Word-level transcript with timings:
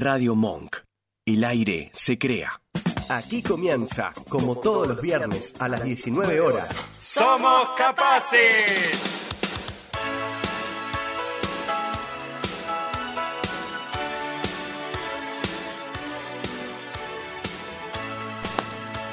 Radio 0.00 0.34
Monk. 0.34 0.76
El 1.26 1.44
aire 1.44 1.90
se 1.92 2.16
crea. 2.16 2.62
Aquí 3.10 3.42
comienza, 3.42 4.14
como 4.30 4.56
todos 4.56 4.88
los 4.88 5.02
viernes 5.02 5.52
a 5.58 5.68
las 5.68 5.84
19 5.84 6.40
horas. 6.40 6.88
¡Somos 6.98 7.68
capaces! 7.76 8.98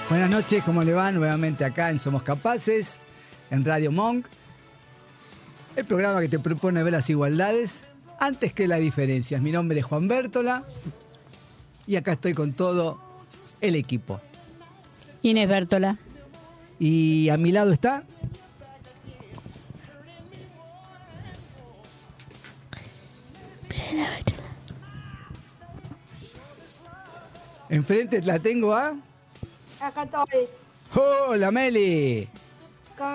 Buenas 0.07 0.29
noches, 0.29 0.63
¿cómo 0.63 0.83
le 0.83 0.93
va? 0.93 1.11
Nuevamente 1.11 1.65
acá 1.65 1.89
en 1.89 1.99
Somos 1.99 2.23
Capaces, 2.23 3.01
en 3.51 3.65
Radio 3.65 3.91
Monk. 3.91 4.27
El 5.75 5.83
programa 5.83 6.21
que 6.21 6.29
te 6.29 6.39
propone 6.39 6.81
ver 6.81 6.93
las 6.93 7.09
igualdades 7.09 7.83
antes 8.19 8.53
que 8.53 8.67
las 8.67 8.79
diferencias. 8.79 9.41
Mi 9.41 9.51
nombre 9.51 9.79
es 9.79 9.85
Juan 9.85 10.07
Bértola 10.07 10.63
y 11.85 11.95
acá 11.95 12.13
estoy 12.13 12.33
con 12.33 12.53
todo 12.53 12.99
el 13.61 13.75
equipo. 13.75 14.19
Inés 15.21 15.47
Bértola. 15.47 15.97
Y 16.79 17.29
a 17.29 17.37
mi 17.37 17.51
lado 17.51 17.71
está. 17.71 18.03
Enfrente 27.69 28.21
la 28.21 28.39
tengo 28.39 28.73
a. 28.73 28.95
Acá 29.81 30.03
estoy. 30.03 30.47
Hola 30.95 31.51
Meli. 31.51 32.29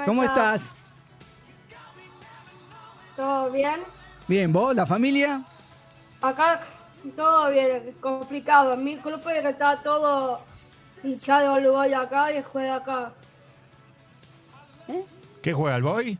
¿Cómo 0.04 0.22
estás? 0.22 0.70
¿Todo 3.16 3.50
bien? 3.50 3.80
Bien, 4.28 4.52
¿vos, 4.52 4.74
la 4.74 4.86
familia? 4.86 5.42
Acá 6.20 6.60
todo 7.16 7.50
bien, 7.50 7.94
complicado. 8.00 8.76
Mi 8.76 8.96
grupo 8.96 9.28
que 9.28 9.48
está 9.48 9.82
todo 9.82 10.40
hinchado 11.02 11.54
Uruguay 11.56 11.92
acá 11.92 12.32
y 12.32 12.42
juega 12.42 12.76
acá. 12.76 13.12
¿Qué 15.42 15.52
juega 15.52 15.76
el 15.76 15.82
boy? 15.82 16.18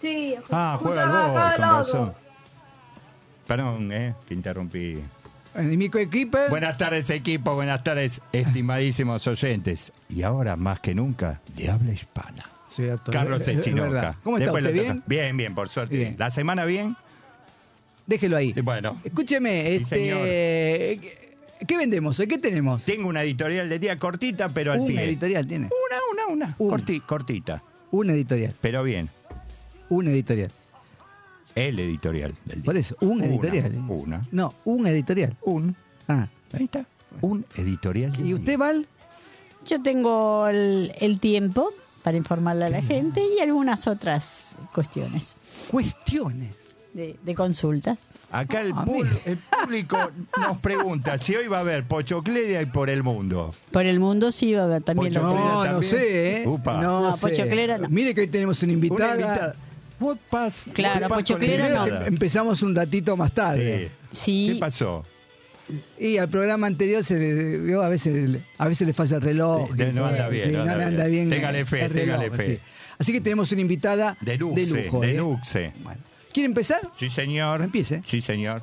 Sí, 0.00 0.34
Ah, 0.50 0.78
juega 0.80 1.02
el 1.02 1.08
acá 1.10 1.26
boy, 1.26 1.36
al 1.40 1.56
con 1.56 1.64
razón. 1.68 2.12
Perdón, 3.46 3.92
eh, 3.92 4.14
que 4.26 4.34
interrumpí. 4.34 5.02
Equipo. 5.56 6.38
Buenas 6.48 6.76
tardes, 6.78 7.10
equipo. 7.10 7.54
Buenas 7.54 7.84
tardes, 7.84 8.20
estimadísimos 8.32 9.24
oyentes. 9.28 9.92
Y 10.08 10.22
ahora, 10.22 10.56
más 10.56 10.80
que 10.80 10.94
nunca, 10.94 11.40
de 11.54 11.70
habla 11.70 11.92
hispana. 11.92 12.42
Cierto, 12.66 13.12
Carlos 13.12 13.46
Echinoca. 13.46 14.16
¿Cómo 14.24 14.38
está 14.38 14.46
Después 14.46 14.64
usted? 14.64 14.74
le 14.74 14.82
¿Bien? 14.82 14.94
toca. 14.96 15.04
Bien, 15.06 15.36
bien, 15.36 15.54
por 15.54 15.68
suerte. 15.68 15.96
Bien. 15.96 16.16
¿La 16.18 16.30
semana 16.30 16.64
bien? 16.64 16.96
Déjelo 18.06 18.36
ahí. 18.36 18.52
Bueno, 18.62 19.00
Escúcheme, 19.04 19.76
este, 19.76 19.96
¿qué- 21.00 21.34
¿qué 21.66 21.76
vendemos 21.76 22.18
hoy? 22.20 22.26
¿Qué 22.26 22.38
tenemos? 22.38 22.84
tengo 22.84 23.08
una 23.08 23.22
editorial 23.22 23.68
de 23.68 23.78
día 23.78 23.98
cortita, 23.98 24.48
pero 24.50 24.72
al 24.72 24.80
Una 24.80 24.88
pie. 24.88 25.04
editorial 25.04 25.46
tiene. 25.46 25.66
Una, 25.66 26.00
una, 26.12 26.34
una. 26.34 26.54
Una. 26.58 26.76
Corti- 26.76 27.00
cortita, 27.00 27.62
Una 27.90 28.12
editorial. 28.12 28.54
pero 28.60 28.82
bien. 28.82 29.08
Una 29.88 30.10
editorial. 30.10 30.50
El 31.54 31.78
editorial 31.78 32.34
del 32.44 32.56
día. 32.62 32.64
Por 32.64 32.76
eso, 32.76 32.96
una 33.00 33.26
editorial. 33.26 33.72
Una. 33.88 34.26
No, 34.32 34.52
una 34.64 34.90
editorial. 34.90 35.36
Un. 35.42 35.74
Ah. 36.08 36.28
Ahí 36.52 36.64
está. 36.64 36.84
Un 37.20 37.44
editorial 37.56 38.10
del 38.12 38.20
¿Y 38.20 38.24
día. 38.24 38.34
usted, 38.34 38.58
Val? 38.58 38.86
Yo 39.64 39.80
tengo 39.82 40.48
el, 40.48 40.92
el 41.00 41.20
tiempo 41.20 41.72
para 42.02 42.16
informarle 42.18 42.64
a 42.66 42.68
la 42.70 42.82
gente 42.82 43.22
y 43.36 43.40
algunas 43.40 43.86
otras 43.86 44.56
cuestiones 44.74 45.36
Cuestiones. 45.70 46.54
De, 46.94 47.16
de 47.22 47.34
consultas. 47.34 48.06
Acá 48.30 48.62
el, 48.62 48.72
Ah, 48.74 48.84
pul- 48.86 49.04
mira. 49.04 49.10
el 49.26 49.36
público 49.36 49.98
nos 50.40 50.56
pregunta 50.58 51.18
si 51.18 51.34
hoy 51.36 51.48
va 51.48 51.58
a 51.58 51.60
haber 51.60 51.84
Pochocleria 51.86 52.62
y 52.62 52.66
por 52.66 52.88
el 52.88 53.02
mundo. 53.02 53.52
Por 53.70 53.84
el 53.84 54.00
mundo 54.00 54.32
sí 54.32 54.54
va 54.54 54.62
a 54.62 54.64
haber 54.64 54.82
también. 54.82 55.12
Pocho 55.12 55.22
lo- 55.22 55.32
Clera 55.34 55.44
No, 55.48 55.54
no 55.58 55.64
también. 55.64 55.90
sé, 55.90 56.42
¿eh? 56.42 56.48
Upa. 56.48 56.80
No, 56.80 57.00
No, 57.10 57.16
sé. 57.16 57.20
Pochoclera 57.20 57.78
no. 57.78 57.88
Mire 57.90 58.14
que 58.14 58.22
hoy 58.22 58.28
tenemos 58.28 58.62
una 58.62 58.72
Una 58.72 58.86
invitada. 58.86 59.12
invitada. 59.14 59.54
What 60.00 60.16
pass- 60.30 60.64
Claro, 60.72 61.08
Pochoclera 61.08 61.64
con 61.66 61.74
no. 61.74 61.80
invitada? 61.82 62.06
Empezamos 62.06 62.62
un 62.62 62.74
ratito 62.74 63.16
más 63.16 63.32
tarde. 63.32 63.90
Sí. 64.12 64.50
¿Qué 64.54 64.58
pasó? 64.60 65.04
Y 65.98 66.18
al 66.18 66.28
programa 66.28 66.66
anterior 66.66 67.02
se 67.02 67.18
le, 67.18 67.58
vio, 67.58 67.82
a 67.82 67.88
veces 67.88 68.38
a 68.58 68.68
veces 68.68 68.86
le 68.86 68.92
falla 68.92 69.16
el 69.16 69.22
reloj. 69.22 69.70
De- 69.72 69.92
no 69.92 70.04
anda 70.06 70.28
bien, 70.28 70.52
no 70.52 70.60
anda 70.62 71.06
bien. 71.06 71.28
Téngale 71.30 71.60
el 71.60 71.66
fe, 71.66 71.88
téngale 71.88 72.24
reloj, 72.28 72.36
fe. 72.36 72.56
sí. 72.56 72.60
Así 72.98 73.12
que 73.12 73.20
tenemos 73.20 73.50
una 73.50 73.62
invitada 73.62 74.16
De 74.20 74.36
Luxe, 74.36 74.66
de 74.74 74.84
lujo. 74.84 75.00
de 75.00 75.10
¿eh? 75.10 75.14
Luxe. 75.14 75.72
Bueno. 75.82 76.00
¿Quiere 76.34 76.48
empezar? 76.48 76.90
Sí, 76.98 77.08
señor. 77.08 77.62
Empiece. 77.62 78.02
Sí, 78.08 78.20
señor. 78.20 78.60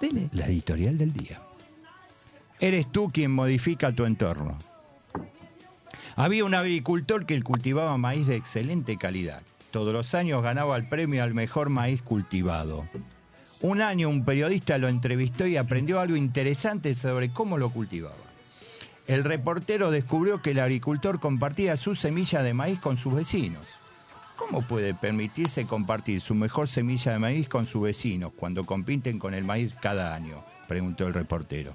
Dele. 0.00 0.30
La 0.32 0.46
editorial 0.46 0.96
del 0.96 1.12
día. 1.12 1.42
Eres 2.58 2.90
tú 2.90 3.10
quien 3.12 3.30
modifica 3.30 3.92
tu 3.92 4.06
entorno. 4.06 4.58
Había 6.16 6.46
un 6.46 6.54
agricultor 6.54 7.26
que 7.26 7.42
cultivaba 7.42 7.98
maíz 7.98 8.26
de 8.26 8.36
excelente 8.36 8.96
calidad. 8.96 9.42
Todos 9.70 9.92
los 9.92 10.14
años 10.14 10.42
ganaba 10.42 10.74
el 10.78 10.88
premio 10.88 11.22
al 11.22 11.34
mejor 11.34 11.68
maíz 11.68 12.00
cultivado. 12.00 12.88
Un 13.60 13.82
año 13.82 14.08
un 14.08 14.24
periodista 14.24 14.78
lo 14.78 14.88
entrevistó 14.88 15.46
y 15.46 15.58
aprendió 15.58 16.00
algo 16.00 16.16
interesante 16.16 16.94
sobre 16.94 17.28
cómo 17.28 17.58
lo 17.58 17.68
cultivaba. 17.68 18.25
El 19.06 19.22
reportero 19.22 19.92
descubrió 19.92 20.42
que 20.42 20.50
el 20.50 20.58
agricultor 20.58 21.20
compartía 21.20 21.76
su 21.76 21.94
semilla 21.94 22.42
de 22.42 22.54
maíz 22.54 22.80
con 22.80 22.96
sus 22.96 23.14
vecinos. 23.14 23.66
¿Cómo 24.36 24.62
puede 24.62 24.94
permitirse 24.94 25.64
compartir 25.64 26.20
su 26.20 26.34
mejor 26.34 26.66
semilla 26.66 27.12
de 27.12 27.20
maíz 27.20 27.48
con 27.48 27.66
sus 27.66 27.82
vecinos 27.82 28.32
cuando 28.36 28.66
compiten 28.66 29.18
con 29.18 29.32
el 29.32 29.44
maíz 29.44 29.76
cada 29.80 30.14
año? 30.14 30.42
preguntó 30.66 31.06
el 31.06 31.14
reportero. 31.14 31.72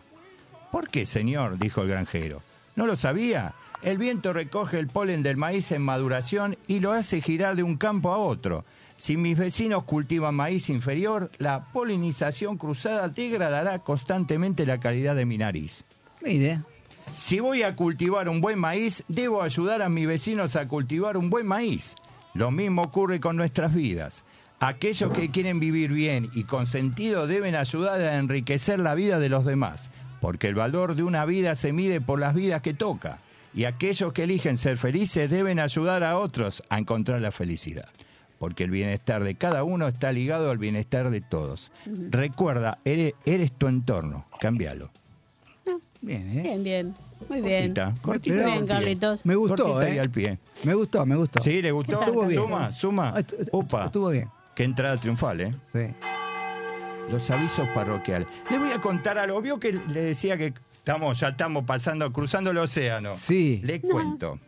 ¿Por 0.72 0.90
qué, 0.90 1.06
señor? 1.06 1.58
dijo 1.58 1.82
el 1.84 1.88
granjero. 1.88 2.42
¿No 2.76 2.86
lo 2.86 2.98
sabía? 2.98 3.54
El 3.82 3.98
viento 3.98 4.34
recoge 4.34 4.78
el 4.78 4.88
polen 4.88 5.24
del 5.24 5.38
maíz 5.38 5.72
en 5.72 5.82
maduración 5.82 6.58
y 6.68 6.82
lo 6.82 6.92
hace 6.92 7.22
girar 7.22 7.56
de 7.56 7.64
un 7.64 7.78
campo 7.78 8.12
a 8.12 8.18
otro. 8.18 8.66
Si 8.98 9.16
mis 9.16 9.38
vecinos 9.38 9.86
cultivan 9.86 10.36
maíz 10.36 10.70
inferior, 10.70 11.32
la 11.38 11.64
polinización 11.72 12.58
cruzada 12.58 13.08
degradará 13.08 13.80
constantemente 13.80 14.66
la 14.66 14.80
calidad 14.80 15.16
de 15.16 15.26
mi 15.26 15.38
nariz. 15.38 15.86
Mire. 16.22 16.62
Si 17.16 17.40
voy 17.40 17.64
a 17.64 17.76
cultivar 17.76 18.30
un 18.30 18.42
buen 18.42 18.60
maíz, 18.60 19.04
debo 19.08 19.42
ayudar 19.42 19.82
a 19.82 19.90
mis 19.90 20.08
vecinos 20.08 20.56
a 20.56 20.68
cultivar 20.68 21.18
un 21.18 21.30
buen 21.30 21.46
maíz. 21.46 21.96
Lo 22.34 22.52
mismo 22.52 22.84
ocurre 22.84 23.20
con 23.20 23.36
nuestras 23.36 23.74
vidas. 23.74 24.24
Aquellos 24.60 25.12
que 25.12 25.32
quieren 25.32 25.60
vivir 25.60 25.92
bien 25.92 26.30
y 26.34 26.44
con 26.44 26.66
sentido 26.66 27.28
deben 27.28 27.56
ayudar 27.56 28.00
a 28.02 28.18
enriquecer 28.18 28.80
la 28.80 28.96
vida 28.96 29.20
de 29.20 29.30
los 29.30 29.46
demás, 29.46 29.90
porque 30.20 30.48
el 30.48 30.56
valor 30.56 30.96
de 30.96 31.04
una 31.04 31.26
vida 31.26 31.56
se 31.56 31.74
mide 31.74 32.00
por 32.00 32.20
las 32.20 32.34
vidas 32.34 32.62
que 32.62 32.74
toca. 32.74 33.18
Y 33.54 33.66
aquellos 33.66 34.14
que 34.14 34.24
eligen 34.24 34.58
ser 34.58 34.78
felices 34.78 35.30
deben 35.30 35.60
ayudar 35.60 36.04
a 36.04 36.18
otros 36.18 36.64
a 36.70 36.78
encontrar 36.78 37.22
la 37.22 37.32
felicidad, 37.32 37.90
porque 38.40 38.64
el 38.64 38.72
bienestar 38.72 39.24
de 39.24 39.36
cada 39.36 39.64
uno 39.64 39.88
está 39.88 40.12
ligado 40.12 40.52
al 40.52 40.58
bienestar 40.58 41.10
de 41.10 41.22
todos. 41.22 41.72
Recuerda, 41.86 42.80
eres, 42.86 43.14
eres 43.26 43.52
tu 43.52 43.68
entorno, 43.68 44.26
cámbialo. 44.40 44.92
Bien, 46.02 46.40
¿eh? 46.40 46.42
Bien, 46.44 46.64
bien. 46.64 46.96
Muy 47.30 47.42
bien. 47.42 47.74
Cortita, 47.74 47.94
cortita 48.02 48.36
Muy 48.36 48.52
bien. 48.52 48.68
Carlitos. 48.68 49.26
Me 49.26 49.36
gustó, 49.36 49.64
Cortita 49.74 49.90
¿eh? 49.90 49.96
y 49.96 50.00
al 50.00 50.10
pie. 50.10 50.40
Me 50.64 50.74
gustó, 50.74 51.06
me 51.06 51.16
gustó. 51.16 51.42
¿Sí? 51.42 51.62
¿Le 51.62 51.72
gustó? 51.72 52.00
Estuvo 52.02 52.26
bien. 52.26 52.42
Suma, 52.42 52.72
suma. 52.72 53.14
Ah, 53.16 53.20
estu- 53.22 53.48
Upa. 53.52 53.86
Estuvo 53.86 54.10
bien. 54.10 54.28
Qué 54.56 54.64
entrada 54.64 54.98
triunfal, 54.98 55.42
¿eh? 55.42 55.56
Sí. 55.72 55.88
Los 57.12 57.30
avisos 57.30 57.68
parroquiales. 57.70 58.28
Les 58.50 58.60
voy 58.60 58.72
a 58.72 58.82
contar 58.82 59.18
algo. 59.18 59.42
Vio 59.42 59.60
que 59.60 59.74
le 59.74 60.02
decía 60.02 60.38
que 60.38 60.54
estamos, 60.78 61.20
ya 61.20 61.30
estamos 61.30 61.64
pasando, 61.66 62.12
cruzando 62.12 62.52
el 62.52 62.58
océano. 62.58 63.16
Sí. 63.18 63.62
Le 63.64 63.80
cuento. 63.82 64.40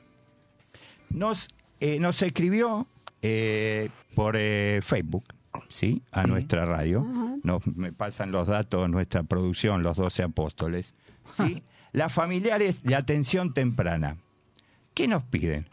Nos, 1.09 1.49
eh, 1.79 1.99
nos 1.99 2.21
escribió 2.21 2.87
eh, 3.21 3.89
por 4.15 4.35
eh, 4.37 4.79
Facebook, 4.83 5.25
¿sí? 5.67 6.01
A 6.11 6.23
nuestra 6.25 6.65
radio. 6.65 7.05
Nos, 7.43 7.65
me 7.67 7.91
pasan 7.93 8.31
los 8.31 8.47
datos 8.47 8.83
de 8.83 8.89
nuestra 8.89 9.23
producción, 9.23 9.83
los 9.83 9.95
12 9.97 10.23
apóstoles, 10.23 10.95
¿sí? 11.29 11.63
Las 11.91 12.11
familiares 12.11 12.83
de 12.83 12.95
atención 12.95 13.53
temprana. 13.53 14.17
¿Qué 14.93 15.07
nos 15.07 15.23
piden? 15.23 15.67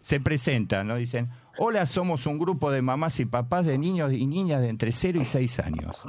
Se 0.00 0.20
presentan, 0.20 0.88
nos 0.88 0.98
dicen, 0.98 1.26
hola, 1.58 1.86
somos 1.86 2.26
un 2.26 2.38
grupo 2.38 2.70
de 2.70 2.82
mamás 2.82 3.20
y 3.20 3.24
papás 3.24 3.66
de 3.66 3.78
niños 3.78 4.12
y 4.12 4.26
niñas 4.26 4.62
de 4.62 4.68
entre 4.68 4.92
0 4.92 5.20
y 5.20 5.24
6 5.24 5.58
años 5.60 6.04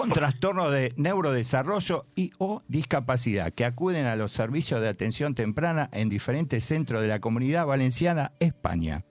con 0.00 0.08
trastorno 0.08 0.70
de 0.70 0.94
neurodesarrollo 0.96 2.06
y 2.14 2.32
o 2.38 2.62
discapacidad 2.68 3.52
que 3.52 3.66
acuden 3.66 4.06
a 4.06 4.16
los 4.16 4.32
servicios 4.32 4.80
de 4.80 4.88
atención 4.88 5.34
temprana 5.34 5.90
en 5.92 6.08
diferentes 6.08 6.64
centros 6.64 7.02
de 7.02 7.08
la 7.08 7.20
comunidad 7.20 7.66
valenciana, 7.66 8.32
España. 8.40 9.04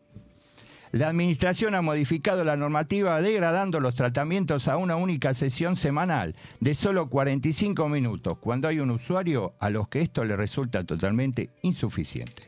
La 0.91 1.09
Administración 1.09 1.75
ha 1.75 1.81
modificado 1.81 2.43
la 2.43 2.55
normativa 2.57 3.21
degradando 3.21 3.79
los 3.79 3.93
tratamientos 3.95 4.67
a 4.67 4.77
una 4.77 4.95
única 4.95 5.33
sesión 5.35 5.75
semanal 5.75 6.35
de 6.59 6.73
solo 6.73 7.09
45 7.09 7.87
minutos, 7.89 8.37
cuando 8.39 8.67
hay 8.67 8.79
un 8.79 8.89
usuario 8.91 9.53
a 9.59 9.69
los 9.69 9.87
que 9.87 10.01
esto 10.01 10.23
le 10.25 10.35
resulta 10.35 10.83
totalmente 10.83 11.51
insuficiente. 11.61 12.43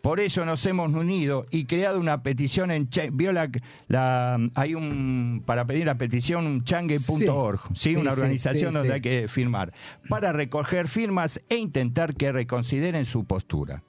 Por 0.00 0.18
eso 0.18 0.44
nos 0.44 0.66
hemos 0.66 0.92
unido 0.92 1.44
y 1.52 1.64
creado 1.64 2.00
una 2.00 2.24
petición 2.24 2.72
en 2.72 2.88
vio 3.12 3.32
la, 3.32 3.48
la- 3.86 4.36
hay 4.56 4.74
un 4.74 5.44
para 5.46 5.64
pedir 5.64 5.86
la 5.86 5.94
petición 5.96 6.44
un 6.46 6.64
changue.org, 6.64 7.60
¿sí? 7.68 7.90
Sí, 7.90 7.96
una 7.96 8.10
sí, 8.12 8.20
organización 8.20 8.74
donde 8.74 8.94
hay 8.94 9.00
que 9.00 9.28
firmar 9.28 9.72
para 10.08 10.32
recoger 10.32 10.88
firmas 10.88 11.40
e 11.48 11.54
intentar 11.56 12.14
que 12.14 12.32
reconsideren 12.32 13.04
su 13.04 13.24
postura. 13.26 13.84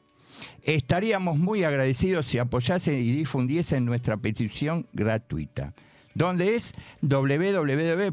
Estaríamos 0.63 1.37
muy 1.37 1.63
agradecidos 1.65 2.25
si 2.25 2.39
apoyasen 2.39 2.95
y 2.95 3.11
difundiesen 3.11 3.83
nuestra 3.85 4.15
petición 4.17 4.87
gratuita, 4.93 5.73
donde 6.15 6.55
es 6.55 6.73
www.changue.org, 7.01 8.11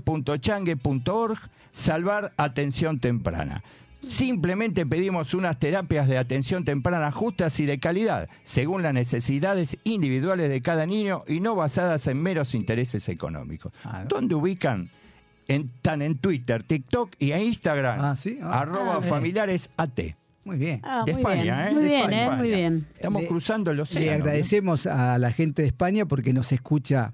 salvar 1.70 2.32
atención 2.36 2.98
temprana. 2.98 3.62
Simplemente 4.00 4.84
pedimos 4.86 5.34
unas 5.34 5.58
terapias 5.58 6.08
de 6.08 6.16
atención 6.18 6.64
temprana 6.64 7.12
justas 7.12 7.60
y 7.60 7.66
de 7.66 7.78
calidad, 7.78 8.28
según 8.42 8.82
las 8.82 8.94
necesidades 8.94 9.76
individuales 9.84 10.48
de 10.50 10.62
cada 10.62 10.86
niño 10.86 11.22
y 11.28 11.40
no 11.40 11.54
basadas 11.54 12.06
en 12.06 12.20
meros 12.20 12.54
intereses 12.54 13.08
económicos. 13.10 13.72
¿Dónde 14.08 14.34
ubican? 14.34 14.88
En, 15.46 15.70
están 15.74 16.00
en 16.02 16.16
Twitter, 16.18 16.62
TikTok 16.62 17.12
y 17.18 17.32
en 17.32 17.42
Instagram. 17.42 18.00
Ah, 18.00 18.16
¿sí? 18.16 18.38
Ah. 18.42 18.60
arroba 18.60 18.96
Ah, 18.96 19.02
familiares 19.02 19.70
AT. 19.76 20.00
Muy 20.44 20.56
bien. 20.56 20.80
Ah, 20.82 21.02
de 21.04 21.12
muy 21.12 21.20
España, 21.22 21.42
bien, 21.42 21.58
¿eh? 21.68 21.72
Muy 21.72 21.82
De 21.82 21.88
bien, 21.88 22.00
España. 22.12 22.24
¿eh? 22.32 22.36
Muy 22.36 22.48
bien. 22.48 22.86
Estamos 22.94 23.22
Le- 23.22 23.28
cruzando 23.28 23.70
el 23.70 23.80
océano. 23.80 24.06
Le 24.06 24.18
¿no? 24.18 24.24
agradecemos 24.24 24.86
a 24.86 25.18
la 25.18 25.30
gente 25.32 25.62
de 25.62 25.68
España 25.68 26.06
porque 26.06 26.32
nos 26.32 26.50
escucha, 26.52 27.12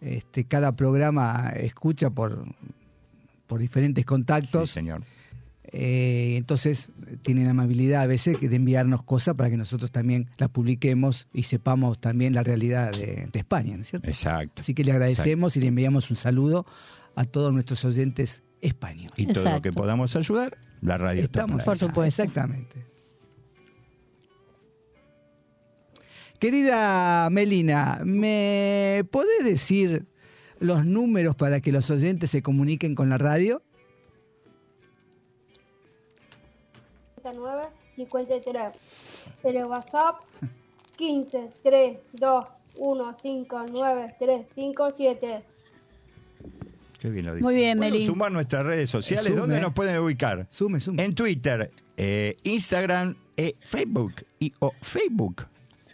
este, 0.00 0.44
cada 0.44 0.74
programa 0.76 1.52
escucha 1.56 2.10
por, 2.10 2.44
por 3.46 3.60
diferentes 3.60 4.02
Sí, 4.02 4.06
contactos. 4.06 4.70
señor. 4.70 5.02
Eh, 5.70 6.36
entonces 6.38 6.90
tienen 7.20 7.46
amabilidad 7.48 8.00
a 8.00 8.06
veces 8.06 8.38
que 8.38 8.48
de 8.48 8.56
enviarnos 8.56 9.02
cosas 9.02 9.34
para 9.34 9.50
que 9.50 9.58
nosotros 9.58 9.90
también 9.92 10.30
las 10.38 10.48
publiquemos 10.48 11.26
y 11.34 11.42
sepamos 11.42 11.98
también 12.00 12.32
la 12.32 12.42
realidad 12.42 12.90
de, 12.92 13.28
de 13.30 13.38
España, 13.38 13.76
¿no 13.76 13.82
es 13.82 13.88
cierto? 13.90 14.08
Exacto. 14.08 14.62
Así 14.62 14.72
que 14.72 14.82
le 14.82 14.92
agradecemos 14.92 15.58
y 15.58 15.60
le 15.60 15.66
enviamos 15.66 16.08
un 16.10 16.16
saludo 16.16 16.64
a 17.14 17.24
todos 17.26 17.52
nuestros 17.52 17.84
oyentes 17.84 18.42
españoles. 18.62 19.12
Y 19.18 19.26
todo 19.26 19.50
lo 19.50 19.60
que 19.60 19.70
podamos 19.72 20.16
ayudar, 20.16 20.56
la 20.82 20.98
radio 20.98 21.22
está 21.22 21.40
Estamos 21.40 21.64
Por 21.64 21.78
supuesto. 21.78 22.22
Exactamente. 22.22 22.86
Querida 26.38 27.28
Melina, 27.30 28.00
¿me 28.04 29.04
podés 29.10 29.42
decir 29.42 30.06
los 30.60 30.84
números 30.84 31.34
para 31.34 31.60
que 31.60 31.72
los 31.72 31.90
oyentes 31.90 32.30
se 32.30 32.42
comuniquen 32.42 32.94
con 32.94 33.08
la 33.08 33.18
radio? 33.18 33.60
59 37.16 37.62
53. 37.96 38.72
El 39.42 39.64
WhatsApp 39.64 40.20
15 40.96 41.52
3 41.62 41.98
2 42.12 42.48
1 42.76 43.16
5 43.20 43.66
9 43.72 44.14
3 44.18 44.46
5 44.54 44.88
7. 44.96 45.44
Qué 46.98 47.10
bien 47.10 47.26
lo 47.26 47.34
dijo. 47.34 47.44
Muy 47.46 47.54
bien, 47.54 47.78
¿Puedo 47.78 47.92
Meli. 47.92 48.06
sumar 48.06 48.32
nuestras 48.32 48.64
redes 48.66 48.90
sociales. 48.90 49.26
Sume. 49.26 49.38
¿Dónde 49.40 49.60
nos 49.60 49.72
pueden 49.72 49.98
ubicar? 49.98 50.46
Sume, 50.50 50.80
sume. 50.80 51.04
En 51.04 51.14
Twitter, 51.14 51.70
eh, 51.96 52.36
Instagram 52.42 53.14
e 53.36 53.56
Facebook. 53.60 54.24
Y, 54.40 54.52
o 54.58 54.72
Facebook. 54.80 55.46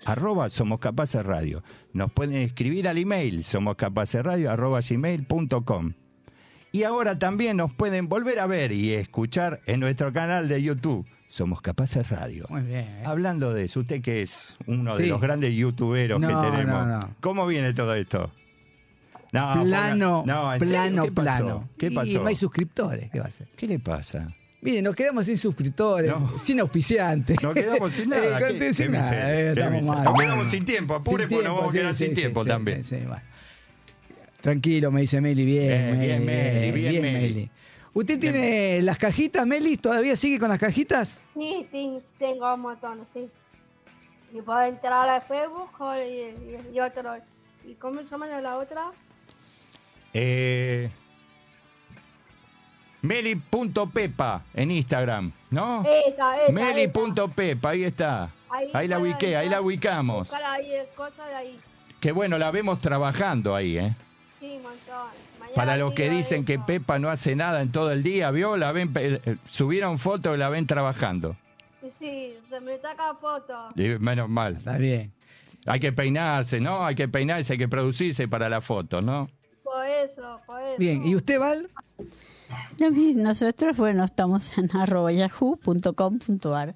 Arroba 0.06 0.48
Somos 0.48 0.80
Capaces 0.80 1.24
Radio. 1.24 1.62
Nos 1.92 2.12
pueden 2.12 2.36
escribir 2.36 2.88
al 2.88 2.98
email 2.98 3.42
somoscapacesradio 3.44 4.50
arroba 4.50 4.80
gmail.com. 4.80 5.92
Y 6.72 6.82
ahora 6.82 7.18
también 7.18 7.56
nos 7.56 7.72
pueden 7.72 8.08
volver 8.08 8.40
a 8.40 8.46
ver 8.46 8.72
y 8.72 8.92
escuchar 8.92 9.60
en 9.66 9.80
nuestro 9.80 10.12
canal 10.12 10.48
de 10.48 10.60
YouTube. 10.62 11.06
Somos 11.26 11.60
Capaces 11.62 12.08
Radio. 12.10 12.46
Muy 12.48 12.62
bien. 12.62 12.80
¿eh? 12.80 13.02
Hablando 13.04 13.54
de 13.54 13.64
eso, 13.64 13.80
usted 13.80 14.02
que 14.02 14.22
es 14.22 14.56
uno 14.66 14.96
de 14.96 15.06
los 15.06 15.20
grandes 15.20 15.54
youtuberos 15.54 16.20
No, 16.20 16.28
que 16.28 16.50
tenemos, 16.50 16.86
no, 16.86 16.98
no. 17.00 17.14
¿cómo 17.20 17.46
viene 17.46 17.72
todo 17.74 17.94
esto? 17.94 18.30
No, 19.34 19.64
plano, 19.64 20.22
ponga- 20.22 20.26
no, 20.26 20.52
¿en 20.54 20.58
serio? 20.60 20.72
plano, 20.74 21.04
¿Qué 21.04 21.12
pasó? 21.12 21.24
plano. 21.44 21.68
¿Qué 21.76 21.86
Y 21.86 21.90
pasó? 21.94 22.22
no 22.22 22.26
hay 22.28 22.36
suscriptores, 22.36 23.10
¿qué 23.10 23.20
va 23.20 23.26
a? 23.26 23.30
¿Qué 23.56 23.66
le 23.66 23.78
pasa? 23.80 24.28
Mire, 24.60 24.80
nos 24.80 24.94
quedamos 24.94 25.26
sin 25.26 25.36
suscriptores, 25.36 26.10
No. 26.10 26.38
sin 26.38 26.60
auspiciantes. 26.60 27.42
Nos 27.42 27.52
quedamos 27.52 27.92
sin 27.92 28.08
nada. 28.10 28.38
Eh, 28.48 28.56
¿Qué- 28.58 28.72
sin 28.72 28.86
qué 28.86 28.92
nada, 28.92 29.10
miseria, 29.10 29.30
eh, 29.30 29.42
qué 29.42 29.60
estamos 29.60 29.72
miseria. 29.82 29.94
mal, 29.94 30.04
Nos 30.04 30.20
quedamos 30.20 30.48
sin 30.48 30.64
tiempo, 30.64 30.94
apure, 30.94 31.26
porque 31.28 31.44
nos 31.44 31.56
vamos 31.56 31.70
a 31.70 31.72
quedar 31.78 31.94
sí, 31.94 32.04
sin 32.04 32.08
sí, 32.14 32.20
tiempo 32.22 32.42
sí, 32.44 32.48
también. 32.48 32.84
sí, 32.84 32.96
sí, 32.98 33.04
bueno. 33.06 33.22
Tranquilo, 34.40 34.90
me 34.90 35.00
dice 35.00 35.20
Meli, 35.20 35.44
bien, 35.44 35.68
Bien, 35.68 36.24
Meli, 36.24 36.70
bien, 36.70 36.72
Meli, 36.72 36.98
bien, 37.00 37.02
Meli. 37.02 37.50
¿Usted 37.94 38.18
tiene 38.18 38.82
las 38.82 38.98
cajitas, 38.98 39.46
Meli? 39.46 39.76
¿Todavía 39.78 40.16
sigue 40.16 40.38
con 40.38 40.48
las 40.48 40.58
cajitas? 40.58 41.20
Sí, 41.34 41.66
sí, 41.72 41.98
tengo 42.18 42.52
un 42.54 42.60
montón, 42.60 43.06
sí. 43.14 43.28
Y 44.32 44.42
puedo 44.42 44.62
entrar 44.64 45.08
a 45.08 45.20
Facebook 45.20 45.70
y, 45.96 46.72
y, 46.72 46.76
y 46.76 46.80
otro. 46.80 47.14
¿Y 47.66 47.74
cómo 47.74 48.00
se 48.02 48.08
llama 48.08 48.26
la 48.26 48.56
otra? 48.58 48.90
Eh, 50.14 50.90
Meli.pepa 53.02 54.42
en 54.54 54.70
Instagram, 54.70 55.32
¿no? 55.50 55.82
Esa, 55.82 56.42
esa. 56.42 56.52
Meli.pepa, 56.52 57.70
ahí 57.70 57.84
está. 57.84 58.30
Ahí 58.72 58.88
la 58.88 58.98
ubiqué, 58.98 59.36
ahí 59.36 59.48
la 59.48 59.60
ubicamos. 59.60 60.28
Buscar 60.28 60.42
ahí 60.42 60.70
cosas 60.96 61.28
de 61.28 61.34
ahí. 61.34 61.60
Que 62.00 62.12
bueno, 62.12 62.38
la 62.38 62.50
vemos 62.50 62.80
trabajando 62.80 63.54
ahí, 63.54 63.76
¿eh? 63.76 63.94
Sí, 64.40 64.54
un 64.56 64.62
montón. 64.62 65.08
Mañana 65.38 65.54
Para 65.54 65.76
los 65.76 65.92
que 65.92 66.08
dicen 66.08 66.44
que. 66.44 66.58
Pepa 66.58 66.98
no 66.98 67.10
hace 67.10 67.36
nada 67.36 67.60
en 67.60 67.72
todo 67.72 67.90
el 67.92 68.02
día, 68.02 68.30
¿vio? 68.30 68.56
La 68.56 68.72
ven, 68.72 68.92
eh, 68.94 69.36
subieron 69.48 69.98
fotos 69.98 70.36
y 70.36 70.38
la 70.38 70.48
ven 70.48 70.66
trabajando. 70.66 71.36
Sí, 71.82 71.92
sí, 71.98 72.34
se 72.48 72.60
me 72.60 72.78
saca 72.78 73.14
fotos. 73.14 73.72
Y 73.76 73.88
menos 73.98 74.28
mal. 74.28 74.56
Está 74.56 74.78
bien. 74.78 75.12
Hay 75.66 75.80
que 75.80 75.92
peinarse, 75.92 76.60
¿no? 76.60 76.86
Hay 76.86 76.94
que 76.94 77.08
peinarse, 77.08 77.54
hay 77.54 77.58
que 77.58 77.68
producirse 77.68 78.28
para 78.28 78.48
la 78.48 78.60
foto, 78.60 79.02
¿no? 79.02 79.28
Por 79.74 79.86
eso, 79.86 80.40
por 80.46 80.60
eso. 80.62 80.78
Bien, 80.78 81.04
¿y 81.04 81.16
usted, 81.16 81.40
Val? 81.40 81.68
Nosotros, 83.16 83.76
bueno, 83.76 84.04
estamos 84.04 84.56
en 84.56 84.70
arroba 84.76 85.10
yahoo.com.ar. 85.12 86.74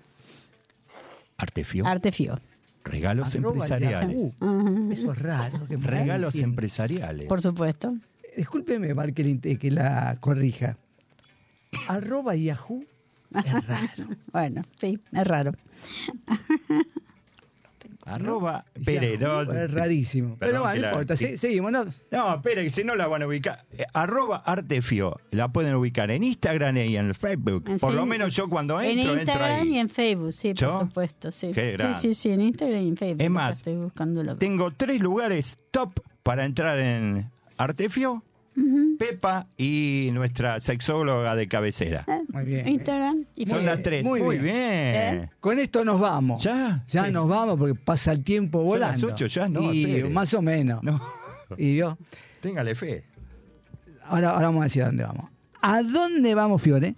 Artefio. 1.37 1.87
Artefio, 1.87 2.39
Regalos 2.83 3.35
Arroba 3.37 3.55
empresariales. 3.55 4.37
Yahoo. 4.41 4.91
Eso 4.93 5.13
es 5.13 5.19
raro. 5.23 5.67
que 5.69 5.77
Regalos 5.77 6.33
diciendo. 6.33 6.55
empresariales. 6.55 7.29
por 7.29 7.41
supuesto. 7.41 7.95
Discúlpeme, 8.37 8.93
Val, 8.95 9.15
que, 9.15 9.25
le- 9.25 9.59
que 9.59 9.71
la 9.71 10.17
corrija. 10.21 10.77
Arroba 11.87 12.35
Yahoo 12.35 12.83
es 13.45 13.67
raro. 13.69 14.09
Bueno, 14.33 14.63
sí, 14.81 14.99
es 15.13 15.27
raro. 15.27 15.53
Arroba 18.09 18.65
no, 19.21 19.43
es 19.43 19.71
rarísimo. 19.73 20.37
Perdón 20.37 20.39
Pero 20.39 20.63
bueno, 20.63 20.81
no 20.81 20.87
importa. 20.89 21.17
sí. 21.17 21.27
sí, 21.29 21.39
seguimos. 21.39 21.73
¿no? 21.73 21.85
No, 22.11 22.35
espere, 22.35 22.65
que 22.65 22.71
si 22.71 22.85
no 22.85 22.95
la 22.95 23.07
van 23.07 23.23
a 23.23 23.27
ubicar. 23.27 23.65
Eh, 23.73 23.85
arroba 23.93 24.39
Artefio. 24.39 25.21
La 25.31 25.49
pueden 25.49 25.75
ubicar 25.75 26.11
en 26.11 26.23
Instagram 26.23 26.77
y 26.79 26.97
en 26.97 27.15
Facebook. 27.15 27.65
En 27.69 27.79
Por 27.79 27.95
lo 27.95 28.07
menos 28.07 28.35
yo 28.35 28.49
cuando 28.49 28.81
en 28.81 28.99
entro, 28.99 29.13
entro 29.17 29.23
Instagram 29.23 29.61
ahí. 29.61 29.69
y 29.75 29.79
en 29.79 29.91
Facebook, 29.91 30.33
sí, 30.33 30.53
¿Yo? 30.55 30.71
por 30.79 30.89
supuesto. 30.89 31.33
Sí. 31.33 31.53
Qué 31.53 31.77
sí, 31.79 32.01
sí, 32.01 32.15
sí, 32.15 32.31
en 32.31 32.41
Instagram 32.41 32.81
y 32.83 32.89
en 32.89 32.97
Facebook. 32.97 33.23
Es 33.23 33.31
más, 33.31 33.57
estoy 33.59 33.77
buscándolo. 33.77 34.37
Tengo 34.37 34.71
tres 34.73 35.01
lugares 35.01 35.59
top 35.71 36.01
para 36.23 36.45
entrar 36.45 36.79
en 36.79 37.31
Artefio, 37.57 38.23
Pepa 38.99 39.47
y 39.57 40.11
nuestra 40.13 40.59
sexóloga 40.61 41.35
de 41.37 41.47
cabecera. 41.49 42.05
Eh, 42.09 42.21
Muy 42.29 42.45
bien. 42.45 42.69
Instagram 42.69 43.25
y 43.37 43.47
Son 43.47 43.59
Muy 43.59 43.67
las 43.67 43.83
tres. 43.83 44.05
muy 44.05 44.21
Muy, 44.21 44.39
bien. 44.39 44.45
bien. 44.45 45.15
¿Eh? 45.25 45.31
Con 45.41 45.59
esto 45.59 45.85
nos 45.85 46.01
vamos. 46.01 46.43
¿Ya? 46.43 46.85
Ya 46.89 47.05
Sí. 47.07 47.13
nos 47.13 47.29
vamos 47.29 47.57
porque 47.59 47.75
pasa 47.75 48.13
el 48.13 48.25
tiempo 48.25 48.59
Son 48.59 48.81
las 48.81 49.01
volando. 49.01 49.07
ocho 49.15 49.27
ya, 49.27 49.49
no, 49.49 49.73
Y 49.73 49.85
espere. 49.85 50.11
más 50.11 50.35
o 50.35 50.43
menos. 50.43 50.83
No, 50.83 51.01
Y 51.57 51.77
yo, 51.77 51.97
téngale 52.41 52.75
fe. 52.75 53.05
ahora, 54.05 54.31
ahora 54.31 54.47
vamos 54.49 54.61
a 54.63 54.65
decir 54.65 54.83
a 54.83 54.87
dónde 54.87 55.05
vamos. 55.05 55.31
¿A 55.61 55.83
dónde 55.83 56.35
vamos, 56.35 56.61
Fiore? 56.63 56.95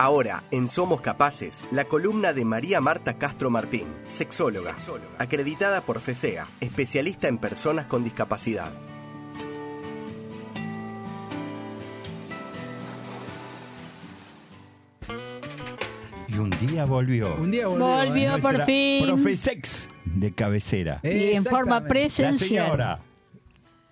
Ahora, 0.00 0.44
en 0.50 0.70
Somos 0.70 1.02
Capaces, 1.02 1.62
la 1.72 1.84
columna 1.84 2.32
de 2.32 2.46
María 2.46 2.80
Marta 2.80 3.18
Castro 3.18 3.50
Martín, 3.50 3.84
sexóloga, 4.08 4.74
acreditada 5.18 5.82
por 5.82 6.00
FESEA, 6.00 6.46
especialista 6.58 7.28
en 7.28 7.36
personas 7.36 7.84
con 7.84 8.02
discapacidad. 8.02 8.72
Y 16.28 16.38
un 16.38 16.48
día 16.48 16.86
volvió. 16.86 17.34
Un 17.34 17.50
día 17.50 17.66
volvió. 17.66 17.86
Volvió 17.86 18.38
por 18.40 18.64
fin. 18.64 19.04
Profesex 19.06 19.86
de 20.06 20.32
cabecera. 20.32 21.00
Y 21.02 21.32
en 21.32 21.44
forma 21.44 21.76
Exactamente. 21.76 21.82
La 21.82 21.88
presencial. 21.88 22.68
señora 22.68 23.00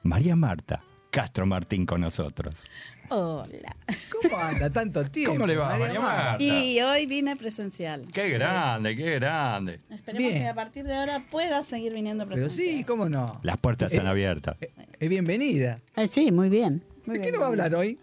María 0.05 0.37
Marta 0.37 0.83
Castro 1.11 1.45
Martín 1.45 1.85
con 1.85 2.00
nosotros. 2.00 2.71
Hola. 3.11 3.75
¿Cómo 4.21 4.37
anda 4.37 4.71
tanto 4.71 5.05
tiempo? 5.11 5.33
¿Cómo 5.35 5.47
le 5.47 5.57
va, 5.57 5.77
María 5.79 6.00
Marta? 6.00 6.43
Y 6.43 6.79
hoy 6.81 7.07
vine 7.07 7.37
presencial. 7.37 8.07
Qué 8.12 8.29
grande, 8.29 8.95
qué 8.97 9.15
grande. 9.15 9.81
Esperemos 9.91 10.29
Bien. 10.29 10.43
que 10.43 10.49
a 10.49 10.55
partir 10.55 10.85
de 10.85 10.95
ahora 10.95 11.23
pueda 11.31 11.65
seguir 11.65 11.95
viniendo 11.95 12.25
Pero 12.27 12.37
presencial. 12.43 12.77
sí, 12.79 12.85
¿cómo 12.85 13.09
no? 13.09 13.41
Las 13.43 13.57
puertas 13.59 13.91
están 13.93 14.07
Eh, 14.07 14.11
abiertas. 14.11 14.57
Es 15.00 15.09
bienvenida. 15.09 15.81
Ah, 15.95 16.07
sí, 16.07 16.31
muy 16.33 16.49
bien. 16.50 16.83
Muy 17.07 17.17
¿De 17.19 17.25
qué 17.25 17.31
bien, 17.31 17.41
nos 17.41 17.43
va 17.43 17.47
a 17.47 17.49
muy 17.49 17.57
bien. 17.57 17.65
hablar 17.67 17.81
hoy? 17.81 17.99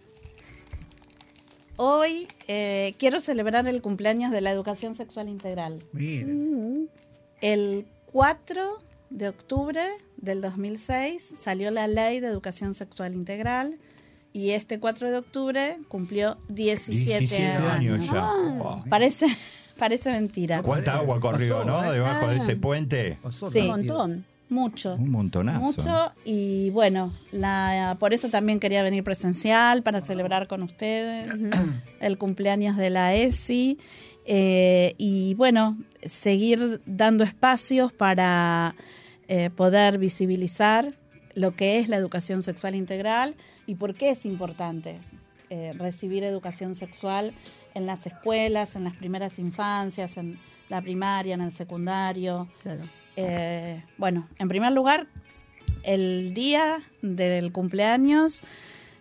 Hoy 1.77 2.27
eh, 2.47 2.95
quiero 2.97 3.19
celebrar 3.21 3.67
el 3.67 3.81
cumpleaños 3.81 4.31
de 4.31 4.41
la 4.41 4.50
educación 4.51 4.95
sexual 4.95 5.29
integral. 5.29 5.83
Mire. 5.91 6.88
El 7.41 7.85
4 8.12 8.77
de 9.12 9.27
octubre 9.27 9.81
del 10.17 10.41
2006 10.41 11.35
salió 11.39 11.69
la 11.69 11.88
ley 11.88 12.21
de 12.21 12.27
educación 12.27 12.74
sexual 12.74 13.13
integral 13.13 13.77
y 14.35 14.51
este 14.51 14.79
4 14.81 15.11
de 15.11 15.17
octubre 15.19 15.77
cumplió 15.87 16.35
17, 16.49 17.19
17 17.19 17.45
años 17.45 17.71
años. 17.71 18.05
ya. 18.11 18.19
Ah. 18.19 18.59
Oh. 18.61 18.83
Parece, 18.89 19.27
parece 19.77 20.11
mentira. 20.11 20.61
¿Cuánta 20.61 20.95
agua 20.95 21.21
corrió, 21.21 21.59
Pasó, 21.59 21.69
no? 21.69 21.91
Debajo 21.91 22.27
de 22.27 22.33
Ah. 22.35 22.37
ese 22.37 22.57
puente. 22.57 23.17
Sí. 23.53 23.59
Un 23.61 23.67
montón. 23.67 24.25
Mucho. 24.49 24.95
Un 24.95 25.09
montonazo. 25.09 25.59
Mucho 25.61 26.11
y 26.25 26.69
bueno, 26.71 27.13
la, 27.31 27.95
por 27.97 28.13
eso 28.13 28.27
también 28.29 28.59
quería 28.59 28.83
venir 28.83 29.03
presencial 29.03 29.81
para 29.83 30.01
celebrar 30.01 30.47
con 30.47 30.61
ustedes 30.63 31.27
el 32.01 32.17
cumpleaños 32.17 32.75
de 32.77 32.89
la 32.91 33.15
ESI 33.15 33.79
eh, 34.25 34.93
y 34.97 35.33
bueno, 35.35 35.77
seguir 36.03 36.79
dando 36.85 37.23
espacios 37.23 37.91
para 37.93 38.75
eh, 39.27 39.49
poder 39.49 39.97
visibilizar 39.97 40.93
lo 41.35 41.55
que 41.55 41.79
es 41.79 41.87
la 41.87 41.97
educación 41.97 42.43
sexual 42.43 42.75
integral 42.75 43.35
y 43.67 43.75
por 43.75 43.93
qué 43.93 44.09
es 44.09 44.25
importante 44.25 44.95
eh, 45.49 45.73
recibir 45.77 46.23
educación 46.23 46.73
sexual 46.75 47.33
en 47.73 47.85
las 47.85 48.07
escuelas, 48.07 48.75
en 48.75 48.83
las 48.85 48.95
primeras 48.95 49.37
infancias, 49.37 50.17
en 50.17 50.39
la 50.69 50.81
primaria, 50.81 51.35
en 51.35 51.41
el 51.41 51.51
secundario. 51.51 52.47
Claro. 52.63 52.81
Eh, 53.15 53.83
bueno, 53.97 54.27
en 54.39 54.47
primer 54.47 54.71
lugar, 54.71 55.07
el 55.83 56.33
día 56.33 56.81
del 57.01 57.51
cumpleaños 57.51 58.41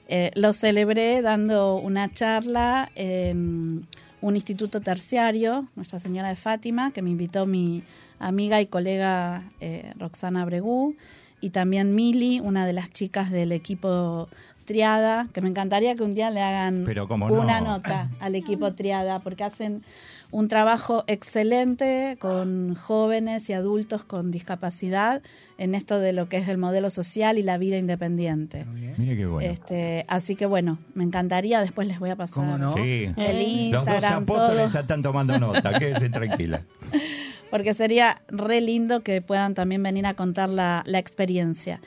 eh, 0.08 0.30
lo 0.34 0.52
celebré 0.52 1.22
dando 1.22 1.76
una 1.76 2.12
charla 2.12 2.90
en 2.94 3.86
un 4.20 4.36
instituto 4.36 4.80
terciario, 4.80 5.66
Nuestra 5.76 5.98
Señora 5.98 6.28
de 6.28 6.36
Fátima, 6.36 6.92
que 6.92 7.02
me 7.02 7.10
invitó 7.10 7.46
mi 7.46 7.82
amiga 8.18 8.60
y 8.60 8.66
colega 8.66 9.50
eh, 9.60 9.92
Roxana 9.98 10.44
Bregú, 10.44 10.96
y 11.44 11.50
también 11.50 11.94
Mili, 11.94 12.40
una 12.40 12.66
de 12.66 12.72
las 12.72 12.90
chicas 12.90 13.30
del 13.30 13.52
equipo 13.52 14.30
Triada, 14.64 15.28
que 15.34 15.42
me 15.42 15.50
encantaría 15.50 15.94
que 15.94 16.02
un 16.02 16.14
día 16.14 16.30
le 16.30 16.40
hagan 16.40 16.84
Pero 16.86 17.06
una 17.06 17.60
no. 17.60 17.72
nota 17.72 18.08
al 18.18 18.34
equipo 18.34 18.72
Triada, 18.72 19.18
porque 19.18 19.44
hacen 19.44 19.82
un 20.30 20.48
trabajo 20.48 21.04
excelente 21.06 22.16
con 22.18 22.74
jóvenes 22.76 23.50
y 23.50 23.52
adultos 23.52 24.04
con 24.04 24.30
discapacidad 24.30 25.20
en 25.58 25.74
esto 25.74 25.98
de 25.98 26.14
lo 26.14 26.30
que 26.30 26.38
es 26.38 26.48
el 26.48 26.56
modelo 26.56 26.88
social 26.88 27.36
y 27.36 27.42
la 27.42 27.58
vida 27.58 27.76
independiente. 27.76 28.64
Mire 28.96 29.14
qué 29.14 29.26
bueno. 29.26 29.46
Este, 29.46 30.06
así 30.08 30.36
que 30.36 30.46
bueno, 30.46 30.78
me 30.94 31.04
encantaría, 31.04 31.60
después 31.60 31.86
les 31.86 31.98
voy 31.98 32.08
a 32.08 32.16
pasar 32.16 32.36
¿Cómo 32.36 32.56
no? 32.56 32.74
Sí. 32.74 33.04
el 33.18 33.70
Los 33.70 33.84
dos 33.84 33.94
Instagram, 33.94 34.22
apóstoles 34.22 34.56
todo, 34.56 34.68
ya 34.72 34.80
están 34.80 35.02
tomando 35.02 35.38
nota. 35.38 35.78
Quédese 35.78 36.08
tranquila. 36.08 36.62
porque 37.54 37.72
sería 37.72 38.20
re 38.26 38.60
lindo 38.60 39.04
que 39.04 39.22
puedan 39.22 39.54
también 39.54 39.80
venir 39.80 40.06
a 40.06 40.14
contar 40.14 40.48
la, 40.48 40.82
la 40.86 40.98
experiencia. 40.98 41.80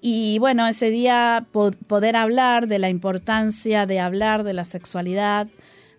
Y 0.00 0.38
bueno, 0.38 0.66
ese 0.66 0.88
día 0.88 1.44
po- 1.52 1.72
poder 1.86 2.16
hablar 2.16 2.66
de 2.66 2.78
la 2.78 2.88
importancia 2.88 3.84
de 3.84 4.00
hablar 4.00 4.42
de 4.42 4.54
la 4.54 4.64
sexualidad, 4.64 5.48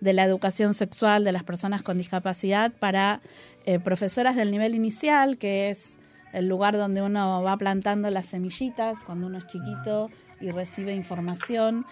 de 0.01 0.13
la 0.13 0.23
educación 0.23 0.73
sexual 0.73 1.23
de 1.23 1.31
las 1.31 1.43
personas 1.43 1.83
con 1.83 1.99
discapacidad 1.99 2.71
para 2.71 3.21
eh, 3.67 3.77
profesoras 3.77 4.35
del 4.35 4.49
nivel 4.49 4.73
inicial, 4.73 5.37
que 5.37 5.69
es 5.69 5.99
el 6.33 6.47
lugar 6.47 6.75
donde 6.75 7.03
uno 7.03 7.43
va 7.43 7.55
plantando 7.57 8.09
las 8.09 8.25
semillitas 8.25 9.03
cuando 9.03 9.27
uno 9.27 9.37
es 9.37 9.45
chiquito 9.45 10.09
y 10.41 10.49
recibe 10.49 10.95
información, 10.95 11.85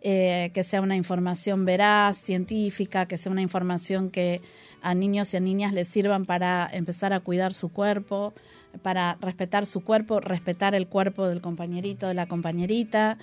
eh, 0.00 0.50
que 0.54 0.64
sea 0.64 0.80
una 0.80 0.96
información 0.96 1.66
veraz, 1.66 2.16
científica, 2.16 3.04
que 3.04 3.18
sea 3.18 3.30
una 3.30 3.42
información 3.42 4.08
que 4.08 4.40
a 4.82 4.94
niños 4.94 5.32
y 5.32 5.36
a 5.36 5.40
niñas 5.40 5.72
les 5.72 5.88
sirvan 5.88 6.26
para 6.26 6.68
empezar 6.72 7.12
a 7.12 7.20
cuidar 7.20 7.54
su 7.54 7.70
cuerpo, 7.70 8.34
para 8.82 9.16
respetar 9.20 9.66
su 9.66 9.82
cuerpo, 9.84 10.20
respetar 10.20 10.74
el 10.74 10.86
cuerpo 10.86 11.28
del 11.28 11.40
compañerito, 11.40 12.08
de 12.08 12.14
la 12.14 12.26
compañerita, 12.26 13.18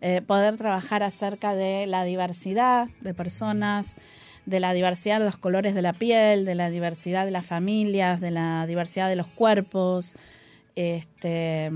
eh, 0.00 0.22
poder 0.22 0.56
trabajar 0.56 1.02
acerca 1.02 1.54
de 1.54 1.86
la 1.86 2.04
diversidad 2.04 2.88
de 3.00 3.12
personas, 3.12 3.96
de 4.46 4.60
la 4.60 4.72
diversidad 4.72 5.18
de 5.18 5.26
los 5.26 5.36
colores 5.36 5.74
de 5.74 5.82
la 5.82 5.92
piel, 5.92 6.44
de 6.44 6.54
la 6.54 6.70
diversidad 6.70 7.24
de 7.24 7.30
las 7.30 7.44
familias, 7.44 8.20
de 8.20 8.30
la 8.30 8.66
diversidad 8.66 9.08
de 9.08 9.16
los 9.16 9.26
cuerpos, 9.26 10.14
este, 10.76 11.70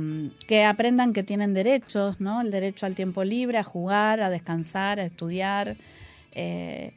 que 0.47 0.65
aprendan 0.65 1.13
que 1.13 1.23
tienen 1.23 1.53
derechos, 1.53 2.21
¿no? 2.21 2.41
El 2.41 2.51
derecho 2.51 2.87
al 2.87 2.95
tiempo 2.95 3.25
libre, 3.25 3.59
a 3.59 3.65
jugar, 3.65 4.21
a 4.21 4.31
descansar, 4.31 5.01
a 5.01 5.05
estudiar. 5.05 5.77
eh, 6.33 6.93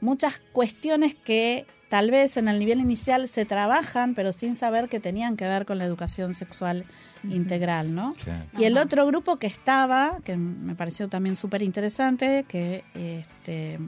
muchas 0.00 0.40
cuestiones 0.52 1.14
que 1.14 1.66
tal 1.88 2.10
vez 2.10 2.36
en 2.36 2.48
el 2.48 2.58
nivel 2.58 2.80
inicial 2.80 3.28
se 3.28 3.44
trabajan, 3.44 4.14
pero 4.14 4.32
sin 4.32 4.56
saber 4.56 4.88
que 4.88 5.00
tenían 5.00 5.36
que 5.36 5.46
ver 5.46 5.66
con 5.66 5.78
la 5.78 5.84
educación 5.84 6.34
sexual 6.34 6.84
integral, 7.24 7.94
¿no? 7.94 8.16
Y 8.58 8.64
el 8.64 8.76
otro 8.76 9.06
grupo 9.06 9.36
que 9.36 9.46
estaba, 9.46 10.18
que 10.24 10.36
me 10.36 10.74
pareció 10.74 11.08
también 11.08 11.36
súper 11.36 11.62
interesante, 11.62 12.44
que 12.48 12.82
este, 12.94 13.78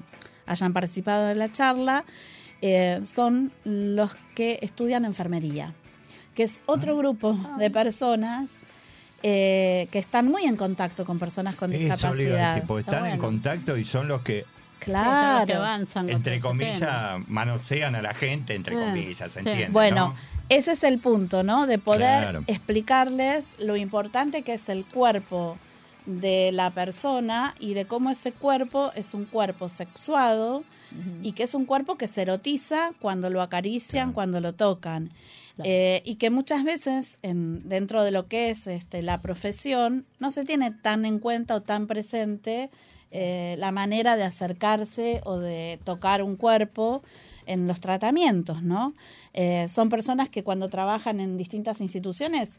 hayan 0.47 0.73
participado 0.73 1.27
de 1.27 1.35
la 1.35 1.51
charla, 1.51 2.05
eh, 2.61 3.01
son 3.05 3.53
los 3.65 4.17
que 4.35 4.59
estudian 4.63 5.05
enfermería, 5.05 5.75
que 6.35 6.45
es 6.45 6.63
otro 6.67 6.97
grupo 6.97 7.37
de 7.59 7.71
personas 7.71 8.51
eh, 9.23 9.89
que 9.91 9.99
están 9.99 10.29
muy 10.29 10.45
en 10.45 10.57
contacto 10.57 11.05
con 11.05 11.19
personas 11.19 11.57
con 11.57 11.73
Eso 11.73 11.83
discapacidad. 11.83 12.55
decir, 12.55 12.69
porque 12.69 12.81
Está 12.83 12.97
están 12.97 13.11
en 13.13 13.19
contacto 13.19 13.77
y 13.77 13.85
son 13.85 14.07
los 14.07 14.23
que, 14.23 14.45
Claro. 14.79 15.47
que 15.47 15.55
avanzan 15.55 16.09
entre 16.11 16.41
comillas, 16.41 17.21
manosean 17.29 17.95
a 17.95 18.03
la 18.03 18.15
gente, 18.15 18.55
entre 18.55 18.75
comillas, 18.75 19.31
¿se 19.33 19.43
sí. 19.43 19.49
entiende? 19.49 19.73
Bueno, 19.73 20.09
no? 20.09 20.15
ese 20.49 20.73
es 20.73 20.85
el 20.85 20.99
punto, 20.99 21.43
¿no? 21.43 21.67
De 21.67 21.79
poder 21.79 22.23
Claro. 22.23 22.45
explicarles 22.47 23.49
lo 23.59 23.77
importante 23.77 24.43
que 24.43 24.55
es 24.55 24.69
el 24.69 24.85
cuerpo 24.85 25.59
de 26.07 26.53
la 26.53 26.71
persona 26.71 27.55
y 27.59 27.75
de 27.75 27.85
cómo 27.85 28.09
ese 28.11 28.33
cuerpo 28.33 28.91
es 28.95 29.13
un 29.13 29.27
cuerpo 29.27 29.69
sexuado 29.69 30.65
y 31.23 31.33
que 31.33 31.43
es 31.43 31.53
un 31.55 31.67
cuerpo 31.67 31.97
que 31.99 32.07
se 32.07 32.23
erotiza 32.23 32.93
cuando 32.99 33.29
lo 33.29 33.43
acarician, 33.43 34.05
Claro. 34.07 34.15
cuando 34.15 34.41
lo 34.41 34.55
tocan. 34.55 35.11
Claro. 35.57 35.69
Eh, 35.71 36.01
y 36.07 36.15
que 36.15 36.31
muchas 36.31 36.65
veces 36.65 37.19
en, 37.21 37.69
dentro 37.69 38.05
de 38.05 38.11
lo 38.11 38.25
que 38.25 38.49
es 38.49 38.67
este, 38.67 39.03
la 39.03 39.21
profesión 39.21 40.07
no 40.19 40.31
se 40.31 40.47
tiene 40.47 40.71
tan 40.71 41.05
en 41.05 41.19
cuenta 41.19 41.57
o 41.57 41.61
tan 41.61 41.87
presente 41.87 42.71
eh, 43.11 43.57
la 43.59 43.73
manera 43.73 44.17
de 44.17 44.25
acercarse 44.25 45.21
o 45.25 45.39
de 45.39 45.79
tocar 45.85 46.23
un 46.23 46.37
cuerpo 46.37 47.03
en 47.47 47.67
los 47.67 47.81
tratamientos, 47.81 48.63
¿no? 48.63 48.95
Eh, 49.33 49.67
son 49.69 49.89
personas 49.89 50.29
que 50.29 50.45
cuando 50.45 50.69
trabajan 50.69 51.19
en 51.21 51.39
distintas 51.39 51.81
instituciones 51.81 52.51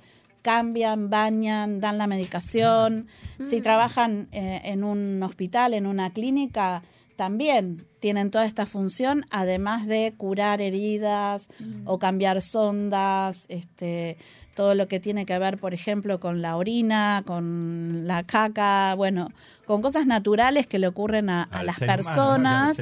cambian, 0.41 1.09
bañan, 1.09 1.79
dan 1.81 1.97
la 1.97 2.07
medicación. 2.07 3.07
Si 3.43 3.61
trabajan 3.61 4.27
eh, 4.31 4.61
en 4.63 4.83
un 4.83 5.21
hospital, 5.21 5.73
en 5.73 5.85
una 5.85 6.11
clínica, 6.11 6.81
también 7.19 7.85
tienen 7.99 8.31
toda 8.31 8.45
esta 8.45 8.65
función, 8.65 9.25
además 9.29 9.85
de 9.87 10.13
curar 10.15 10.61
heridas 10.61 11.49
o 11.83 11.99
cambiar 11.99 12.41
sondas, 12.41 13.43
este, 13.49 14.15
todo 14.55 14.73
lo 14.73 14.87
que 14.87 15.01
tiene 15.01 15.25
que 15.25 15.37
ver, 15.37 15.57
por 15.57 15.73
ejemplo, 15.73 16.21
con 16.21 16.41
la 16.41 16.55
orina, 16.55 17.23
con 17.25 18.07
la 18.07 18.23
caca, 18.23 18.95
bueno, 18.95 19.33
con 19.65 19.81
cosas 19.81 20.05
naturales 20.05 20.65
que 20.65 20.79
le 20.79 20.87
ocurren 20.87 21.29
a, 21.29 21.49
las 21.61 21.75
ser 21.75 21.99
humano, 21.99 22.37
¿no? 22.37 22.67
personas. 22.67 22.77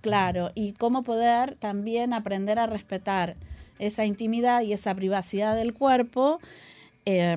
Claro, 0.00 0.52
y 0.54 0.72
cómo 0.72 1.02
poder 1.02 1.56
también 1.56 2.14
aprender 2.14 2.58
a 2.58 2.66
respetar 2.66 3.36
esa 3.78 4.06
intimidad 4.06 4.62
y 4.62 4.72
esa 4.72 4.94
privacidad 4.94 5.54
del 5.54 5.74
cuerpo. 5.74 6.40
eh, 7.04 7.36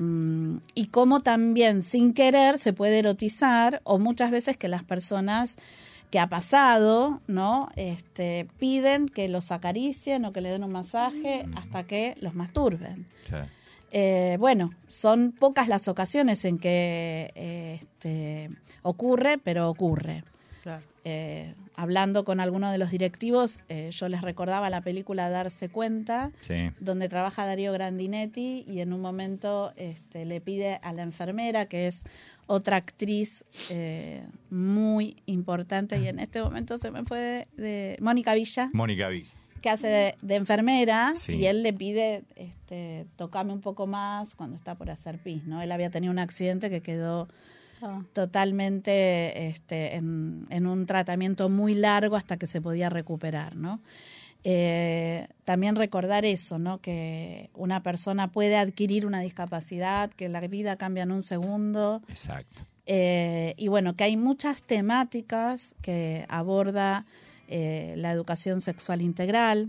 y 0.74 0.86
cómo 0.86 1.20
también 1.20 1.82
sin 1.82 2.14
querer 2.14 2.58
se 2.58 2.72
puede 2.72 3.00
erotizar 3.00 3.82
o 3.84 3.98
muchas 3.98 4.30
veces 4.30 4.56
que 4.56 4.68
las 4.68 4.84
personas 4.84 5.56
que 6.10 6.18
ha 6.18 6.28
pasado, 6.28 7.20
¿no? 7.26 7.68
Este, 7.76 8.46
piden 8.58 9.08
que 9.08 9.28
los 9.28 9.50
acaricien 9.50 10.24
o 10.24 10.32
que 10.32 10.40
le 10.40 10.50
den 10.50 10.64
un 10.64 10.72
masaje 10.72 11.46
hasta 11.56 11.84
que 11.84 12.16
los 12.20 12.34
masturben. 12.34 13.06
Eh, 13.92 14.36
bueno, 14.38 14.72
son 14.86 15.32
pocas 15.32 15.68
las 15.68 15.88
ocasiones 15.88 16.44
en 16.44 16.58
que 16.58 17.32
eh, 17.34 17.78
este, 17.80 18.50
ocurre, 18.82 19.38
pero 19.38 19.68
ocurre. 19.70 20.24
Claro. 20.62 20.82
Eh, 21.04 21.54
hablando 21.76 22.24
con 22.24 22.40
algunos 22.40 22.72
de 22.72 22.78
los 22.78 22.90
directivos, 22.90 23.60
eh, 23.68 23.90
yo 23.92 24.08
les 24.08 24.22
recordaba 24.22 24.70
la 24.70 24.80
película 24.80 25.30
Darse 25.30 25.68
Cuenta, 25.68 26.32
sí. 26.40 26.72
donde 26.80 27.08
trabaja 27.08 27.46
Darío 27.46 27.72
Grandinetti 27.72 28.64
y 28.66 28.80
en 28.80 28.92
un 28.92 29.00
momento 29.00 29.72
este, 29.76 30.24
le 30.24 30.40
pide 30.40 30.80
a 30.82 30.92
la 30.92 31.02
enfermera, 31.02 31.66
que 31.66 31.86
es 31.86 32.02
otra 32.46 32.76
actriz 32.76 33.44
eh, 33.70 34.24
muy 34.50 35.16
importante 35.26 35.98
y 36.00 36.08
en 36.08 36.18
este 36.20 36.40
momento 36.40 36.78
se 36.78 36.90
me 36.90 37.04
fue 37.04 37.18
de, 37.56 37.62
de 37.62 37.98
Mónica 38.00 38.34
Villa, 38.34 38.70
Mónica 38.72 39.08
Vick. 39.08 39.26
que 39.60 39.70
hace 39.70 39.86
de, 39.88 40.14
de 40.22 40.34
enfermera 40.36 41.12
Sí. 41.14 41.32
y 41.34 41.46
él 41.46 41.62
le 41.62 41.72
pide 41.72 42.22
este, 42.36 43.06
tocarme 43.16 43.52
un 43.52 43.60
poco 43.60 43.86
más 43.86 44.34
cuando 44.36 44.56
está 44.56 44.74
por 44.76 44.90
hacer 44.90 45.18
pis, 45.18 45.44
¿no? 45.44 45.60
Él 45.62 45.72
había 45.72 45.90
tenido 45.90 46.12
un 46.12 46.18
accidente 46.18 46.70
que 46.70 46.80
quedó 46.82 47.28
Ah. 47.82 48.00
totalmente 48.14 49.48
este, 49.48 49.96
en, 49.96 50.46
en 50.48 50.66
un 50.66 50.86
tratamiento 50.86 51.50
muy 51.50 51.74
largo 51.74 52.16
hasta 52.16 52.38
que 52.38 52.46
se 52.46 52.62
podía 52.62 52.88
recuperar, 52.88 53.54
¿no? 53.56 53.80
Eh, 54.48 55.26
también 55.44 55.74
recordar 55.74 56.24
eso, 56.24 56.56
¿no? 56.60 56.78
Que 56.78 57.50
una 57.54 57.82
persona 57.82 58.28
puede 58.30 58.56
adquirir 58.56 59.04
una 59.04 59.20
discapacidad, 59.20 60.08
que 60.10 60.28
la 60.28 60.40
vida 60.42 60.76
cambia 60.76 61.02
en 61.02 61.10
un 61.10 61.24
segundo, 61.24 62.00
Exacto. 62.06 62.62
eh, 62.86 63.54
y 63.56 63.66
bueno, 63.66 63.96
que 63.96 64.04
hay 64.04 64.16
muchas 64.16 64.62
temáticas 64.62 65.74
que 65.82 66.26
aborda 66.28 67.06
eh, 67.48 67.94
la 67.96 68.12
educación 68.12 68.60
sexual 68.60 69.02
integral. 69.02 69.68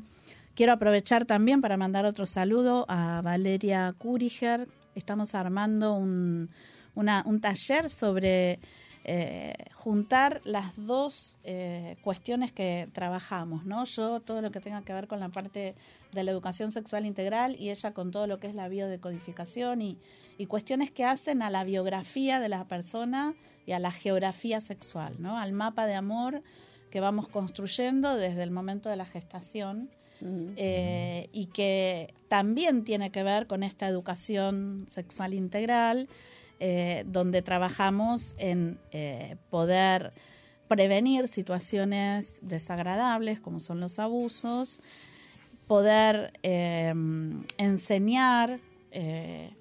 Quiero 0.54 0.74
aprovechar 0.74 1.26
también 1.26 1.60
para 1.60 1.76
mandar 1.78 2.06
otro 2.06 2.28
saludo 2.28 2.86
a 2.88 3.22
Valeria 3.24 3.96
Kuriger. 3.98 4.68
Estamos 4.94 5.34
armando 5.34 5.96
un, 5.96 6.52
una- 6.94 7.24
un 7.26 7.42
taller 7.42 7.90
sobre 7.90 8.60
eh, 9.08 9.54
juntar 9.74 10.41
las 10.43 10.76
dos 10.76 11.38
eh, 11.43 11.96
cuestiones 12.02 12.52
que 12.52 12.89
trabajamos, 12.93 13.65
¿no? 13.65 13.86
Yo 13.86 14.20
todo 14.20 14.41
lo 14.41 14.52
que 14.52 14.60
tenga 14.60 14.82
que 14.84 14.93
ver 14.93 15.08
con 15.08 15.20
la 15.20 15.30
parte 15.30 15.76
de 16.12 16.24
la 16.24 16.32
educación 16.32 16.72
sexual 16.72 17.06
integral 17.06 17.56
y 17.60 17.70
ella 17.70 17.93
con 17.93 18.12
todo 18.12 18.28
lo 18.28 18.39
que 18.39 18.48
es 18.48 18.54
la 18.54 18.67
biodecodificación 18.67 19.82
y, 19.82 19.98
y 20.38 20.46
cuestiones 20.48 20.91
que 20.91 21.06
hacen 21.06 21.41
a 21.41 21.50
la 21.50 21.63
biografía 21.63 22.39
de 22.39 22.50
la 22.50 22.65
persona 22.65 23.34
y 23.65 23.72
a 23.72 23.80
la 23.80 23.91
geografía 23.91 24.60
sexual, 24.62 25.15
¿no? 25.20 25.38
Al 25.38 25.54
mapa 25.54 25.86
de 25.86 25.96
amor 25.96 26.43
que 26.91 27.00
vamos 27.00 27.28
construyendo 27.28 28.15
desde 28.15 28.43
el 28.43 28.52
momento 28.52 28.89
de 28.89 28.98
la 28.98 29.06
gestación 29.06 29.89
eh, 30.22 31.30
y 31.32 31.46
que 31.48 32.13
también 32.28 32.84
tiene 32.84 33.12
que 33.12 33.24
ver 33.24 33.46
con 33.48 33.63
esta 33.63 33.88
educación 33.88 34.86
sexual 34.89 35.34
integral, 35.34 36.10
eh, 36.60 37.04
donde 37.08 37.41
trabajamos 37.41 38.36
en 38.38 38.80
eh, 38.91 39.36
poder 39.50 40.13
prevenir 40.67 41.28
situaciones 41.28 42.39
desagradables 42.41 43.39
como 43.39 43.60
son 43.60 43.80
los 43.80 44.00
abusos, 44.00 44.82
poder 45.67 46.34
eh, 46.43 46.93
enseñar 47.58 48.60
eh, 48.91 49.52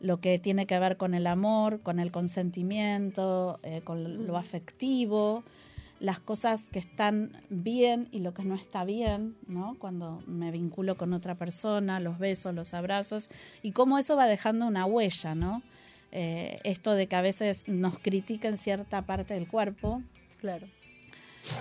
lo 0.00 0.20
que 0.20 0.38
tiene 0.38 0.66
que 0.66 0.78
ver 0.78 0.96
con 0.96 1.14
el 1.14 1.26
amor, 1.26 1.80
con 1.80 2.00
el 2.00 2.10
consentimiento, 2.10 3.60
eh, 3.62 3.82
con 3.82 4.26
lo 4.26 4.36
afectivo, 4.36 5.44
las 6.00 6.18
cosas 6.18 6.68
que 6.70 6.78
están 6.78 7.32
bien 7.50 8.08
y 8.10 8.20
lo 8.20 8.32
que 8.32 8.42
no 8.42 8.54
está 8.54 8.84
bien, 8.84 9.36
¿no? 9.46 9.76
Cuando 9.78 10.22
me 10.26 10.50
vinculo 10.50 10.96
con 10.96 11.12
otra 11.12 11.34
persona, 11.34 12.00
los 12.00 12.18
besos, 12.18 12.54
los 12.54 12.72
abrazos, 12.72 13.28
y 13.62 13.72
cómo 13.72 13.98
eso 13.98 14.16
va 14.16 14.26
dejando 14.26 14.66
una 14.66 14.86
huella, 14.86 15.34
¿no? 15.34 15.62
Eh, 16.12 16.58
esto 16.64 16.92
de 16.94 17.06
que 17.06 17.16
a 17.16 17.22
veces 17.22 17.68
nos 17.68 17.98
critiquen 17.98 18.58
cierta 18.58 19.02
parte 19.02 19.34
del 19.34 19.46
cuerpo, 19.46 20.02
Claro. 20.38 20.66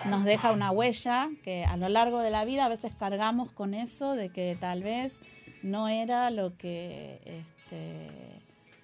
nos 0.10 0.24
deja 0.24 0.52
una 0.52 0.72
huella 0.72 1.30
que 1.44 1.66
a 1.66 1.78
lo 1.78 1.90
largo 1.90 2.20
de 2.20 2.30
la 2.32 2.46
vida 2.46 2.66
a 2.66 2.70
veces 2.70 2.94
cargamos 2.96 3.52
con 3.52 3.74
eso 3.74 4.14
de 4.16 4.30
que 4.30 4.58
tal 4.60 4.82
vez 4.84 5.20
no 5.62 5.88
era 5.88 6.30
lo 6.32 6.56
que 6.58 7.20
este, 7.26 8.08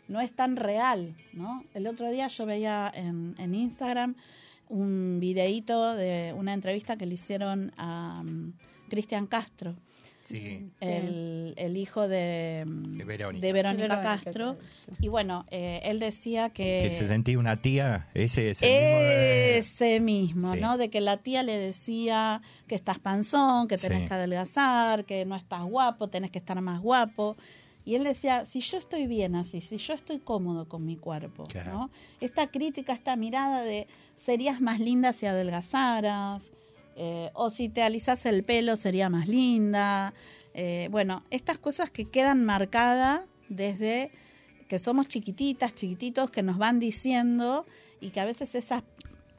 no 0.08 0.22
es 0.22 0.34
tan 0.34 0.56
real, 0.56 1.16
¿no? 1.34 1.64
El 1.74 1.88
otro 1.88 2.10
día 2.12 2.28
yo 2.28 2.46
veía 2.46 2.92
en, 2.94 3.36
en 3.40 3.56
Instagram 3.56 4.16
un 4.70 5.20
videíto 5.20 5.94
de 5.96 6.34
una 6.36 6.54
entrevista 6.54 6.98
que 6.98 7.06
le 7.06 7.14
hicieron 7.16 7.72
a 7.78 8.22
mm, 8.24 8.54
Cristian 8.90 9.26
Castro, 9.28 9.76
Sí. 10.26 10.70
el, 10.82 11.54
el 11.56 11.78
hijo 11.78 12.08
de, 12.08 12.64
mm, 12.68 12.98
De 12.98 13.04
Verónica. 13.06 13.46
de 13.48 13.54
Verónica 13.54 13.84
Verónica 13.96 14.22
Castro. 14.24 14.58
Y 15.00 15.08
bueno, 15.08 15.46
eh, 15.52 15.82
él 15.84 16.00
decía 16.00 16.50
Que 16.50 16.90
se 16.92 17.08
sentía 17.08 17.38
una 17.40 17.62
tía, 17.62 18.10
ese 18.14 18.50
es 18.50 18.62
el 18.62 18.70
mismo 18.72 19.00
de- 19.00 19.58
ese 19.60 20.00
mismo, 20.00 20.54
Sí. 20.54 20.60
¿no? 20.60 20.78
De 20.78 20.90
que 20.90 21.00
la 21.02 21.18
tía 21.18 21.44
le 21.44 21.58
decía 21.58 22.42
que 22.68 22.76
estás 22.76 23.00
panzón, 23.00 23.68
que 23.68 23.78
tenés 23.78 24.02
Sí. 24.02 24.08
que 24.08 24.14
adelgazar, 24.16 25.06
que 25.06 25.26
no 25.26 25.36
estás 25.36 25.64
guapo, 25.64 26.08
tenés 26.10 26.32
que 26.32 26.40
estar 26.40 26.60
más 26.62 26.82
guapo. 26.82 27.38
Y 27.88 27.94
él 27.94 28.04
decía, 28.04 28.46
si 28.46 28.62
yo 28.62 28.80
estoy 28.80 29.06
bien 29.06 29.36
así, 29.36 29.62
si 29.62 29.78
yo 29.78 29.94
estoy 29.94 30.18
cómodo 30.18 30.68
con 30.68 30.84
mi 30.88 30.96
cuerpo, 30.98 31.44
Claro. 31.44 31.72
¿no? 31.72 31.90
Esta 32.20 32.48
crítica, 32.48 32.94
esta 32.94 33.16
mirada 33.16 33.62
de 33.62 33.86
serías 34.18 34.60
más 34.60 34.80
linda 34.80 35.14
si 35.14 35.28
adelgazaras, 35.28 36.52
eh, 36.96 37.30
o 37.34 37.50
si 37.50 37.70
te 37.70 37.82
alisas 37.82 38.26
el 38.26 38.44
pelo 38.44 38.76
sería 38.76 39.10
más 39.10 39.28
linda. 39.28 40.14
Eh, 40.54 40.88
bueno, 40.92 41.24
estas 41.30 41.58
cosas 41.58 41.90
que 41.92 42.06
quedan 42.06 42.46
marcadas 42.46 43.22
desde 43.50 44.12
que 44.70 44.80
somos 44.80 45.08
chiquititas, 45.08 45.76
chiquititos, 45.76 46.32
que 46.32 46.42
nos 46.42 46.58
van 46.58 46.80
diciendo 46.80 47.66
y 48.00 48.10
que 48.10 48.20
a 48.20 48.26
veces 48.26 48.56
esas 48.56 48.84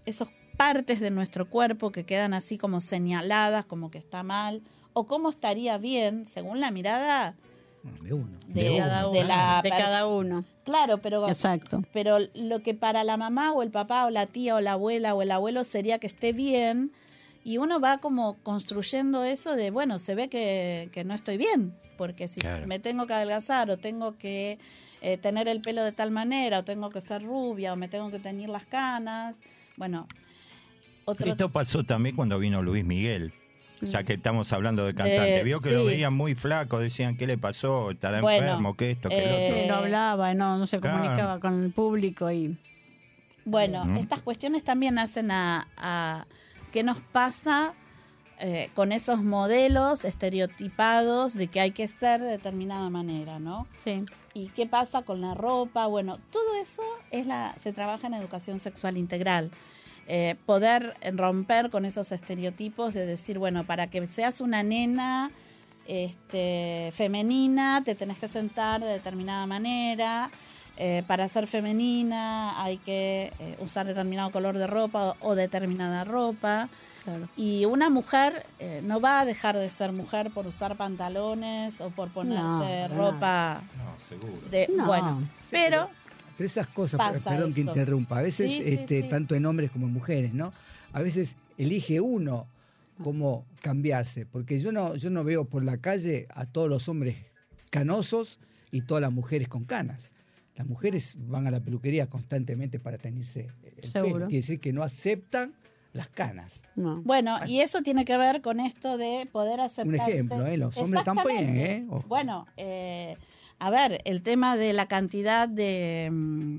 esos 0.04 0.28
partes 0.56 1.00
de 1.00 1.10
nuestro 1.10 1.50
cuerpo 1.50 1.90
que 1.90 2.04
quedan 2.04 2.32
así 2.32 2.58
como 2.58 2.80
señaladas, 2.80 3.66
como 3.66 3.90
que 3.90 3.98
está 3.98 4.22
mal, 4.22 4.62
o 4.92 5.06
cómo 5.06 5.28
estaría 5.28 5.76
bien, 5.78 6.26
según 6.26 6.60
la 6.60 6.70
mirada 6.70 7.34
De 8.02 8.14
uno. 8.14 8.38
de, 8.46 8.62
De 8.62 8.78
cada 8.78 9.02
de 9.02 9.08
uno, 9.08 9.22
la 9.24 9.60
de 9.62 9.70
cada 9.70 10.06
uno. 10.06 10.44
Claro, 10.64 10.98
pero 10.98 11.28
Exacto. 11.28 11.82
pero 11.92 12.18
lo 12.34 12.62
que 12.62 12.74
para 12.74 13.04
la 13.04 13.16
mamá 13.16 13.52
o 13.52 13.62
el 13.62 13.70
papá 13.70 14.06
o 14.06 14.10
la 14.10 14.26
tía 14.26 14.54
o 14.54 14.60
la 14.60 14.72
abuela 14.72 15.14
o 15.14 15.22
el 15.22 15.30
abuelo 15.30 15.64
sería 15.64 15.98
que 15.98 16.06
esté 16.06 16.32
bien 16.32 16.92
y 17.46 17.58
uno 17.58 17.78
va 17.78 17.98
como 17.98 18.34
construyendo 18.42 19.22
eso 19.22 19.54
de, 19.54 19.70
bueno, 19.70 20.00
se 20.00 20.16
ve 20.16 20.28
que, 20.28 20.88
que 20.90 21.04
no 21.04 21.14
estoy 21.14 21.36
bien, 21.36 21.72
porque 21.96 22.26
si 22.26 22.40
Claro. 22.40 22.66
me 22.66 22.80
tengo 22.80 23.06
que 23.06 23.14
adelgazar 23.14 23.70
o 23.70 23.76
tengo 23.76 24.18
que 24.18 24.58
eh, 25.00 25.16
tener 25.16 25.46
el 25.46 25.60
pelo 25.60 25.84
de 25.84 25.92
tal 25.92 26.10
manera 26.10 26.58
o 26.58 26.64
tengo 26.64 26.90
que 26.90 27.00
ser 27.00 27.22
rubia 27.22 27.72
o 27.72 27.76
me 27.76 27.86
tengo 27.86 28.10
que 28.10 28.18
teñir 28.18 28.48
las 28.48 28.66
canas, 28.66 29.36
bueno, 29.76 30.08
otro 31.04 31.30
Esto 31.30 31.48
pasó 31.48 31.84
también 31.84 32.16
cuando 32.16 32.36
vino 32.40 32.62
Luis 32.62 32.84
Miguel. 32.84 33.32
Ya 33.80 34.02
que 34.02 34.14
estamos 34.14 34.52
hablando 34.52 34.84
de 34.84 34.94
cantante, 34.94 35.40
Eh, 35.40 35.44
vio 35.44 35.60
que 35.60 35.70
lo 35.70 35.84
veían 35.84 36.12
muy 36.14 36.34
flaco, 36.34 36.80
decían 36.80 37.16
qué 37.16 37.28
le 37.28 37.38
pasó, 37.38 37.92
estará 37.92 38.22
Bueno, 38.22 38.44
enfermo, 38.46 38.74
que 38.74 38.90
esto, 38.90 39.08
que 39.10 39.18
eh, 39.18 39.24
el 39.26 39.32
otro. 39.32 39.66
No 39.68 39.74
hablaba, 39.84 40.34
no, 40.34 40.58
no 40.58 40.66
se 40.66 40.80
Claro. 40.80 40.96
comunicaba 40.98 41.38
con 41.38 41.62
el 41.62 41.70
público 41.70 42.28
y 42.32 42.56
Bueno, 43.44 43.96
estas 43.98 44.22
cuestiones 44.22 44.64
también 44.64 44.98
hacen 44.98 45.30
a, 45.30 45.68
a 45.76 46.26
qué 46.72 46.82
nos 46.82 47.00
pasa 47.00 47.74
eh, 48.38 48.70
con 48.74 48.92
esos 48.92 49.22
modelos 49.22 50.04
estereotipados 50.04 51.34
de 51.34 51.48
que 51.48 51.60
hay 51.60 51.70
que 51.70 51.88
ser 51.88 52.20
de 52.20 52.28
determinada 52.28 52.90
manera, 52.90 53.38
¿no? 53.38 53.66
sí. 53.82 54.04
¿Y 54.34 54.48
qué 54.48 54.66
pasa 54.66 55.00
con 55.00 55.22
la 55.22 55.32
ropa? 55.32 55.86
Bueno, 55.86 56.18
todo 56.30 56.56
eso 56.56 56.82
es 57.10 57.26
la, 57.26 57.54
se 57.58 57.72
trabaja 57.72 58.06
en 58.06 58.12
educación 58.12 58.60
sexual 58.60 58.98
integral. 58.98 59.50
Eh, 60.08 60.36
poder 60.44 60.94
romper 61.14 61.70
con 61.70 61.86
esos 61.86 62.12
estereotipos 62.12 62.92
de 62.92 63.06
decir, 63.06 63.38
bueno, 63.38 63.64
para 63.64 63.86
que 63.86 64.04
seas 64.04 64.42
una 64.42 64.62
nena 64.62 65.30
este, 65.86 66.92
femenina, 66.92 67.82
te 67.82 67.94
tenés 67.94 68.18
que 68.18 68.28
sentar 68.28 68.82
de 68.82 68.88
determinada 68.88 69.46
manera. 69.46 70.30
Eh, 70.78 71.02
para 71.06 71.26
ser 71.28 71.46
femenina 71.46 72.62
hay 72.62 72.76
que 72.78 73.32
eh, 73.38 73.56
usar 73.60 73.86
determinado 73.86 74.30
color 74.30 74.58
de 74.58 74.66
ropa 74.66 75.16
o, 75.20 75.30
o 75.30 75.34
determinada 75.34 76.04
ropa. 76.04 76.68
Claro. 77.04 77.28
Y 77.36 77.64
una 77.66 77.88
mujer 77.88 78.44
eh, 78.58 78.80
no 78.84 79.00
va 79.00 79.20
a 79.20 79.24
dejar 79.24 79.56
de 79.56 79.68
ser 79.70 79.92
mujer 79.92 80.30
por 80.34 80.46
usar 80.46 80.76
pantalones 80.76 81.80
o 81.80 81.90
por 81.90 82.08
ponerse 82.10 82.88
No, 82.88 82.96
ropa 82.96 83.62
No, 83.76 84.04
seguro. 84.08 84.32
de 84.50 84.68
No. 84.76 84.86
bueno, 84.86 85.22
pero 85.50 85.88
Pero 86.36 86.46
esas 86.46 86.66
cosas, 86.66 87.00
perdón 87.22 87.54
que 87.54 87.60
interrumpa, 87.62 88.18
a 88.18 88.22
veces, 88.22 88.50
Sí, 88.50 88.62
sí, 88.62 88.74
este, 88.74 89.02
sí. 89.02 89.08
tanto 89.08 89.34
en 89.36 89.46
hombres 89.46 89.70
como 89.70 89.86
en 89.86 89.92
mujeres, 89.92 90.34
¿no? 90.34 90.52
A 90.92 91.00
veces 91.00 91.36
elige 91.56 92.00
uno 92.00 92.46
cómo 93.02 93.44
cambiarse, 93.62 94.26
porque 94.26 94.58
yo 94.58 94.72
no, 94.72 94.96
yo 94.96 95.08
no 95.08 95.22
veo 95.22 95.44
por 95.44 95.62
la 95.64 95.78
calle 95.78 96.26
a 96.34 96.44
todos 96.44 96.68
los 96.68 96.88
hombres 96.88 97.16
canosos 97.70 98.38
y 98.72 98.82
todas 98.82 99.00
las 99.00 99.12
mujeres 99.12 99.48
con 99.48 99.64
canas. 99.64 100.10
Las 100.56 100.66
mujeres 100.66 101.14
van 101.18 101.46
a 101.46 101.50
la 101.50 101.60
peluquería 101.60 102.06
constantemente 102.08 102.78
para 102.78 102.98
tenerse 102.98 103.48
el 103.76 103.84
Seguro. 103.88 104.14
pelo. 104.14 104.26
Quiere 104.28 104.40
decir 104.40 104.60
que 104.60 104.72
no 104.72 104.82
aceptan 104.82 105.54
las 105.92 106.08
canas. 106.08 106.62
No. 106.74 107.00
bueno, 107.02 107.38
y 107.46 107.60
eso 107.60 107.80
tiene 107.82 108.04
que 108.04 108.16
ver 108.18 108.42
con 108.42 108.60
esto 108.60 108.98
de 108.98 109.26
poder 109.32 109.60
Un 109.60 109.66
aceptarse. 109.66 110.12
ejemplo, 110.12 110.46
¿eh? 110.46 110.56
Los 110.58 110.76
hombres 110.76 111.04
también, 111.04 111.28
Exactamente. 111.38 111.72
¿eh? 111.74 111.86
Ojo. 111.88 112.04
Bueno, 112.08 112.46
eh, 112.56 113.16
a 113.58 113.70
ver, 113.70 114.00
el 114.04 114.22
tema 114.22 114.56
de 114.58 114.72
la 114.74 114.86
cantidad 114.88 115.48
de 115.48 116.08
mm, 116.10 116.58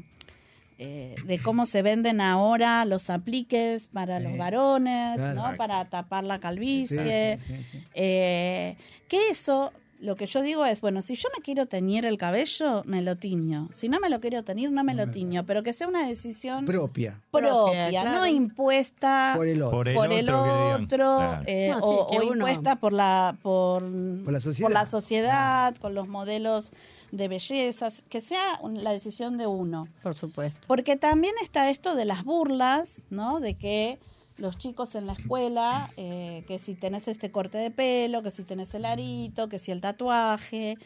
eh, 0.80 1.16
de 1.26 1.40
cómo 1.40 1.66
se 1.66 1.82
venden 1.82 2.22
ahora 2.22 2.86
los 2.86 3.10
apliques 3.10 3.90
para 3.90 4.20
Sí. 4.20 4.24
los 4.26 4.38
varones, 4.38 5.18
Claro. 5.18 5.52
¿no? 5.52 5.58
Para 5.58 5.86
tapar 5.86 6.24
la 6.24 6.40
calvicie. 6.40 7.40
Sí, 7.40 7.46
sí, 7.48 7.56
sí, 7.64 7.64
sí. 7.72 7.84
Eh, 7.96 8.76
que 9.08 9.30
eso, 9.30 9.72
lo 10.00 10.16
que 10.16 10.26
yo 10.28 10.42
digo 10.42 10.66
es, 10.66 10.82
bueno, 10.82 11.02
si 11.02 11.16
yo 11.16 11.28
me 11.36 11.42
quiero 11.44 11.66
teñir 11.66 12.06
el 12.06 12.18
cabello, 12.18 12.84
me 12.86 13.02
lo 13.02 13.16
tiño. 13.16 13.70
Si 13.74 13.90
no 13.90 14.00
me 14.00 14.10
lo 14.10 14.20
quiero 14.20 14.44
teñir, 14.44 14.72
no 14.72 14.84
me 14.84 14.94
No 14.94 15.06
lo 15.06 15.12
tiño. 15.12 15.46
Pero 15.46 15.64
que 15.64 15.74
sea 15.74 15.88
una 15.88 16.08
decisión 16.08 16.66
Propia. 16.66 17.20
propia, 17.32 17.50
Propia, 17.88 18.04
no 18.04 18.26
impuesta 18.28 19.34
Por 19.36 19.48
el 19.48 19.62
otro. 19.62 19.78
Por 19.78 19.88
el 19.88 19.96
por 19.96 20.12
el 20.12 20.30
otro 20.30 21.18
Claro. 21.18 21.44
eh, 21.48 21.70
No, 21.72 21.80
sí, 21.80 21.86
o, 22.18 22.24
impuesta 22.24 22.76
por 22.76 22.94
la 22.94 23.36
por, 23.42 23.82
Por 24.24 24.34
la 24.34 24.40
sociedad. 24.40 24.66
por 24.68 24.72
la 24.74 24.86
sociedad, 24.86 25.76
con 25.78 25.94
los 25.96 26.08
modelos 26.08 26.72
de 27.12 27.28
bellezas, 27.28 28.04
que 28.10 28.22
sea 28.22 28.60
un- 28.62 28.84
la 28.84 28.92
decisión 28.92 29.38
de 29.38 29.48
uno. 29.48 29.88
Por 30.04 30.14
supuesto. 30.16 30.60
Porque 30.68 30.96
también 30.98 31.34
está 31.42 31.70
esto 31.70 31.96
de 31.96 32.06
las 32.06 32.24
burlas, 32.24 33.02
¿no? 33.10 33.40
De 33.40 33.56
que 33.56 33.98
los 34.38 34.58
chicos 34.58 34.96
en 34.96 35.08
la 35.08 35.14
escuela, 35.14 35.92
eh, 35.98 36.44
que 36.48 36.60
si 36.60 36.76
tenés 36.76 37.08
este 37.08 37.32
corte 37.32 37.58
de 37.58 37.72
pelo, 37.72 38.24
que 38.24 38.32
si 38.32 38.44
tenés 38.44 38.74
el 38.76 38.86
arito, 38.86 39.50
que 39.50 39.60
si 39.60 39.72
el 39.72 39.82
tatuaje, 39.82 40.78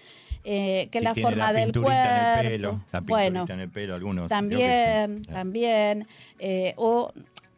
eh, 0.43 0.87
que 0.91 0.99
Si 0.99 1.03
la 1.03 1.13
forma 1.15 1.53
del 1.53 1.71
cuerpo. 1.71 1.91
En 1.91 2.45
el 2.45 2.51
pelo, 2.51 2.81
la 2.91 2.99
bueno, 3.01 3.45
en 3.47 3.59
el 3.59 3.69
pelo, 3.69 3.95
algunos. 3.95 4.29
también, 4.29 5.23
sí. 5.25 5.31
también. 5.31 6.07
eh, 6.39 6.73
o 6.77 7.11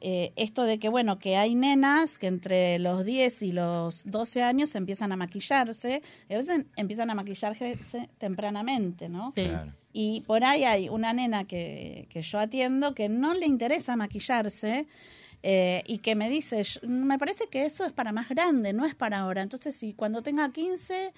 eh, 0.06 0.34
esto 0.36 0.64
de 0.64 0.80
que, 0.80 0.90
bueno, 0.90 1.18
que 1.18 1.38
hay 1.38 1.56
nenas 1.56 2.18
que 2.18 2.28
entre 2.28 2.78
los 2.78 3.06
10 3.06 3.42
y 3.44 3.52
los 3.54 4.04
12 4.04 4.44
años 4.44 4.76
empiezan 4.76 5.14
a 5.14 5.16
maquillarse, 5.16 6.02
y 6.30 6.34
a 6.34 6.38
veces 6.38 6.66
empiezan 6.76 7.10
a 7.10 7.16
maquillarse 7.16 7.78
tempranamente, 8.18 9.08
¿no? 9.08 9.32
Sí. 9.32 9.46
Claro. 9.46 9.72
Y 9.94 10.22
por 10.22 10.44
ahí 10.44 10.66
hay 10.66 10.90
una 10.90 11.14
nena 11.14 11.46
que, 11.46 12.08
que 12.10 12.22
yo 12.22 12.40
atiendo 12.40 12.94
que 12.94 13.08
no 13.08 13.34
le 13.34 13.46
interesa 13.46 13.96
maquillarse 13.96 14.88
eh, 15.44 15.84
y 15.86 15.98
que 16.00 16.16
me 16.16 16.30
dice, 16.30 16.64
"Yo- 16.64 16.80
me 16.88 17.20
parece 17.20 17.48
que 17.48 17.66
eso 17.66 17.86
es 17.86 17.92
para 17.94 18.12
más 18.12 18.30
grande, 18.30 18.72
no 18.74 18.86
es 18.86 18.96
para 18.96 19.20
ahora. 19.20 19.42
Entonces, 19.42 19.76
si 19.76 19.94
cuando 19.94 20.22
tenga 20.24 20.50
15, 20.52 21.14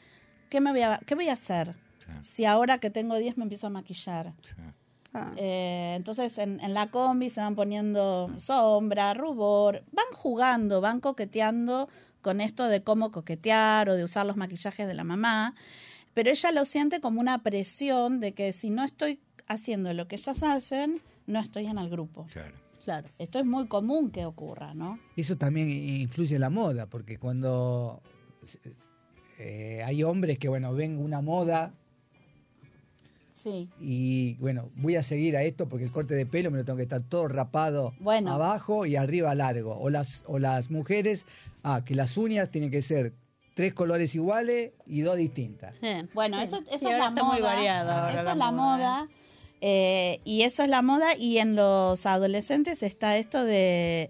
¿qué, 0.49 0.59
me 0.61 0.71
voy, 0.71 0.81
a, 0.81 0.99
qué 1.05 1.15
voy 1.15 1.29
a 1.29 1.33
hacer? 1.33 1.73
Sí. 1.99 2.11
Si 2.21 2.45
ahora 2.45 2.79
que 2.79 2.89
tengo 2.89 3.15
10 3.17 3.37
me 3.37 3.43
empiezo 3.43 3.67
a 3.67 3.69
maquillar. 3.69 4.33
Sí. 4.41 4.53
Ah, 5.13 5.31
Eh, 5.37 5.93
entonces 5.95 6.37
en, 6.39 6.59
en 6.59 6.73
la 6.73 6.87
combi 6.91 7.29
se 7.29 7.39
van 7.39 7.55
poniendo 7.55 8.29
sombra, 8.37 9.13
rubor, 9.13 9.83
van 9.93 10.05
jugando, 10.13 10.81
van 10.81 10.99
coqueteando 10.99 11.87
con 12.21 12.41
esto 12.41 12.65
de 12.65 12.81
cómo 12.83 13.11
coquetear 13.11 13.87
o 13.89 13.95
de 13.95 14.03
usar 14.03 14.25
los 14.25 14.35
maquillajes 14.35 14.87
de 14.87 14.93
la 14.93 15.03
mamá, 15.05 15.55
pero 16.13 16.31
ella 16.31 16.51
lo 16.51 16.65
siente 16.65 16.99
como 16.99 17.21
una 17.21 17.43
presión 17.43 18.19
de 18.19 18.33
que 18.33 18.51
si 18.51 18.71
no 18.71 18.83
estoy 18.83 19.19
haciendo 19.47 19.93
lo 19.93 20.07
que 20.07 20.15
ellas 20.15 20.41
hacen, 20.43 20.99
no 21.27 21.39
estoy 21.39 21.67
en 21.67 21.77
el 21.77 21.89
grupo. 21.89 22.25
Claro. 22.33 22.55
Claro, 22.85 23.09
esto 23.17 23.39
es 23.39 23.45
muy 23.45 23.67
común 23.67 24.11
que 24.11 24.25
ocurra, 24.25 24.73
¿no? 24.73 24.99
Eso 25.17 25.35
también 25.37 25.69
influye 25.69 26.35
en 26.35 26.41
la 26.41 26.49
moda, 26.51 26.85
porque 26.85 27.17
cuando 27.17 28.01
eh, 29.39 29.81
hay 29.83 30.03
hombres 30.03 30.37
que, 30.39 30.47
bueno, 30.47 30.71
ven 30.73 30.97
una 30.99 31.19
moda 31.21 31.73
Sí. 33.33 33.69
y, 33.79 34.35
bueno, 34.35 34.69
voy 34.75 34.95
a 34.95 35.03
seguir 35.03 35.35
a 35.35 35.43
esto 35.43 35.67
porque 35.67 35.83
el 35.85 35.91
corte 35.91 36.15
de 36.15 36.25
pelo 36.25 36.49
me 36.51 36.57
lo 36.57 36.65
tengo 36.65 36.77
que 36.77 36.83
estar 36.83 37.01
todo 37.03 37.27
rapado 37.27 37.93
Bueno. 37.99 38.31
abajo 38.31 38.85
y 38.85 38.95
arriba 38.95 39.35
largo. 39.35 39.77
O 39.77 39.89
las, 39.89 40.23
o 40.27 40.39
las 40.39 40.71
mujeres, 40.71 41.27
ah, 41.63 41.81
que 41.85 41.93
las 41.95 42.17
uñas 42.17 42.49
tienen 42.49 42.71
que 42.71 42.81
ser 42.81 43.13
tres 43.55 43.73
colores 43.73 44.15
iguales 44.15 44.71
y 44.87 45.01
dos 45.01 45.17
distintas. 45.17 45.77
sí. 45.77 45.87
Bueno, 46.13 46.37
Sí. 46.37 46.43
eso, 46.45 46.57
eso 46.57 46.67
Sí, 46.69 46.75
es 46.75 46.81
la 46.83 47.07
está 47.09 47.09
moda. 47.11 47.23
muy 47.33 47.41
variado 47.41 47.85
la 47.87 48.09
es 48.09 48.23
la 48.23 48.35
moda, 48.35 48.51
moda. 48.51 49.09
Eh, 49.61 50.19
y 50.23 50.43
eso 50.43 50.63
es 50.63 50.69
la 50.69 50.81
moda. 50.81 51.15
Y 51.17 51.37
en 51.39 51.55
los 51.55 52.05
adolescentes 52.05 52.83
está 52.83 53.17
esto 53.17 53.43
de, 53.45 54.09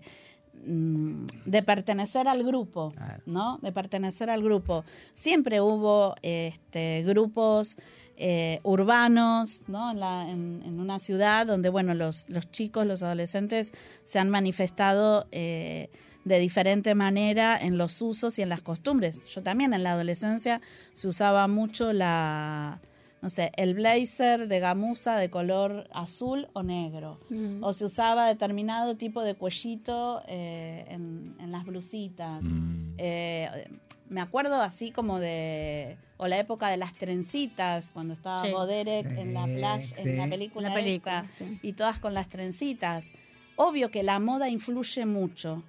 mm, 0.65 1.25
de 1.45 1.63
pertenecer 1.63 2.27
al 2.27 2.43
grupo. 2.43 2.91
¿no? 3.25 3.59
De 3.61 3.71
pertenecer 3.71 4.29
al 4.29 4.43
grupo. 4.43 4.83
Siempre 5.13 5.61
hubo 5.61 6.15
este, 6.21 7.03
grupos 7.05 7.77
eh, 8.17 8.59
urbanos, 8.63 9.59
¿no? 9.67 9.91
En, 9.91 9.99
la- 9.99 10.29
en- 10.29 10.61
en 10.65 10.79
una 10.79 10.99
ciudad 10.99 11.45
donde, 11.45 11.67
bueno, 11.69 11.93
los, 11.93 12.29
los 12.29 12.49
chicos, 12.51 12.85
los 12.87 13.03
adolescentes 13.03 13.73
se 14.05 14.19
han 14.19 14.29
manifestado 14.29 15.27
eh, 15.33 15.89
de 16.23 16.39
diferente 16.39 16.95
manera 16.95 17.57
en 17.61 17.77
los 17.77 18.01
usos 18.01 18.39
y 18.39 18.41
en 18.41 18.49
las 18.49 18.61
costumbres. 18.61 19.19
Yo 19.25 19.43
también 19.43 19.73
en 19.73 19.83
la 19.83 19.91
adolescencia 19.91 20.61
se 20.93 21.07
usaba 21.09 21.47
mucho 21.49 21.91
la, 21.93 22.79
no 23.25 23.29
sé, 23.31 23.51
el 23.55 23.73
blazer 23.73 24.47
de 24.47 24.59
gamuza 24.59 25.17
de 25.17 25.31
color 25.31 25.87
azul 25.91 26.47
o 26.53 26.61
negro. 26.61 27.19
O 27.61 27.73
se 27.73 27.83
usaba 27.85 28.27
determinado 28.27 28.97
tipo 28.97 29.23
de 29.23 29.33
cuellito 29.33 30.21
eh, 30.27 30.85
en, 30.89 31.35
en 31.39 31.51
las 31.51 31.65
blusitas. 31.65 32.43
Mm. 32.43 32.93
Eh, 32.99 33.67
me 34.09 34.21
acuerdo 34.21 34.61
así 34.61 34.91
como 34.91 35.19
de. 35.19 35.97
O 36.17 36.27
la 36.27 36.37
época 36.37 36.69
de 36.69 36.77
las 36.77 36.93
trencitas, 36.93 37.89
cuando 37.89 38.13
estaba 38.13 38.43
Sí. 38.45 38.51
Boderek 38.51 39.07
en 39.17 39.33
la 39.33 39.45
Sí, 39.47 39.55
playa, 39.55 39.95
en 39.97 40.17
la 40.17 40.27
película, 40.27 40.69
La 40.69 40.75
película, 40.75 41.25
esa, 41.25 41.33
sí. 41.45 41.59
y 41.63 41.73
todas 41.73 41.99
con 41.99 42.13
las 42.13 42.29
trencitas. 42.29 43.11
Obvio 43.55 43.89
que 43.89 44.03
la 44.03 44.19
moda 44.19 44.49
influye 44.49 45.07
mucho. 45.07 45.63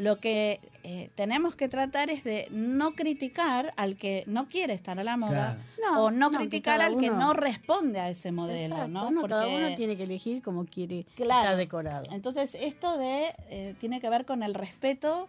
Lo 0.00 0.18
que 0.18 0.60
eh, 0.82 1.10
tenemos 1.14 1.54
que 1.56 1.68
tratar 1.68 2.08
es 2.08 2.24
de 2.24 2.48
no 2.50 2.92
criticar 2.92 3.74
al 3.76 3.96
que 3.96 4.24
no 4.26 4.48
quiere 4.48 4.72
estar 4.72 4.98
a 4.98 5.04
la 5.04 5.18
moda 5.18 5.58
Claro. 5.76 5.94
No, 5.94 6.04
o 6.04 6.10
no, 6.10 6.30
criticar 6.30 6.80
al 6.80 6.96
que 6.96 7.10
no 7.10 7.34
responde 7.34 8.00
a 8.00 8.08
ese 8.08 8.32
modelo, 8.32 8.76
Exacto, 8.76 8.88
¿no? 8.88 9.10
no, 9.10 9.22
cada 9.28 9.42
Porque- 9.44 9.56
uno 9.66 9.76
tiene 9.76 9.96
que 9.98 10.04
elegir 10.04 10.40
como 10.42 10.64
quiere 10.64 11.04
Claro. 11.16 11.42
estar 11.42 11.56
decorado. 11.58 12.04
Entonces, 12.12 12.54
esto 12.58 12.96
de 12.96 13.34
eh, 13.50 13.74
tiene 13.78 14.00
que 14.00 14.08
ver 14.08 14.24
con 14.24 14.42
el 14.42 14.54
respeto 14.54 15.28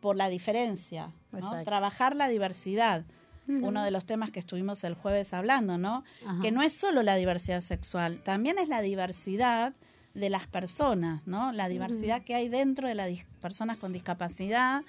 por 0.00 0.16
la 0.16 0.28
diferencia. 0.28 1.12
Trabajar 1.64 2.16
la 2.16 2.28
diversidad. 2.28 3.04
Uno 3.46 3.82
de 3.84 3.90
los 3.90 4.06
temas 4.06 4.30
que 4.30 4.38
estuvimos 4.40 4.82
el 4.84 4.94
jueves 4.94 5.32
hablando, 5.34 5.76
¿no? 5.76 6.04
Ajá. 6.26 6.40
Que 6.40 6.50
no 6.52 6.62
es 6.62 6.76
solo 6.76 7.02
la 7.02 7.16
diversidad 7.16 7.60
sexual, 7.62 8.22
también 8.22 8.58
es 8.58 8.68
la 8.68 8.80
diversidad 8.80 9.72
de 10.14 10.28
las 10.30 10.46
personas, 10.46 11.26
¿no? 11.26 11.52
La 11.52 11.68
diversidad 11.68 12.22
que 12.22 12.34
hay 12.34 12.48
dentro 12.48 12.88
de 12.88 12.94
las 12.94 13.08
personas 13.40 13.78
con 13.78 13.92
discapacidad, 13.92 14.82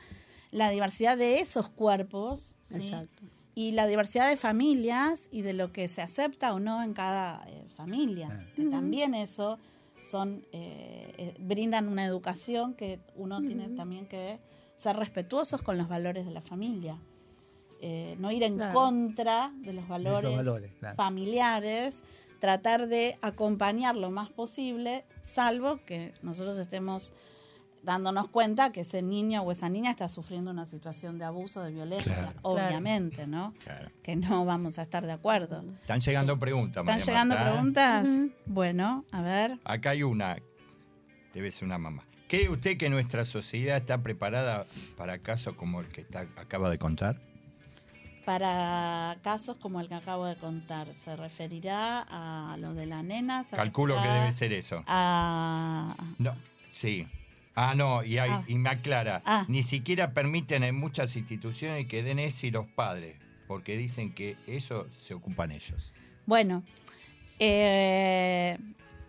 la 0.51 0.69
diversidad 0.69 1.17
de 1.17 1.39
esos 1.39 1.69
cuerpos, 1.69 2.55
¿sí? 2.63 2.75
Exacto. 2.88 3.23
y 3.53 3.71
la 3.71 3.86
diversidad 3.86 4.29
de 4.29 4.38
familias 4.38 5.27
y 5.31 5.41
de 5.41 5.53
lo 5.53 5.71
que 5.71 5.88
se 5.88 6.01
acepta 6.01 6.53
o 6.53 6.60
no 6.60 6.81
en 6.84 6.93
cada 6.93 7.43
eh, 7.47 7.65
familia. 7.75 8.47
Que 8.55 8.63
también 8.63 9.13
eso 9.13 9.60
son 10.01 10.43
eh, 10.51 11.13
eh, 11.17 11.36
brindan 11.39 11.88
una 11.88 12.05
educación 12.05 12.73
que 12.73 12.99
uno 13.15 13.41
tiene 13.41 13.69
también 13.69 14.07
que 14.07 14.39
ser 14.75 14.95
respetuosos 14.95 15.62
con 15.62 15.77
los 15.77 15.88
valores 15.88 16.25
de 16.25 16.31
la 16.31 16.41
familia. 16.41 16.97
Eh, 17.84 18.15
no 18.19 18.31
ir 18.31 18.43
en 18.43 18.55
Claro. 18.57 18.73
contra 18.73 19.51
de 19.57 19.73
los 19.73 19.88
valores, 19.88 20.36
valores, 20.36 20.71
claro. 20.79 20.95
familiares, 20.95 22.03
tratar 22.41 22.88
de 22.88 23.17
acompañar 23.21 23.95
lo 23.95 24.12
más 24.12 24.30
posible, 24.30 25.06
salvo 25.21 25.77
que 25.86 26.13
nosotros 26.23 26.58
estemos 26.58 27.13
dándonos 27.84 28.27
cuenta 28.30 28.71
que 28.71 28.82
ese 28.82 29.01
niño 29.01 29.41
o 29.43 29.51
esa 29.51 29.69
niña 29.69 29.89
está 29.91 30.10
sufriendo 30.10 30.51
una 30.51 30.65
situación 30.65 31.17
de 31.17 31.25
abuso, 31.25 31.62
de 31.62 31.71
violencia, 31.71 32.13
Claro. 32.13 32.39
obviamente, 32.41 33.25
¿no? 33.27 33.54
Claro. 33.63 33.89
Que 34.04 34.15
no 34.15 34.43
vamos 34.45 34.77
a 34.80 34.82
estar 34.82 35.06
de 35.06 35.12
acuerdo. 35.13 35.63
Están 35.82 36.01
llegando 36.01 36.38
preguntas, 36.38 36.82
¿Están 36.82 36.86
María 36.86 37.06
llegando 37.06 37.36
Marta, 37.36 37.49
¿eh? 37.49 37.54
preguntas? 37.54 38.36
Bueno, 38.47 39.06
a 39.12 39.21
ver. 39.21 39.58
Acá 39.63 39.91
hay 39.91 40.04
una, 40.04 40.38
debe 41.34 41.49
ser 41.51 41.63
una 41.65 41.77
mamá. 41.77 42.04
¿Cree 42.27 42.49
usted 42.49 42.77
que 42.77 42.89
nuestra 42.89 43.23
sociedad 43.25 43.77
está 43.77 43.97
preparada 43.97 44.65
para 44.97 45.17
casos 45.19 45.56
como 45.56 45.82
el 45.82 45.88
que 45.89 46.01
está- 46.01 46.27
acaba 46.38 46.69
de 46.69 46.77
contar? 46.77 47.19
Para 48.25 49.17
casos 49.23 49.57
como 49.57 49.81
el 49.81 49.88
que 49.88 49.95
acabo 49.95 50.25
de 50.25 50.36
contar, 50.36 50.88
¿se 51.03 51.15
referirá 51.15 52.05
a 52.10 52.55
lo 52.57 52.73
de 52.73 52.86
la 52.86 53.01
nena? 53.01 53.43
¿Se 53.43 53.55
Calculo 53.55 54.01
que 54.01 54.07
debe 54.07 54.31
ser 54.31 54.53
eso. 54.53 54.84
A... 54.88 55.95
No, 56.19 56.36
sí. 56.71 57.07
Ah, 57.55 57.73
no, 57.75 58.03
y, 58.03 58.17
hay- 58.19 58.29
Ah. 58.31 58.43
y 58.47 58.55
me 58.55 58.69
aclara, 58.69 59.21
Ah. 59.25 59.45
ni 59.47 59.63
siquiera 59.63 60.13
permiten 60.13 60.63
en 60.63 60.75
muchas 60.75 61.15
instituciones 61.15 61.88
que 61.88 62.03
den 62.03 62.19
eso 62.19 62.45
y 62.45 62.51
los 62.51 62.67
padres, 62.67 63.17
porque 63.47 63.75
dicen 63.75 64.13
que 64.13 64.38
eso 64.47 64.88
se 64.97 65.13
ocupan 65.15 65.51
ellos. 65.51 65.91
Bueno, 66.25 66.63
eh, 67.39 68.57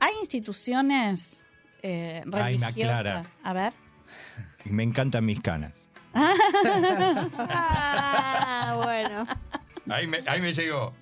hay 0.01 0.12
instituciones 0.22 1.38
eh, 1.85 2.22
Ay, 2.25 2.31
me 2.59 2.66
religiosas. 2.66 2.98
aclara. 3.01 3.27
A 3.44 3.53
ver. 3.53 3.72
Y 4.64 4.70
me 4.70 4.83
encantan 4.85 5.25
mis 5.25 5.40
canas. 5.40 5.72
Ah, 7.48 8.75
bueno. 8.85 9.27
Ahí 9.90 10.07
me, 10.07 10.22
ahí 10.27 10.40
me 10.40 10.53
llegó. 10.55 10.92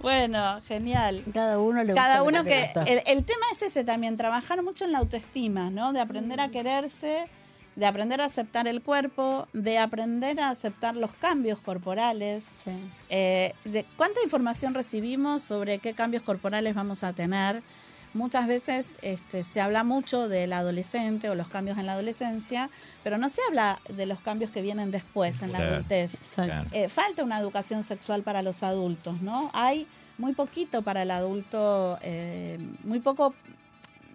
Bueno, 0.00 0.60
genial. 0.62 1.24
Cada 1.32 1.58
uno 1.58 1.82
le 1.82 1.94
Cada 1.94 2.22
uno 2.22 2.44
que... 2.44 2.70
El, 2.86 3.02
el 3.06 3.24
tema 3.24 3.46
es 3.52 3.62
ese 3.62 3.84
también, 3.84 4.16
trabajar 4.16 4.62
mucho 4.62 4.84
en 4.84 4.92
la 4.92 4.98
autoestima, 4.98 5.70
¿no? 5.70 5.92
De 5.92 6.00
aprender 6.00 6.40
a 6.40 6.48
quererse, 6.48 7.26
de 7.76 7.86
aprender 7.86 8.20
a 8.20 8.26
aceptar 8.26 8.68
el 8.68 8.82
cuerpo, 8.82 9.48
de 9.52 9.78
aprender 9.78 10.40
a 10.40 10.50
aceptar 10.50 10.96
los 10.96 11.12
cambios 11.14 11.60
corporales. 11.60 12.44
Sí. 12.64 12.72
Eh, 13.10 13.54
de 13.64 13.84
¿Cuánta 13.96 14.22
información 14.22 14.74
recibimos 14.74 15.42
sobre 15.42 15.78
qué 15.78 15.94
cambios 15.94 16.22
corporales 16.22 16.74
vamos 16.74 17.02
a 17.04 17.12
tener? 17.12 17.62
Muchas 18.14 18.46
veces 18.46 18.92
este, 19.00 19.42
se 19.42 19.60
habla 19.60 19.84
mucho 19.84 20.28
del 20.28 20.52
adolescente 20.52 21.30
o 21.30 21.34
los 21.34 21.48
cambios 21.48 21.78
en 21.78 21.86
la 21.86 21.94
adolescencia, 21.94 22.68
pero 23.02 23.16
no 23.16 23.28
se 23.30 23.40
habla 23.48 23.80
de 23.88 24.04
los 24.04 24.20
cambios 24.20 24.50
que 24.50 24.60
vienen 24.60 24.90
después 24.90 25.40
en 25.40 25.52
la 25.52 25.58
adultez. 25.58 26.12
Eh, 26.72 26.88
falta 26.88 27.24
una 27.24 27.38
educación 27.38 27.84
sexual 27.84 28.22
para 28.22 28.42
los 28.42 28.62
adultos, 28.62 29.22
¿no? 29.22 29.50
Hay 29.54 29.86
muy 30.18 30.34
poquito 30.34 30.82
para 30.82 31.02
el 31.02 31.10
adulto, 31.10 31.98
eh, 32.02 32.58
muy 32.84 33.00
poco 33.00 33.34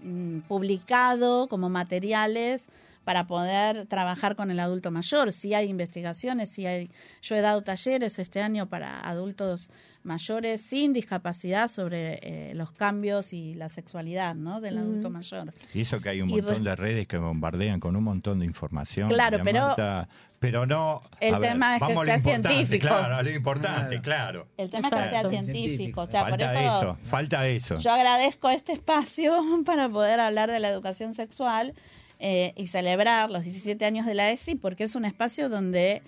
mm, 0.03 0.39
publicado 0.41 1.47
como 1.47 1.69
materiales 1.69 2.67
para 3.07 3.25
poder 3.25 3.87
trabajar 3.87 4.35
con 4.35 4.51
el 4.51 4.59
adulto 4.59 4.91
mayor. 4.91 5.31
Sí 5.31 5.53
hay 5.53 5.69
investigaciones, 5.69 6.49
sí 6.49 6.65
hay. 6.65 6.91
Yo 7.21 7.35
he 7.35 7.41
dado 7.41 7.61
talleres 7.63 8.19
este 8.19 8.41
año 8.41 8.67
para 8.67 8.99
adultos 8.99 9.69
mayores 10.07 10.61
sin 10.61 10.93
discapacidad 10.93 11.67
sobre 11.67 12.19
eh, 12.23 12.55
los 12.55 12.71
cambios 12.71 13.33
y 13.33 13.53
la 13.53 13.69
sexualidad, 13.69 14.33
¿no? 14.33 14.61
Del 14.61 14.77
adulto 14.79 15.09
mayor. 15.11 15.53
Y 15.73 15.81
eso 15.81 16.01
que 16.01 16.09
hay 16.09 16.21
un 16.21 16.29
Y 16.29 16.41
montón 16.41 16.63
de 16.63 16.75
redes 16.75 17.07
que 17.07 17.17
bombardean 17.17 17.79
con 17.79 17.95
un 17.95 18.03
montón 18.03 18.39
de 18.39 18.45
información. 18.45 19.09
Claro, 19.09 19.39
pero- 19.43 19.67
Marta, 19.67 20.07
pero 20.39 20.65
no... 20.65 21.03
El 21.19 21.33
a 21.35 21.39
ver, 21.39 21.51
tema 21.51 21.75
es 21.75 21.81
que 21.81 21.87
vamos 21.87 22.05
sea 22.05 22.19
científico. 22.19 22.87
Claro, 22.87 23.21
lo 23.23 23.29
importante, 23.29 24.01
Claro. 24.01 24.01
claro. 24.01 24.47
El 24.57 24.69
tema 24.69 24.87
es 24.87 24.93
que 24.93 25.09
sea 25.09 25.29
científico. 25.29 25.67
Científico. 25.67 26.01
O 26.01 26.05
sea, 26.05 26.21
por 26.21 26.29
falta 26.31 26.53
eso, 26.63 26.77
eso, 26.77 26.97
falta 27.03 27.47
eso. 27.47 27.79
Yo 27.79 27.91
agradezco 27.91 28.49
este 28.49 28.71
espacio 28.73 29.35
para 29.65 29.89
poder 29.89 30.19
hablar 30.19 30.49
de 30.49 30.59
la 30.59 30.69
educación 30.69 31.13
sexual 31.13 31.73
eh, 32.19 32.53
y 32.55 32.67
celebrar 32.67 33.29
los 33.29 33.43
17 33.43 33.83
años 33.85 34.05
de 34.05 34.13
la 34.13 34.31
ESI 34.31 34.55
porque 34.55 34.85
es 34.85 34.95
un 34.95 35.05
espacio 35.05 35.49
donde 35.49 36.01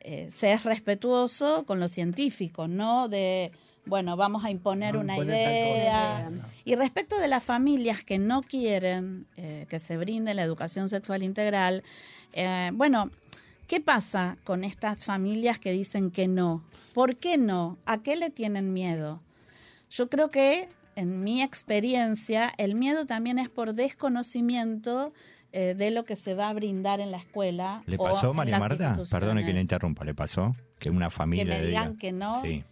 eh, 0.00 0.28
se 0.34 0.52
es 0.52 0.64
respetuoso 0.64 1.64
con 1.64 1.80
lo 1.80 1.88
científico, 1.88 2.68
no 2.68 3.08
de, 3.08 3.52
bueno, 3.84 4.16
vamos 4.16 4.44
a 4.44 4.50
imponer 4.50 4.94
No 4.94 5.00
una 5.00 5.18
idea. 5.18 6.30
No. 6.30 6.42
Y 6.64 6.74
respecto 6.74 7.18
de 7.18 7.28
las 7.28 7.42
familias 7.42 8.04
que 8.04 8.18
no 8.18 8.42
quieren 8.42 9.26
eh, 9.36 9.66
que 9.68 9.80
se 9.80 9.96
brinde 9.96 10.34
la 10.34 10.42
educación 10.42 10.88
sexual 10.88 11.22
integral, 11.22 11.82
eh, 12.32 12.70
bueno, 12.74 13.10
¿qué 13.66 13.80
pasa 13.80 14.36
con 14.44 14.64
estas 14.64 15.04
familias 15.04 15.58
que 15.58 15.72
dicen 15.72 16.10
que 16.10 16.28
no? 16.28 16.62
¿Por 16.94 17.16
qué 17.16 17.38
no? 17.38 17.78
¿A 17.86 18.02
qué 18.02 18.16
le 18.16 18.30
tienen 18.30 18.72
miedo? 18.72 19.20
Yo 19.90 20.08
creo 20.08 20.30
que, 20.30 20.68
en 20.94 21.24
mi 21.24 21.42
experiencia, 21.42 22.52
el 22.58 22.74
miedo 22.74 23.06
también 23.06 23.38
es 23.38 23.48
por 23.48 23.72
desconocimiento 23.72 25.12
eh, 25.52 25.74
de 25.76 25.90
lo 25.90 26.04
que 26.04 26.16
se 26.16 26.34
va 26.34 26.48
a 26.48 26.52
brindar 26.52 27.00
en 27.00 27.10
la 27.10 27.18
escuela. 27.18 27.82
¿Le 27.86 27.98
pasó, 27.98 28.32
María 28.34 28.58
Marta? 28.58 28.98
Perdone 29.10 29.44
que 29.44 29.52
le 29.52 29.60
interrumpa, 29.60 30.04
¿le 30.04 30.14
pasó? 30.14 30.54
Que 30.80 30.90
una 30.90 31.10
familia 31.10 31.44
me 31.56 31.60
diga- 31.60 31.66
digan 31.66 31.96
que 31.98 32.12
no. 32.12 32.40
Sí. 32.40 32.64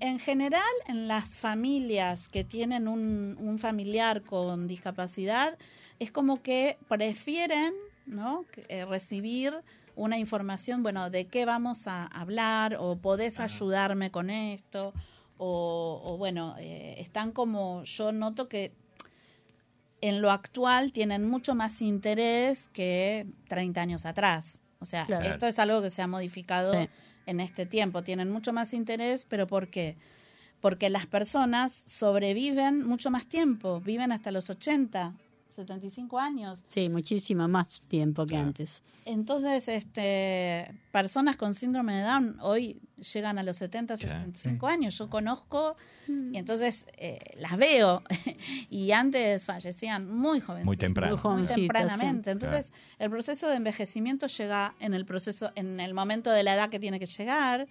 En 0.00 0.18
general, 0.18 0.62
en 0.88 1.06
las 1.08 1.36
familias 1.36 2.26
que 2.28 2.42
tienen 2.42 2.88
un, 2.88 3.36
un 3.38 3.58
familiar 3.58 4.22
con 4.22 4.66
discapacidad, 4.66 5.56
es 5.98 6.10
como 6.10 6.42
que 6.42 6.78
prefieren 6.88 7.74
¿no? 8.06 8.44
Que, 8.50 8.64
eh, 8.68 8.84
recibir 8.86 9.52
una 9.94 10.16
información, 10.18 10.82
bueno, 10.82 11.10
de 11.10 11.26
qué 11.26 11.44
vamos 11.44 11.86
a 11.86 12.06
hablar 12.06 12.76
o 12.80 12.96
podés 12.96 13.38
ayudarme 13.40 14.10
con 14.10 14.30
esto 14.30 14.94
o, 15.36 16.00
o, 16.02 16.16
bueno, 16.16 16.54
eh, 16.58 16.94
están 16.98 17.32
como, 17.32 17.84
yo 17.84 18.10
noto 18.12 18.48
que 18.48 18.72
en 20.00 20.20
lo 20.22 20.30
actual 20.30 20.92
tienen 20.92 21.28
mucho 21.28 21.54
más 21.54 21.80
interés 21.82 22.68
que 22.72 23.26
30 23.48 23.80
años 23.80 24.06
atrás. 24.06 24.58
O 24.80 24.84
sea, 24.84 25.06
Claro. 25.06 25.26
esto 25.28 25.46
es 25.46 25.58
algo 25.58 25.82
que 25.82 25.90
se 25.90 26.02
ha 26.02 26.06
modificado 26.06 26.72
Sí. 26.72 26.88
en 27.26 27.40
este 27.40 27.66
tiempo. 27.66 28.02
Tienen 28.02 28.30
mucho 28.30 28.52
más 28.52 28.72
interés, 28.72 29.26
pero 29.28 29.46
¿por 29.46 29.68
qué? 29.68 29.96
Porque 30.60 30.88
las 30.90 31.06
personas 31.06 31.72
sobreviven 31.86 32.84
mucho 32.86 33.10
más 33.10 33.26
tiempo, 33.26 33.80
viven 33.80 34.12
hasta 34.12 34.30
los 34.30 34.50
80 34.50 35.14
75 35.58 36.18
años. 36.20 36.64
Sí, 36.68 36.88
muchísimo 36.88 37.48
más 37.48 37.80
tiempo 37.88 38.24
que 38.26 38.36
antes. 38.36 38.82
Entonces, 39.04 39.66
este, 39.66 40.72
personas 40.92 41.36
con 41.36 41.54
síndrome 41.56 41.96
de 41.96 42.02
Down 42.02 42.38
hoy 42.40 42.80
llegan 43.12 43.38
a 43.38 43.42
los 43.42 43.56
70, 43.56 43.96
Claro. 43.96 44.20
75 44.20 44.66
años. 44.68 44.96
Yo 44.98 45.10
conozco 45.10 45.76
y 46.06 46.36
entonces 46.36 46.86
eh, 46.96 47.18
las 47.38 47.56
veo. 47.56 48.02
y 48.70 48.92
antes 48.92 49.44
fallecían 49.44 50.08
muy 50.08 50.40
jóvenes. 50.40 50.64
Muy 50.64 50.76
temprano. 50.76 51.12
Muy 51.14 51.20
jovencitas, 51.20 51.56
tempranamente. 51.56 52.30
sí. 52.30 52.32
Entonces, 52.32 52.72
el 53.00 53.10
proceso 53.10 53.48
de 53.48 53.56
envejecimiento 53.56 54.28
llega 54.28 54.74
en 54.78 54.94
el 54.94 55.04
proceso, 55.04 55.50
en 55.56 55.80
el 55.80 55.92
momento 55.92 56.30
de 56.30 56.44
la 56.44 56.54
edad 56.54 56.70
que 56.70 56.78
tiene 56.78 57.00
que 57.00 57.06
llegar. 57.06 57.66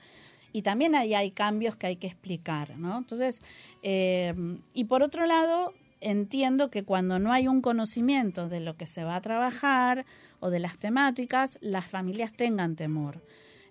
Y 0.51 0.61
también 0.61 0.95
ahí 0.95 1.13
hay 1.13 1.31
cambios 1.31 1.75
que 1.75 1.87
hay 1.87 1.95
que 1.97 2.07
explicar, 2.07 2.77
¿no? 2.77 2.97
Entonces, 2.97 3.41
eh, 3.83 4.33
y 4.73 4.85
por 4.85 5.03
otro 5.03 5.25
lado, 5.25 5.73
entiendo 6.01 6.69
que 6.69 6.83
cuando 6.83 7.19
no 7.19 7.31
hay 7.31 7.47
un 7.47 7.61
conocimiento 7.61 8.49
de 8.49 8.59
lo 8.59 8.77
que 8.77 8.85
se 8.85 9.03
va 9.03 9.15
a 9.15 9.21
trabajar 9.21 10.05
o 10.39 10.49
de 10.49 10.59
las 10.59 10.77
temáticas, 10.77 11.57
las 11.61 11.85
familias 11.85 12.33
tengan 12.33 12.75
temor. 12.75 13.23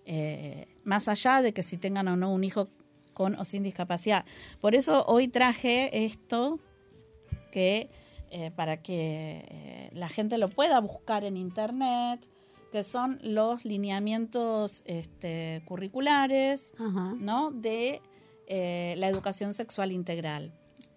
Eh, 0.04 0.68
más 0.84 1.08
allá 1.08 1.42
de 1.42 1.52
que 1.52 1.62
si 1.62 1.78
tengan 1.78 2.08
o 2.08 2.16
no 2.16 2.32
un 2.32 2.44
hijo 2.44 2.68
con 3.12 3.34
o 3.36 3.44
sin 3.44 3.62
discapacidad. 3.62 4.24
Por 4.60 4.74
eso 4.74 5.04
hoy 5.06 5.28
traje 5.28 6.04
esto 6.04 6.60
que 7.50 7.90
eh, 8.30 8.50
para 8.54 8.82
que 8.82 9.44
eh, 9.48 9.90
la 9.92 10.08
gente 10.08 10.38
lo 10.38 10.48
pueda 10.48 10.80
buscar 10.80 11.24
en 11.24 11.36
internet, 11.36 12.28
que 12.72 12.84
son 12.84 13.18
los 13.22 13.64
lineamientos 13.64 14.82
este, 14.84 15.62
curriculares 15.64 16.72
Ajá. 16.78 17.14
¿no? 17.18 17.50
de 17.50 18.02
la 18.48 19.08
educación 19.08 19.54
sexual 19.54 19.90
integral. 19.90 20.52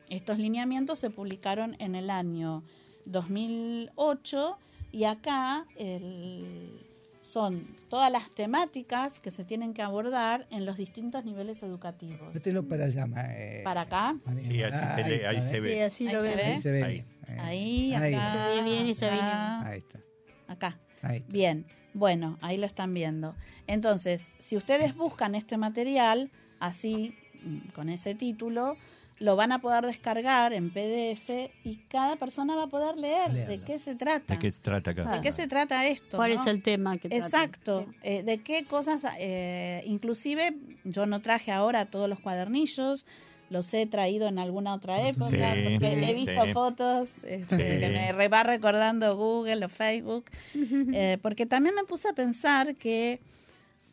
Estos 0.10 0.38
lineamientos 0.40 1.00
se 1.00 1.10
publicaron 1.10 1.76
en 1.80 1.96
el 1.96 2.10
año 2.10 2.64
2008 3.06 4.58
y 4.92 5.04
acá 5.04 5.66
el- 5.76 6.86
son 7.22 7.68
todas 7.90 8.12
las 8.12 8.34
temáticas 8.34 9.20
que 9.20 9.30
se 9.30 9.44
tienen 9.44 9.74
que 9.74 9.82
abordar 9.82 10.48
en 10.50 10.66
los 10.66 10.78
distintos 10.78 11.26
niveles 11.26 11.62
educativos. 11.62 12.34
Mételo 12.34 12.64
para 12.68 12.86
allá. 12.86 13.06
ma- 13.06 13.26
eh, 13.36 13.62
Para 13.64 13.82
acá. 13.82 14.16
Sí, 14.40 14.64
así 14.64 14.96
se 15.04 15.10
lee, 15.10 15.26
ahí 15.26 15.42
se 15.42 15.60
ve. 15.60 15.74
Sí, 15.74 15.80
así 15.82 16.08
Ahí 16.08 16.14
lo 16.16 16.22
se 16.22 16.36
ve. 16.36 16.44
Ahí 16.44 16.62
se 16.62 16.72
ve 16.72 16.84
Ahí. 16.84 16.94
bien. 17.28 17.40
Ahí, 17.40 17.94
ahí 17.94 18.14
acá. 18.16 18.32
Se 18.32 18.38
ve 18.38 18.64
bien 18.64 18.88
y 18.88 18.94
bien. 18.94 19.12
allá, 19.12 19.68
Ahí 19.68 19.80
está. 19.80 20.00
acá. 20.48 20.80
Ahí 21.04 21.18
está. 21.18 21.32
Bien, 21.32 21.66
bueno, 21.94 22.38
ahí 22.42 22.58
lo 22.58 22.66
están 22.66 22.94
viendo. 22.94 23.36
Entonces, 23.68 24.32
si 24.40 24.56
ustedes 24.58 24.96
buscan 24.96 25.36
este 25.36 25.58
material, 25.58 26.32
así, 26.60 27.16
mm, 27.44 27.72
con 27.76 27.90
ese 27.90 28.16
título, 28.16 28.76
lo 29.20 29.36
van 29.36 29.52
a 29.52 29.60
poder 29.60 29.86
descargar 29.86 30.54
en 30.54 30.70
PDF 30.70 31.30
y 31.66 31.76
cada 31.90 32.16
persona 32.16 32.56
va 32.56 32.64
a 32.64 32.68
poder 32.68 32.98
leer 32.98 33.32
de 33.48 33.60
qué 33.62 33.78
se 33.80 33.96
trata. 33.96 34.34
¿De 34.36 34.40
qué 34.40 34.50
se 34.50 34.62
trata 34.62 34.92
acá? 34.92 35.04
¿De 35.16 35.22
qué 35.22 35.32
se 35.34 35.48
trata 35.48 35.86
esto? 35.88 36.16
¿Cuál 36.18 36.36
no? 36.36 36.42
es 36.42 36.48
el 36.48 36.64
tema 36.64 36.98
que 36.98 37.10
trata? 37.10 37.26
Exacto. 37.26 37.86
Eh, 38.02 38.24
¿De 38.24 38.38
qué 38.40 38.64
cosas? 38.66 39.04
eh, 39.20 39.84
inclusive, 39.86 40.56
yo 40.86 41.06
no 41.06 41.22
traje 41.22 41.52
ahora 41.52 41.86
todos 41.86 42.08
los 42.08 42.20
cuadernillos, 42.20 43.06
los 43.50 43.74
he 43.74 43.86
traído 43.88 44.28
en 44.28 44.38
alguna 44.40 44.74
otra 44.74 45.08
época, 45.08 45.28
Sí, 45.28 45.64
porque 45.80 46.10
he 46.10 46.14
visto 46.14 46.46
sí. 46.46 46.54
fotos 46.54 47.24
este, 47.24 47.58
Sí. 47.58 47.80
que 47.80 47.90
me 47.90 48.12
re- 48.12 48.28
va 48.28 48.44
recordando 48.44 49.18
Google 49.18 49.66
o 49.66 49.70
Facebook, 49.70 50.26
eh, 50.94 51.18
porque 51.22 51.46
también 51.46 51.74
me 51.76 51.84
puse 51.84 52.08
a 52.08 52.14
pensar 52.14 52.76
que 52.76 53.20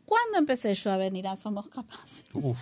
¿cuándo 0.07 0.39
empecé 0.39 0.73
yo 0.73 0.89
a 0.91 0.97
venir 0.97 1.27
a 1.27 1.35
Somos 1.35 1.67
Capaces? 1.69 2.23
Uf, 2.33 2.57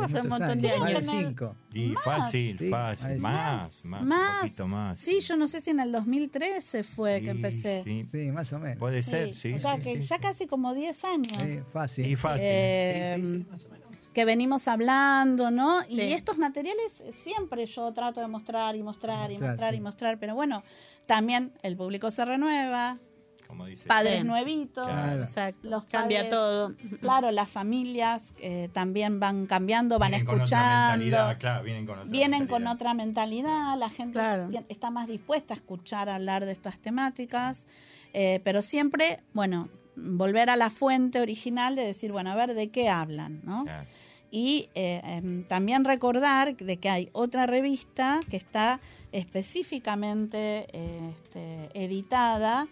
hace 0.00 0.20
un 0.22 0.28
montón 0.28 0.60
de 0.60 0.70
años, 0.70 1.04
más 1.06 1.16
cinco. 1.16 1.54
y 1.72 1.92
fácil, 2.04 2.58
Sí, 2.58 2.70
fácil, 2.70 3.18
más. 3.18 3.72
más, 3.84 3.84
más, 3.84 4.02
Más. 4.02 4.32
un 4.34 4.40
poquito 4.48 4.66
más. 4.68 4.98
Sí, 4.98 5.20
yo 5.20 5.36
no 5.36 5.46
sé 5.46 5.60
si 5.60 5.70
en 5.70 5.80
el 5.80 5.92
2013 5.92 6.82
fue 6.82 7.20
que 7.22 7.30
empecé. 7.30 7.82
sí. 7.84 8.06
Sí, 8.10 8.32
más 8.32 8.52
o 8.52 8.58
menos. 8.58 8.78
Puede 8.78 9.02
Sí, 9.02 9.10
ser, 9.10 9.32
sí. 9.32 9.52
o 9.54 9.58
sea 9.58 9.76
sí, 9.76 9.82
que 9.82 10.00
sí, 10.00 10.06
ya 10.08 10.16
sí. 10.16 10.22
casi 10.22 10.46
como 10.46 10.74
10 10.74 11.04
años. 11.04 11.36
Sí, 11.42 11.60
fácil. 11.72 12.06
Y 12.06 12.16
fácil. 12.16 12.42
Eh, 12.48 13.12
Sí, 13.18 13.22
sí, 13.26 13.32
sí, 13.38 13.46
más 13.50 13.64
o 13.64 13.68
menos. 13.68 13.86
que 14.14 14.24
venimos 14.24 14.66
hablando, 14.66 15.50
¿no? 15.50 15.82
Y 15.88 16.00
estos 16.00 16.38
materiales 16.38 17.02
siempre 17.22 17.66
yo 17.66 17.92
trato 17.92 18.20
de 18.22 18.28
mostrar 18.28 18.74
y 18.74 18.82
mostrar 18.82 19.30
y 19.30 19.34
Mostrar, 19.34 19.50
mostrar 19.50 19.72
sí. 19.72 19.76
y 19.76 19.80
mostrar, 19.82 20.18
pero 20.18 20.34
bueno, 20.34 20.62
también 21.04 21.52
el 21.62 21.76
público 21.76 22.10
se 22.10 22.24
renueva, 22.24 22.98
Como 23.46 23.66
dice. 23.66 23.86
padres 23.86 24.22
Sí. 24.22 24.26
nuevitos, 24.26 24.86
Claro. 24.86 25.22
Exacto. 25.22 25.68
los 25.68 25.84
Cambia 25.84 26.18
padres- 26.18 26.30
todo. 26.30 26.74
Claro, 27.00 27.30
las 27.30 27.48
familias 27.48 28.32
eh, 28.40 28.68
también 28.72 29.20
van 29.20 29.46
cambiando, 29.46 29.98
van 29.98 30.10
Vienen 30.10 30.26
con 30.26 30.34
otra 30.36 30.44
escuchando. 30.44 30.90
mentalidad, 31.04 31.38
claro, 31.38 31.64
vienen 31.64 31.86
con 31.86 31.98
otra 31.98 32.10
Vienen 32.10 32.38
con 32.46 32.62
mentalidad. 32.62 32.74
otra 32.74 32.94
mentalidad, 32.94 33.78
la 33.78 33.88
gente 33.90 34.12
Claro. 34.14 34.48
está 34.68 34.90
más 34.90 35.06
dispuesta 35.08 35.54
a 35.54 35.56
escuchar 35.56 36.08
hablar 36.08 36.44
de 36.44 36.52
estas 36.52 36.78
temáticas, 36.78 37.66
eh, 38.12 38.40
pero 38.44 38.62
siempre, 38.62 39.20
bueno, 39.32 39.68
volver 39.96 40.50
a 40.50 40.56
la 40.56 40.68
fuente 40.70 41.20
original 41.20 41.74
de 41.76 41.82
decir, 41.86 42.12
bueno, 42.12 42.30
a 42.30 42.34
ver 42.34 42.54
de 42.54 42.68
qué 42.70 42.88
hablan, 42.88 43.40
¿no? 43.44 43.64
Claro. 43.64 43.86
Y 44.30 44.68
eh, 44.74 45.00
em, 45.04 45.44
también 45.44 45.84
recordar 45.84 46.56
de 46.56 46.76
que 46.78 46.90
hay 46.90 47.08
otra 47.12 47.46
revista 47.46 48.20
que 48.28 48.36
está 48.36 48.80
específicamente 49.12 50.66
eh, 50.72 51.10
este, 51.14 51.68
editada 51.84 52.66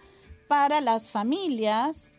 para 0.48 0.80
las 0.80 1.08
familias 1.08 2.10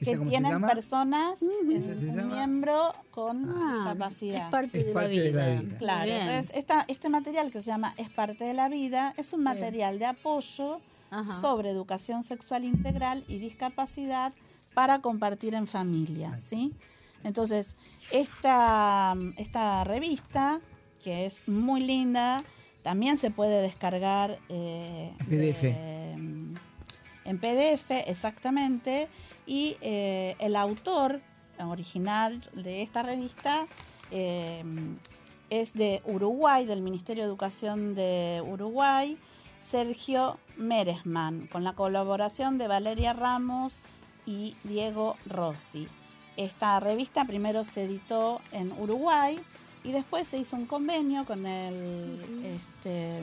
¿Esa 0.00 0.12
que 0.12 0.18
tienen 0.18 0.60
personas, 0.62 1.40
eh, 1.42 1.46
¿Esa 1.74 1.94
se 1.96 2.06
un 2.08 2.28
miembro 2.28 2.92
con 3.12 3.48
Ah, 3.48 3.84
discapacidad. 3.94 4.46
Es 4.46 4.50
parte, 4.50 4.80
Es 4.80 4.86
de, 4.86 4.92
parte 4.92 5.08
la 5.14 5.20
de 5.22 5.28
vida. 5.30 5.46
la 5.54 5.60
vida. 5.60 5.78
Claro, 5.78 6.04
Bien. 6.06 6.20
entonces 6.22 6.56
esta, 6.56 6.84
este 6.88 7.08
material 7.08 7.50
que 7.52 7.60
se 7.60 7.66
llama 7.66 7.94
Es 7.96 8.10
parte 8.10 8.42
de 8.44 8.54
la 8.54 8.68
vida 8.68 9.14
es 9.16 9.32
un 9.32 9.44
material 9.44 9.98
de 10.00 10.06
apoyo 10.06 10.80
Ajá. 11.10 11.32
sobre 11.40 11.70
educación 11.70 12.24
sexual 12.24 12.64
integral 12.64 13.24
y 13.28 13.38
discapacidad 13.38 14.32
para 14.74 15.00
compartir 15.00 15.54
en 15.54 15.66
familia, 15.68 16.38
¿sí? 16.42 16.72
Entonces, 17.22 17.76
esta, 18.10 19.14
esta 19.36 19.84
revista, 19.84 20.60
que 21.04 21.26
es 21.26 21.46
muy 21.46 21.80
linda, 21.82 22.42
también 22.82 23.18
se 23.18 23.30
puede 23.30 23.60
descargar 23.62 24.38
eh, 24.48 25.12
PDF. 25.28 25.62
eh, 25.62 26.16
en 27.24 27.38
PDF, 27.38 27.90
exactamente, 28.06 29.08
y 29.46 29.76
eh, 29.80 30.36
el 30.38 30.56
autor 30.56 31.20
original 31.58 32.42
de 32.54 32.82
esta 32.82 33.02
revista 33.02 33.66
eh, 34.10 34.64
es 35.50 35.74
de 35.74 36.02
Uruguay, 36.04 36.66
del 36.66 36.82
Ministerio 36.82 37.24
de 37.24 37.28
Educación 37.28 37.94
de 37.94 38.42
Uruguay, 38.46 39.18
Sergio 39.60 40.38
Meresman, 40.56 41.46
con 41.46 41.62
la 41.62 41.74
colaboración 41.74 42.58
de 42.58 42.68
Valeria 42.68 43.12
Ramos 43.12 43.80
y 44.26 44.56
Diego 44.64 45.16
Rossi. 45.26 45.88
Esta 46.36 46.80
revista 46.80 47.24
primero 47.24 47.64
se 47.64 47.84
editó 47.84 48.40
en 48.52 48.72
Uruguay 48.72 49.38
y 49.84 49.92
después 49.92 50.26
se 50.28 50.38
hizo 50.38 50.56
un 50.56 50.66
convenio 50.66 51.24
con 51.24 51.46
el, 51.46 52.20
este, 52.44 53.22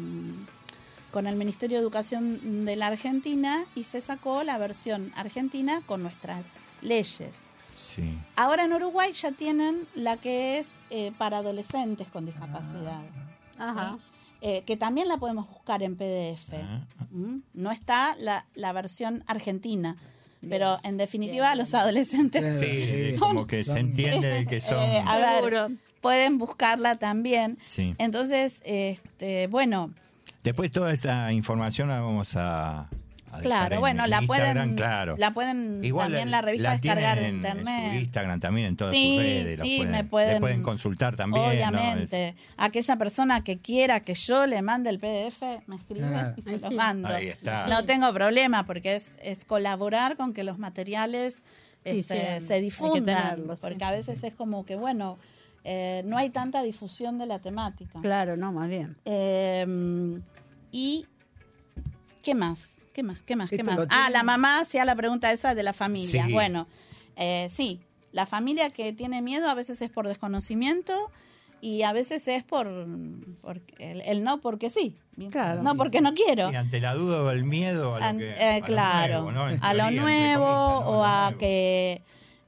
con 1.12 1.28
el 1.28 1.36
Ministerio 1.36 1.78
de 1.78 1.84
Educación 1.84 2.66
de 2.66 2.76
la 2.76 2.88
Argentina 2.88 3.66
y 3.76 3.84
se 3.84 4.02
sacó 4.02 4.44
la 4.44 4.58
versión 4.58 5.12
argentina 5.16 5.82
con 5.86 6.04
nuestras 6.04 6.46
leyes. 6.82 7.44
Sí. 7.74 8.18
Ahora 8.36 8.66
en 8.66 8.74
Uruguay 8.74 9.12
ya 9.14 9.32
tienen 9.32 9.88
la 9.96 10.18
que 10.18 10.58
es 10.60 10.68
eh, 10.90 11.12
para 11.18 11.38
adolescentes 11.38 12.08
con 12.10 12.26
discapacidad, 12.26 13.02
Ajá. 13.58 13.96
¿sí? 13.98 14.04
Eh, 14.42 14.64
que 14.66 14.78
también 14.78 15.08
la 15.08 15.18
podemos 15.18 15.48
buscar 15.50 15.84
en 15.84 15.96
PDF. 15.98 16.54
Ah, 16.54 16.82
ah. 17.00 17.06
¿Mm? 17.12 17.40
No 17.54 17.72
está 17.72 18.16
la, 18.20 18.46
la 18.56 18.72
versión 18.72 19.24
argentina, 19.28 19.98
pero 20.48 20.80
en 20.84 20.96
definitiva 20.98 21.54
los 21.56 21.74
adolescentes. 21.74 22.60
Sí, 22.60 23.16
como 23.20 23.48
que 23.48 23.64
se 23.64 23.72
Son- 23.72 23.78
entiende 23.80 24.28
de 24.30 24.46
que 24.46 24.62
son. 24.62 24.78
Eh, 24.82 25.04
a 25.06 25.18
ver, 25.18 25.72
pueden 26.02 26.38
buscarla 26.38 26.96
también. 26.98 27.58
Sí. 27.66 27.96
Entonces, 27.98 28.62
este, 28.64 29.48
bueno, 29.48 29.92
Después 30.44 30.72
toda 30.72 30.92
esta 30.94 31.32
información 31.34 31.90
la 31.90 32.00
vamos 32.02 32.36
a. 32.36 32.88
claro, 33.42 33.76
en- 33.76 33.80
bueno, 33.82 34.06
en 34.06 34.10
la 34.10 34.22
Instagram, 34.22 34.54
pueden, 34.56 34.76
claro. 34.76 35.16
la 35.18 35.32
pueden 35.34 35.84
Igual 35.84 36.08
también 36.08 36.32
la 36.32 36.42
revista 36.42 36.72
descargar 36.72 37.20
de 37.20 37.28
internet. 37.30 37.84
En 37.86 37.92
su 37.92 37.98
Instagram 38.00 38.40
también, 38.40 38.68
en 38.68 38.76
todas 38.78 38.96
Sí, 38.96 39.14
sus 39.16 39.24
redes. 39.24 39.60
sí, 39.62 39.78
pueden, 39.78 39.92
me 39.92 40.04
pueden- 40.06 40.34
le 40.36 40.40
pueden 40.40 40.64
consultar 40.64 41.16
también. 41.16 41.44
¿no? 41.44 41.50
Obviamente. 41.52 42.36
Aquella 42.58 42.96
persona 42.96 43.44
que 43.44 43.58
quiera 43.60 44.00
que 44.00 44.14
yo 44.14 44.48
le 44.48 44.62
mande 44.62 44.90
el 44.90 44.98
PDF, 45.00 45.62
me 45.68 45.76
escribe 45.76 46.08
Claro. 46.08 46.34
y 46.38 46.42
se 46.42 46.50
Ahí 46.52 46.60
lo 46.60 46.70
sí. 46.70 46.76
mando. 46.76 47.08
Ahí 47.10 47.28
está. 47.28 47.68
No 47.68 47.84
tengo 47.86 48.12
problema 48.14 48.66
porque 48.66 48.96
es, 48.96 49.12
es 49.22 49.44
colaborar 49.46 50.16
con 50.18 50.34
que 50.34 50.44
los 50.44 50.58
materiales 50.58 51.36
Sí, 51.84 52.00
este, 52.00 52.42
se 52.42 52.62
difundan. 52.62 53.44
porque 53.62 53.84
a 53.84 53.92
veces 53.92 54.24
es 54.24 54.34
como 54.34 54.66
que, 54.66 54.76
bueno, 54.76 55.18
eh, 55.66 56.02
no 56.06 56.18
hay 56.18 56.30
tanta 56.30 56.64
difusión 56.64 57.18
de 57.20 57.26
la 57.26 57.40
temática. 57.40 58.00
Claro, 58.02 58.36
no, 58.38 58.52
más 58.54 58.70
bien. 58.70 58.96
Eh, 59.06 60.20
y 60.72 61.06
¿qué 62.24 62.36
más? 62.36 62.68
¿Qué 62.94 63.04
más? 63.04 63.20
¿Qué 63.22 63.36
más? 63.36 63.50
¿Qué 63.50 63.64
más? 63.64 63.78
lo 63.78 63.86
Ah, 63.90 64.10
la 64.10 64.24
mamá 64.24 64.60
hacía 64.60 64.84
la 64.86 64.96
pregunta 64.96 65.32
esa 65.32 65.56
de 65.56 65.64
la 65.64 65.74
familia. 65.74 66.26
Sí. 66.26 66.34
Bueno, 66.34 66.68
eh, 67.16 67.48
sí, 67.50 67.80
la 68.12 68.26
familia 68.26 68.70
que 68.72 68.92
tiene 68.94 69.22
miedo 69.22 69.50
a 69.50 69.54
veces 69.54 69.82
es 69.82 69.90
por 69.90 70.08
desconocimiento 70.08 71.10
y 71.62 71.84
a 71.84 71.92
veces 71.94 72.28
es 72.28 72.44
por, 72.44 72.68
por 73.42 73.62
el, 73.80 74.02
el 74.02 74.24
no 74.24 74.40
porque 74.42 74.70
sí, 74.70 74.96
Claro. 75.32 75.62
no 75.64 75.76
porque 75.76 76.00
no 76.02 76.14
quiero. 76.14 76.50
Sí, 76.50 76.56
ante 76.56 76.80
la 76.80 76.94
duda 76.94 77.24
o 77.24 77.30
el 77.32 77.44
miedo 77.44 77.96
a 77.96 78.00
lo 78.00 78.06
An- 78.06 78.18
que- 78.18 78.28
eh, 78.30 78.50
a 78.56 78.60
lo 78.60 78.66
claro, 78.66 79.22
nuevo, 79.24 79.32
¿no? 79.32 79.58
A 79.62 79.74
lo 79.74 79.92
nuevo 79.92 80.46
comillas, 80.46 80.82
¿no? 80.82 80.88
o 80.90 80.94
A 80.94 80.96
lo 80.98 81.04
a 81.06 81.22
nuevo. 81.26 81.38
que 81.40 82.02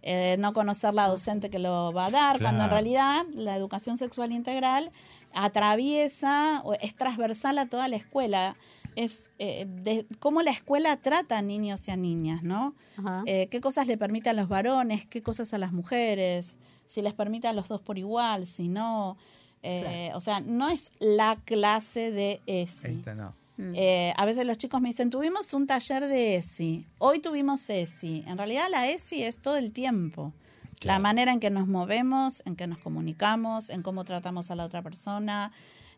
eh, 0.03 0.35
no 0.39 0.53
conocer 0.53 0.93
la 0.93 1.07
docente 1.07 1.49
que 1.49 1.59
lo 1.59 1.93
va 1.93 2.07
a 2.07 2.11
dar, 2.11 2.39
cuando 2.39 2.63
en 2.63 2.69
realidad 2.69 3.23
la 3.33 3.55
educación 3.55 3.97
sexual 3.97 4.31
integral 4.31 4.91
atraviesa 5.33 6.61
o 6.63 6.73
es 6.73 6.95
transversal 6.95 7.57
a 7.57 7.67
toda 7.67 7.87
la 7.87 7.95
escuela. 7.97 8.55
Es 8.95 9.29
eh, 9.39 9.65
de 9.69 10.05
cómo 10.19 10.41
la 10.41 10.51
escuela 10.51 10.97
trata 10.97 11.37
a 11.37 11.41
niños 11.41 11.87
y 11.87 11.91
a 11.91 11.95
niñas, 11.95 12.43
¿no? 12.43 12.75
Ajá. 12.97 13.23
Eh, 13.25 13.47
qué 13.49 13.61
cosas 13.61 13.87
le 13.87 13.97
permite 13.97 14.29
a 14.29 14.33
los 14.33 14.49
varones, 14.49 15.05
qué 15.05 15.21
cosas 15.21 15.53
a 15.53 15.57
las 15.57 15.71
mujeres, 15.71 16.57
si 16.85 17.01
les 17.01 17.13
permite 17.13 17.47
a 17.47 17.53
los 17.53 17.69
dos 17.69 17.79
por 17.81 17.97
igual, 17.97 18.47
si 18.47 18.67
no. 18.67 19.17
Eh, 19.63 20.11
O 20.15 20.19
sea, 20.19 20.39
no 20.41 20.69
es 20.69 20.91
la 20.99 21.37
clase 21.45 22.11
de. 22.11 22.41
Esto 22.45 23.15
no. 23.15 23.33
Eh, 23.75 24.13
a 24.17 24.25
veces 24.25 24.45
los 24.45 24.57
chicos 24.57 24.81
me 24.81 24.89
dicen, 24.89 25.09
tuvimos 25.09 25.53
un 25.53 25.67
taller 25.67 26.07
de 26.07 26.35
ESI, 26.37 26.85
hoy 26.97 27.19
tuvimos 27.19 27.69
ESI. 27.69 28.23
En 28.27 28.37
realidad 28.37 28.65
la 28.71 28.89
ESI 28.89 29.23
es 29.23 29.37
todo 29.37 29.57
el 29.57 29.71
tiempo. 29.71 30.33
La 30.81 30.97
manera 30.97 31.31
en 31.31 31.39
que 31.39 31.51
nos 31.51 31.67
movemos, 31.67 32.41
en 32.45 32.55
que 32.55 32.65
nos 32.65 32.79
comunicamos, 32.79 33.69
en 33.69 33.83
cómo 33.83 34.03
tratamos 34.03 34.49
a 34.49 34.55
la 34.55 34.65
otra 34.65 34.81
persona, 34.81 35.51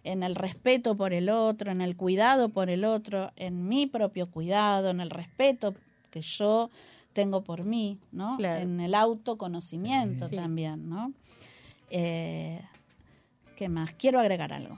en 0.03 0.23
el 0.23 0.35
respeto 0.35 0.97
por 0.97 1.13
el 1.13 1.29
otro, 1.29 1.71
en 1.71 1.79
el 1.79 1.95
cuidado 1.95 2.49
por 2.49 2.69
el 2.69 2.83
otro, 2.83 3.31
en 3.37 3.69
mi 3.69 3.85
propio 3.87 4.29
cuidado, 4.29 4.89
en 4.89 4.99
el 4.99 5.09
respeto 5.09 5.73
que 6.11 6.19
yo 6.19 6.69
tengo 7.13 7.43
por 7.43 7.63
mí, 7.63 7.97
¿no? 8.11 8.35
Claro. 8.35 8.59
En 8.61 8.81
el 8.81 8.93
autoconocimiento 8.93 10.27
Sí. 10.27 10.35
también, 10.35 10.89
¿no? 10.89 11.13
Eh, 11.89 12.59
¿Qué 13.63 13.69
más? 13.69 13.93
Quiero 13.93 14.19
agregar 14.19 14.51
algo. 14.51 14.77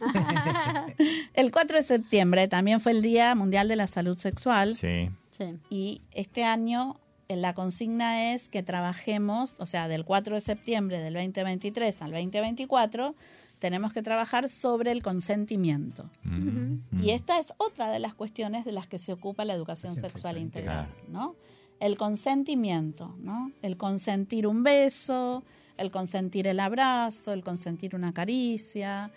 el 1.34 1.52
4 1.52 1.76
de 1.76 1.82
septiembre 1.82 2.48
también 2.48 2.80
fue 2.80 2.92
el 2.92 3.02
Día 3.02 3.34
Mundial 3.34 3.68
de 3.68 3.76
la 3.76 3.86
Salud 3.86 4.16
Sexual 4.16 4.74
Sí. 4.74 5.10
Sí. 5.28 5.58
y 5.68 6.00
este 6.12 6.44
año 6.44 6.98
eh, 7.28 7.36
la 7.36 7.52
consigna 7.52 8.32
es 8.32 8.48
que 8.48 8.62
trabajemos, 8.62 9.56
o 9.58 9.66
sea, 9.66 9.86
del 9.86 10.06
4 10.06 10.36
de 10.36 10.40
septiembre 10.40 11.02
del 11.02 11.12
2023 11.12 12.00
al 12.00 12.12
2024, 12.12 13.14
tenemos 13.58 13.92
que 13.92 14.00
trabajar 14.00 14.48
sobre 14.48 14.92
el 14.92 15.02
consentimiento. 15.02 16.08
Mm, 16.22 16.78
mm. 16.90 17.04
Y 17.04 17.10
esta 17.10 17.38
es 17.38 17.52
otra 17.58 17.90
de 17.90 17.98
las 17.98 18.14
cuestiones 18.14 18.64
de 18.64 18.72
las 18.72 18.86
que 18.86 18.98
se 18.98 19.12
ocupa 19.12 19.44
la 19.44 19.52
educación 19.52 19.94
sexual 19.96 20.38
integral, 20.38 20.86
integral. 20.86 21.12
¿no? 21.12 21.36
El 21.80 21.98
consentimiento, 21.98 23.14
¿no? 23.18 23.52
El 23.60 23.76
consentir 23.76 24.46
un 24.46 24.62
beso, 24.62 25.44
el 25.76 25.90
consentir 25.90 26.46
el 26.46 26.60
abrazo, 26.60 27.32
el 27.32 27.42
consentir 27.42 27.94
una 27.94 28.12
caricia. 28.12 29.10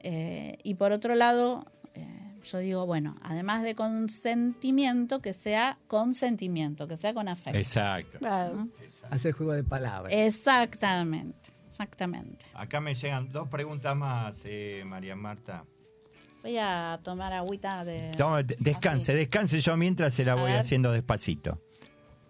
eh, 0.00 0.58
y 0.64 0.74
por 0.74 0.90
otro 0.92 1.14
lado, 1.14 1.64
eh, 1.94 2.06
yo 2.44 2.58
digo, 2.58 2.86
bueno, 2.86 3.16
además 3.22 3.62
de 3.62 3.74
consentimiento, 3.76 5.20
que 5.20 5.32
sea 5.32 5.78
consentimiento, 5.86 6.88
que 6.88 6.96
sea 6.96 7.14
con 7.14 7.28
afecto. 7.28 7.58
Exacto. 7.58 8.18
Claro. 8.18 8.68
Hacer 9.10 9.32
juego 9.32 9.52
de 9.52 9.62
palabras. 9.64 10.12
Exactamente, 10.12 11.50
exactamente. 11.68 12.44
Acá 12.54 12.80
me 12.80 12.94
llegan 12.94 13.30
dos 13.30 13.48
preguntas 13.48 13.94
más, 13.96 14.42
eh, 14.44 14.82
María 14.84 15.14
Marta. 15.14 15.64
Voy 16.42 16.56
a 16.58 16.98
tomar 17.04 17.32
agüita 17.32 17.84
de... 17.84 18.10
Toma, 18.18 18.42
de- 18.42 18.56
descanse, 18.58 19.12
Así. 19.12 19.18
descanse 19.20 19.60
yo 19.60 19.76
mientras 19.76 20.12
se 20.12 20.24
la 20.24 20.32
A 20.32 20.34
voy 20.34 20.50
ver. 20.50 20.58
haciendo 20.60 20.90
despacito. 20.90 21.60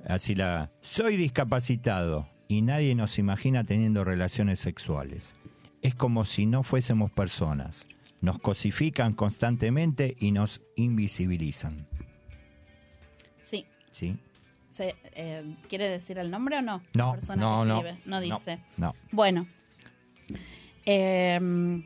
Así 0.07 0.35
la. 0.35 0.71
Soy 0.83 1.17
discapacitado 1.17 2.29
y 2.49 2.63
nadie 2.63 2.95
nos 2.95 3.19
imagina 3.19 3.65
teniendo 3.65 4.05
relaciones 4.05 4.59
sexuales. 4.61 5.35
Es 5.81 5.95
como 5.95 6.25
si 6.25 6.47
no 6.47 6.63
fuésemos 6.63 7.11
personas. 7.11 7.87
Nos 8.21 8.39
cosifican 8.39 9.15
constantemente 9.15 10.17
y 10.21 10.31
nos 10.31 10.61
invisibilizan. 10.77 11.87
Sí, 13.43 13.67
¿Sí? 13.91 14.17
Se- 14.71 14.95
eh, 15.15 15.45
¿Quiere 15.69 15.89
decir 15.89 16.19
el 16.19 16.31
nombre 16.31 16.59
o 16.59 16.63
no? 16.63 16.83
No, 16.95 17.17
La 17.29 17.37
no, 17.37 17.83
que 17.83 17.93
no. 17.93 17.99
No 18.07 18.21
dice. 18.21 18.61
No. 18.77 18.95
Bueno. 19.11 19.47
Eh, 20.87 21.83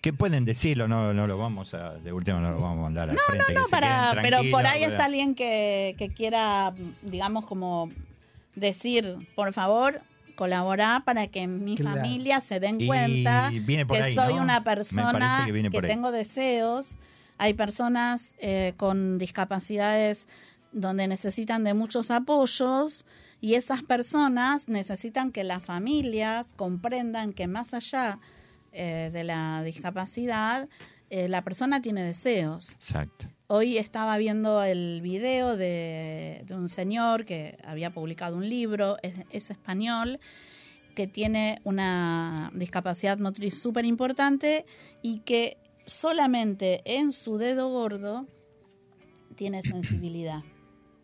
¿Qué 0.00 0.12
pueden 0.12 0.44
decirlo? 0.44 0.86
No, 0.88 1.12
no 1.12 1.26
lo 1.26 1.38
vamos 1.38 1.74
a. 1.74 1.94
De 1.94 2.12
última 2.12 2.40
no 2.40 2.50
lo 2.50 2.60
vamos 2.60 2.78
a 2.78 2.82
mandar 2.82 3.10
al 3.10 3.16
frente. 3.18 3.44
que 3.48 3.54
no, 3.54 3.64
se 3.64 3.70
para, 3.70 4.16
pero 4.22 4.40
por 4.50 4.66
ahí 4.66 4.84
es 4.84 4.94
alguien 4.98 5.34
que, 5.34 5.94
que 5.98 6.10
quiera, 6.10 6.72
digamos, 7.02 7.44
como 7.46 7.90
decir, 8.60 9.16
por 9.34 9.52
favor, 9.52 10.00
colaborar 10.34 11.04
para 11.04 11.26
que 11.26 11.46
mi 11.46 11.76
Claro. 11.76 11.96
familia 12.00 12.40
se 12.40 12.60
den 12.60 12.86
cuenta 12.86 13.50
que 13.88 14.02
ahí, 14.02 14.14
soy 14.14 14.34
¿no? 14.34 14.42
una 14.42 14.62
persona 14.62 15.46
que 15.70 15.82
tengo 15.82 16.12
deseos. 16.12 16.96
Hay 17.38 17.54
personas 17.54 18.34
eh, 18.38 18.74
con 18.76 19.18
discapacidades 19.18 20.26
donde 20.72 21.08
necesitan 21.08 21.64
de 21.64 21.74
muchos 21.74 22.10
apoyos 22.10 23.04
y 23.40 23.54
esas 23.54 23.82
personas 23.82 24.68
necesitan 24.68 25.32
que 25.32 25.44
las 25.44 25.62
familias 25.62 26.52
comprendan 26.56 27.32
que 27.32 27.46
más 27.46 27.74
allá 27.74 28.18
eh, 28.72 29.10
de 29.12 29.24
la 29.24 29.62
discapacidad, 29.64 30.68
eh, 31.10 31.28
la 31.28 31.42
persona 31.42 31.80
tiene 31.82 32.02
deseos. 32.02 32.70
Exacto. 32.72 33.26
Hoy 33.46 33.78
estaba 33.78 34.16
viendo 34.18 34.62
el 34.62 35.00
video 35.00 35.56
de, 35.56 36.42
de 36.46 36.54
un 36.54 36.68
señor 36.68 37.24
que 37.24 37.58
había 37.64 37.90
publicado 37.90 38.36
un 38.36 38.48
libro, 38.48 38.98
es, 39.02 39.14
es 39.30 39.50
español, 39.50 40.20
que 40.94 41.06
tiene 41.06 41.60
una 41.64 42.50
discapacidad 42.54 43.18
motriz 43.18 43.60
súper 43.60 43.84
importante 43.84 44.66
y 45.00 45.20
que 45.20 45.56
solamente 45.86 46.82
en 46.84 47.12
su 47.12 47.38
dedo 47.38 47.70
gordo 47.70 48.26
tiene 49.36 49.62
sensibilidad. 49.62 50.42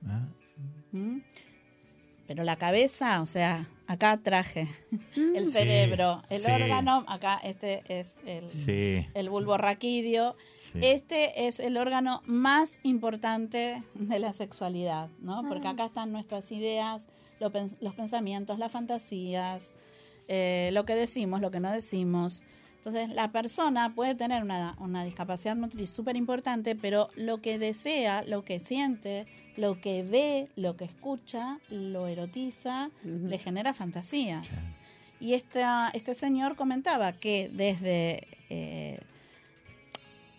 Ah, 0.06 0.28
¿Mm? 0.92 1.18
Pero 2.26 2.42
la 2.42 2.56
cabeza, 2.56 3.20
o 3.20 3.26
sea, 3.26 3.66
acá 3.86 4.16
traje 4.22 4.66
el 5.14 5.44
Sí, 5.46 5.52
cerebro, 5.52 6.22
el 6.30 6.40
sí. 6.40 6.50
órgano, 6.50 7.04
acá 7.06 7.38
este 7.44 7.82
es 7.88 8.16
el, 8.24 8.48
Sí. 8.48 9.06
el 9.12 9.28
bulbo 9.28 9.58
raquídeo. 9.58 10.34
Este 10.80 11.46
es 11.46 11.60
el 11.60 11.76
órgano 11.76 12.22
más 12.24 12.78
importante 12.82 13.82
de 13.94 14.18
la 14.18 14.32
sexualidad, 14.32 15.10
¿no? 15.20 15.46
Porque 15.48 15.68
acá 15.68 15.84
están 15.84 16.12
nuestras 16.12 16.50
ideas, 16.50 17.08
lo 17.40 17.52
pens- 17.52 17.76
los 17.80 17.94
pensamientos, 17.94 18.58
las 18.58 18.72
fantasías, 18.72 19.74
eh, 20.26 20.70
lo 20.72 20.86
que 20.86 20.94
decimos, 20.94 21.42
lo 21.42 21.50
que 21.50 21.60
no 21.60 21.70
decimos. 21.70 22.42
Entonces, 22.84 23.16
la 23.16 23.32
persona 23.32 23.94
puede 23.94 24.14
tener 24.14 24.42
una, 24.42 24.76
una 24.78 25.06
discapacidad 25.06 25.56
motriz 25.56 25.88
súper 25.88 26.16
importante, 26.16 26.76
pero 26.76 27.08
lo 27.16 27.40
que 27.40 27.58
desea, 27.58 28.22
lo 28.24 28.44
que 28.44 28.60
siente, 28.60 29.26
lo 29.56 29.80
que 29.80 30.02
ve, 30.02 30.48
lo 30.54 30.76
que 30.76 30.84
escucha, 30.84 31.60
lo 31.70 32.08
erotiza, 32.08 32.90
le 33.02 33.38
genera 33.38 33.72
fantasías. 33.72 34.46
Y 35.18 35.32
esta, 35.32 35.88
este 35.94 36.14
señor 36.14 36.56
comentaba 36.56 37.14
que 37.14 37.50
desde 37.50 38.28
eh, 38.50 39.00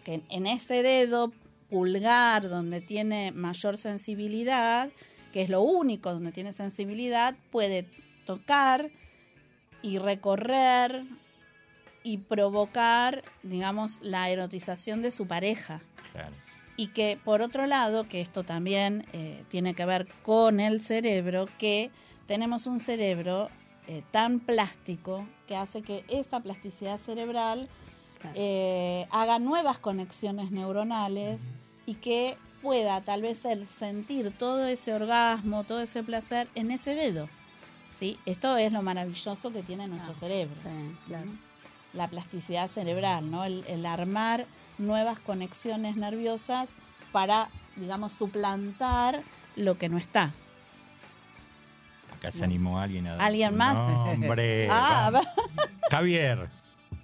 que 0.04 0.22
en 0.30 0.46
ese 0.46 0.84
dedo 0.84 1.34
pulgar 1.72 2.48
donde 2.48 2.80
tiene 2.80 3.32
mayor 3.32 3.80
sensibilidad, 3.80 4.90
que 5.34 5.42
es 5.42 5.50
lo 5.50 5.62
único 5.64 6.14
donde 6.14 6.32
tiene 6.32 6.54
sensibilidad, 6.54 7.36
puede 7.50 7.88
tocar 8.28 8.92
y 9.82 9.98
recorrer 9.98 11.04
y 12.06 12.20
provocar, 12.20 13.24
digamos, 13.42 14.00
la 14.04 14.30
erotización 14.30 15.02
de 15.02 15.10
su 15.10 15.26
pareja. 15.26 15.82
Claro. 16.12 16.36
Y 16.78 16.90
que 16.90 17.18
por 17.26 17.42
otro 17.42 17.66
lado, 17.66 18.08
que 18.08 18.22
esto 18.22 18.44
también 18.44 19.08
eh, 19.12 19.44
tiene 19.50 19.74
que 19.74 19.86
ver 19.86 20.08
con 20.22 20.60
el 20.60 20.82
cerebro, 20.82 21.50
que 21.58 21.90
tenemos 22.28 22.68
un 22.68 22.80
cerebro 22.80 23.50
eh, 23.88 24.04
tan 24.12 24.40
plástico 24.40 25.28
que 25.48 25.56
hace 25.56 25.82
que 25.82 26.06
esa 26.08 26.42
plasticidad 26.42 27.00
cerebral 27.00 27.70
eh, 28.36 29.08
haga 29.10 29.40
nuevas 29.40 29.80
conexiones 29.80 30.52
neuronales 30.52 31.42
y 31.88 31.96
que 31.96 32.38
pueda 32.62 33.02
tal 33.02 33.24
vez 33.24 33.46
el 33.46 33.68
sentir 33.68 34.32
todo 34.38 34.68
ese 34.68 34.94
orgasmo, 34.94 35.64
todo 35.64 35.82
ese 35.82 36.04
placer 36.04 36.48
en 36.54 36.70
ese 36.70 36.94
dedo. 36.94 37.30
¿sí? 37.94 38.20
Esto 38.28 38.58
es 38.58 38.72
lo 38.72 38.84
maravilloso 38.84 39.52
que 39.52 39.64
tiene 39.64 39.88
nuestro 39.88 40.14
cerebro 40.14 40.56
Sí, 40.64 40.96
claro. 41.08 41.30
La 41.96 42.08
plasticidad 42.08 42.68
cerebral, 42.68 43.30
¿no? 43.32 43.44
El, 43.46 43.64
el 43.68 43.86
armar 43.86 44.46
nuevas 44.78 45.20
conexiones 45.20 45.96
nerviosas 45.96 46.70
para, 47.12 47.50
digamos, 47.76 48.14
suplantar 48.14 49.22
lo 49.56 49.78
que 49.78 49.90
no 49.90 49.98
está. 49.98 50.32
Acá 52.18 52.32
se 52.32 52.44
animó 52.44 52.80
alguien 52.80 53.08
a 53.08 53.12
dar 53.16 53.22
¿Alguien 53.22 53.56
más? 53.56 53.76
nombre. 53.76 54.68
Ah. 54.72 55.22
Javier, 55.92 56.50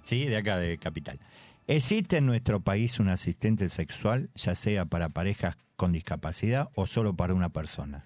sí, 0.02 0.24
de 0.26 0.36
acá 0.36 0.56
de 0.56 0.78
Capital. 0.78 1.18
¿Existe 1.66 2.16
en 2.16 2.26
nuestro 2.26 2.60
país 2.60 2.98
un 2.98 3.08
asistente 3.08 3.68
sexual, 3.68 4.30
ya 4.34 4.54
sea 4.54 4.84
para 4.84 5.08
parejas 5.10 5.56
con 5.76 5.92
discapacidad 5.92 6.70
o 6.74 6.86
solo 6.86 7.14
para 7.14 7.34
una 7.34 7.50
persona? 7.50 8.04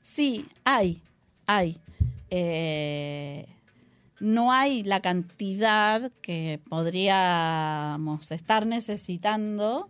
Sí, 0.00 0.48
hay, 0.64 1.02
hay. 1.46 1.78
Eh, 2.30 3.46
no 4.20 4.52
hay 4.52 4.82
la 4.82 5.00
cantidad 5.00 6.10
que 6.22 6.60
podríamos 6.68 8.30
estar 8.32 8.66
necesitando, 8.66 9.88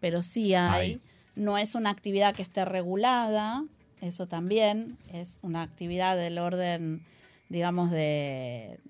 pero 0.00 0.22
sí 0.22 0.54
hay. 0.54 1.00
No 1.36 1.56
es 1.58 1.74
una 1.74 1.90
actividad 1.90 2.34
que 2.34 2.42
esté 2.42 2.64
regulada, 2.64 3.62
eso 4.00 4.26
también 4.26 4.96
es 5.12 5.38
una 5.42 5.62
actividad 5.62 6.16
del 6.16 6.38
orden, 6.38 7.02
digamos, 7.48 7.90
de 7.92 8.80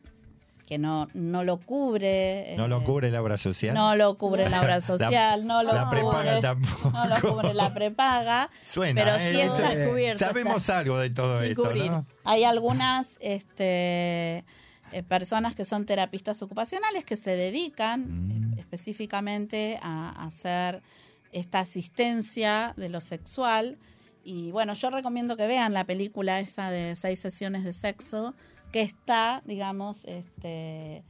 que 0.67 0.77
no, 0.79 1.09
no 1.15 1.45
lo 1.45 1.59
cubre. 1.59 2.55
No 2.59 2.69
lo 2.69 2.81
eh, 2.81 2.85
cubre 2.85 3.11
la 3.11 3.23
obra 3.23 3.39
social. 3.39 3.75
No 3.75 3.97
lo 3.97 4.17
cubre 4.19 4.49
la 4.51 4.61
obra 4.61 4.77
La- 4.77 4.81
social, 4.83 5.47
no 5.47 5.63
lo 5.63 5.73
la 5.73 5.89
prepaga 5.91 6.19
cubre, 6.25 6.41
tampoco. 6.43 6.91
no 6.91 7.07
lo 7.07 7.21
cubre 7.21 7.55
la 7.55 7.73
prepaga. 7.75 8.51
Suena, 8.65 9.03
pero 9.03 9.17
¿eh? 9.17 9.21
sí 9.33 9.41
es 9.41 9.47
Eso- 9.53 9.57
una- 9.63 9.75
descubierto 9.75 10.19
Sabemos 10.19 10.57
está. 10.63 10.79
algo 10.79 10.99
de 10.99 11.11
todo 11.11 11.43
esto. 11.43 11.75
¿no? 11.75 12.07
Hay 12.25 12.45
algunas 12.45 13.17
este, 13.21 14.45
eh, 14.93 15.03
personas 15.03 15.55
que 15.55 15.65
son 15.65 15.85
terapistas 15.87 16.43
ocupacionales 16.43 17.05
que 17.05 17.17
se 17.17 17.31
dedican 17.31 18.01
Mm. 18.09 18.53
eh, 18.53 18.61
específicamente 18.61 19.79
a 19.83 20.11
hacer 20.27 20.83
esta 21.33 21.61
asistencia 21.61 22.75
de 22.77 22.89
lo 22.89 23.01
sexual. 23.01 23.79
Y 24.25 24.51
bueno, 24.51 24.75
yo 24.75 24.91
recomiendo 24.91 25.37
que 25.37 25.47
vean 25.47 25.73
la 25.73 25.85
película 25.85 26.41
esa 26.41 26.71
de 26.71 26.97
seis 26.97 27.21
sesiones 27.21 27.65
de 27.65 27.73
sexo, 27.73 28.35
que 28.73 28.83
está, 28.83 29.43
digamos, 29.47 30.05
este, 30.05 31.03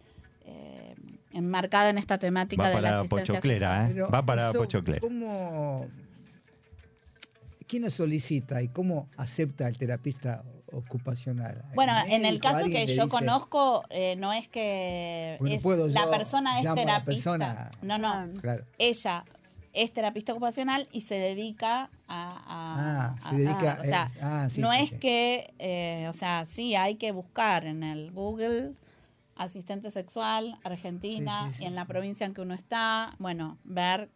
eh, 0.44 0.94
enmarcada 1.32 1.90
en 1.90 1.98
esta 1.98 2.18
temática 2.18 2.62
Va 2.62 2.68
de 2.68 2.74
la 2.76 2.80
para 2.80 3.00
asistencia 3.00 3.34
Pochoclera, 3.34 3.90
¿eh? 3.90 4.00
Va 4.02 4.24
para 4.24 4.50
eso, 4.50 4.58
Pochoclera. 4.60 5.00
¿Cómo, 5.00 5.88
¿Quién 7.66 7.82
lo 7.82 7.90
solicita 7.90 8.62
y 8.62 8.68
cómo 8.68 9.08
acepta 9.16 9.68
el 9.68 9.76
terapista 9.76 10.42
ocupacional? 10.72 11.62
Bueno, 11.74 11.92
en 12.06 12.24
el 12.24 12.40
caso 12.40 12.64
que 12.66 12.86
yo 12.86 13.04
dice, 13.04 13.08
conozco, 13.08 13.84
eh, 13.90 14.16
no 14.16 14.32
es 14.32 14.48
que 14.48 15.36
Bueno, 15.40 15.54
es- 15.56 15.62
puedo 15.62 15.88
la 15.88 16.08
persona 16.10 16.58
es 16.58 16.64
llamo 16.64 16.80
a 16.80 16.84
la 16.84 16.86
terapista. 17.04 17.04
persona. 17.32 17.70
No, 17.82 17.98
no. 17.98 18.08
Ah. 18.08 18.26
Claro. 18.40 18.64
Ella 18.78 19.24
es 19.72 19.92
terapista 19.92 20.32
ocupacional 20.32 20.88
y 20.92 21.02
se 21.02 21.14
dedica 21.16 21.90
a... 22.08 22.28
a- 22.28 23.06
Ah, 23.10 23.16
se 23.20 23.28
a- 23.28 23.32
dedica, 23.38 23.72
a- 23.74 23.80
o 23.80 23.84
sea, 23.84 24.04
es- 24.04 24.22
ah, 24.22 24.48
sí, 24.50 24.60
no 24.60 24.72
sí, 24.72 24.78
es 24.82 24.90
sí. 24.90 24.98
que, 24.98 25.54
eh, 25.58 26.06
o 26.08 26.12
sea, 26.12 26.44
sí, 26.46 26.74
hay 26.74 26.96
que 26.96 27.12
buscar 27.12 27.64
en 27.66 27.82
el 27.82 28.10
Google 28.10 28.72
asistente 29.36 29.90
sexual 29.92 30.58
Argentina 30.64 31.44
Sí, 31.46 31.52
sí, 31.52 31.56
sí, 31.58 31.62
y 31.64 31.66
en 31.66 31.74
la 31.76 31.82
sí. 31.82 31.88
provincia 31.88 32.26
en 32.26 32.34
que 32.34 32.40
uno 32.40 32.54
está, 32.54 33.14
bueno, 33.18 33.56
ver 33.62 34.10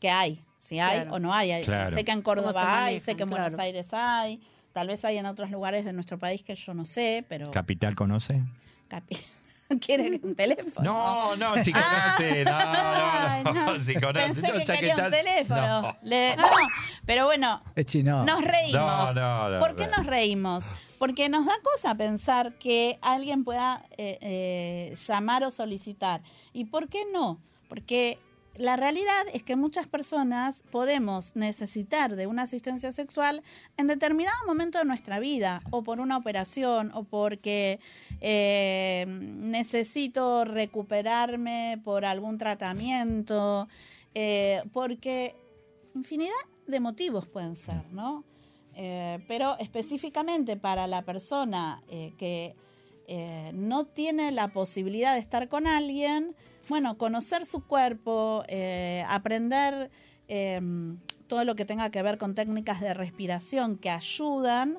qué 0.00 0.08
hay, 0.10 0.42
si 0.58 0.78
hay 0.78 1.00
Claro. 1.00 1.14
o 1.14 1.18
no 1.18 1.32
hay. 1.34 1.62
Claro. 1.62 1.94
Sé 1.94 2.04
que 2.04 2.12
en 2.12 2.22
¿Cómo 2.22 2.36
se 2.36 2.42
Córdoba 2.42 2.84
hay, 2.84 3.00
sé 3.00 3.16
que 3.16 3.24
en 3.24 3.30
Buenos. 3.30 3.58
Aires 3.58 3.88
hay, 3.92 4.40
tal 4.76 4.88
vez 4.88 5.02
hay 5.06 5.16
en 5.16 5.24
otros 5.24 5.50
lugares 5.50 5.86
de 5.86 5.94
nuestro 5.94 6.18
país 6.18 6.42
que 6.42 6.54
yo 6.54 6.74
no 6.74 6.84
sé, 6.84 7.24
pero... 7.30 7.50
¿Capital 7.50 7.94
conoce? 7.94 8.42
Capi- 8.90 9.16
¿Quiere 9.80 10.20
un 10.22 10.34
teléfono? 10.34 10.84
No, 10.84 11.34
no, 11.36 11.64
si 11.64 11.72
conoce. 11.72 12.44
No, 12.44 12.50
Ay, 12.54 13.42
no, 13.42 13.54
no, 13.54 13.78
no. 13.78 13.82
si 13.82 13.94
conoce. 13.94 14.34
Pensé 14.34 14.42
no, 14.42 14.52
que 14.58 14.64
ya 14.66 14.74
quería 14.76 14.96
tal- 14.96 15.04
un 15.06 15.10
teléfono. 15.12 15.80
No. 15.80 15.96
Le- 16.02 16.36
no, 16.36 16.44
pero 17.06 17.24
bueno, 17.24 17.62
Es 17.74 17.86
chino. 17.86 18.22
nos 18.26 18.44
reímos. 18.44 18.74
No, 18.74 19.12
no, 19.14 19.48
no, 19.48 19.60
¿Por 19.60 19.76
qué 19.76 19.86
no. 19.86 19.96
nos 19.96 20.04
reímos? 20.06 20.64
Porque 20.98 21.30
nos 21.30 21.46
da 21.46 21.54
cosa 21.62 21.94
pensar 21.94 22.58
que 22.58 22.98
alguien 23.00 23.44
pueda 23.44 23.82
eh, 23.96 24.18
eh, 24.20 24.94
llamar 25.08 25.42
o 25.42 25.50
solicitar. 25.50 26.20
¿Y 26.52 26.66
por 26.66 26.90
qué 26.90 27.04
no? 27.14 27.40
Porque 27.70 28.18
la 28.58 28.76
realidad 28.76 29.26
es 29.32 29.42
que 29.42 29.56
muchas 29.56 29.86
personas 29.86 30.62
podemos 30.70 31.36
necesitar 31.36 32.16
de 32.16 32.26
una 32.26 32.42
asistencia 32.42 32.92
sexual 32.92 33.42
en 33.76 33.86
determinado 33.86 34.36
momento 34.46 34.78
de 34.78 34.84
nuestra 34.84 35.20
vida, 35.20 35.62
o 35.70 35.82
por 35.82 36.00
una 36.00 36.16
operación, 36.16 36.90
o 36.94 37.04
porque 37.04 37.80
eh, 38.20 39.04
necesito 39.08 40.44
recuperarme 40.44 41.80
por 41.84 42.04
algún 42.04 42.38
tratamiento, 42.38 43.68
eh, 44.14 44.62
porque 44.72 45.34
infinidad 45.94 46.32
de 46.66 46.80
motivos 46.80 47.26
pueden 47.26 47.56
ser, 47.56 47.84
¿no? 47.92 48.24
Eh, 48.74 49.18
pero 49.28 49.56
específicamente 49.58 50.56
para 50.56 50.86
la 50.86 51.02
persona 51.02 51.82
que 51.88 52.54
no 53.52 53.84
tiene 53.84 54.32
la 54.32 54.48
posibilidad 54.48 55.14
de 55.14 55.20
estar 55.20 55.48
con 55.48 55.68
alguien, 55.68 56.34
bueno, 56.68 56.98
conocer 56.98 57.46
su 57.46 57.64
cuerpo, 57.66 58.42
eh, 58.48 59.04
aprender 59.08 59.90
eh, 60.28 60.60
todo 61.28 61.44
lo 61.44 61.54
que 61.54 61.64
tenga 61.64 61.90
que 61.90 62.02
ver 62.02 62.18
con 62.18 62.34
técnicas 62.34 62.80
de 62.80 62.94
respiración 62.94 63.76
que 63.76 63.90
ayudan 63.90 64.78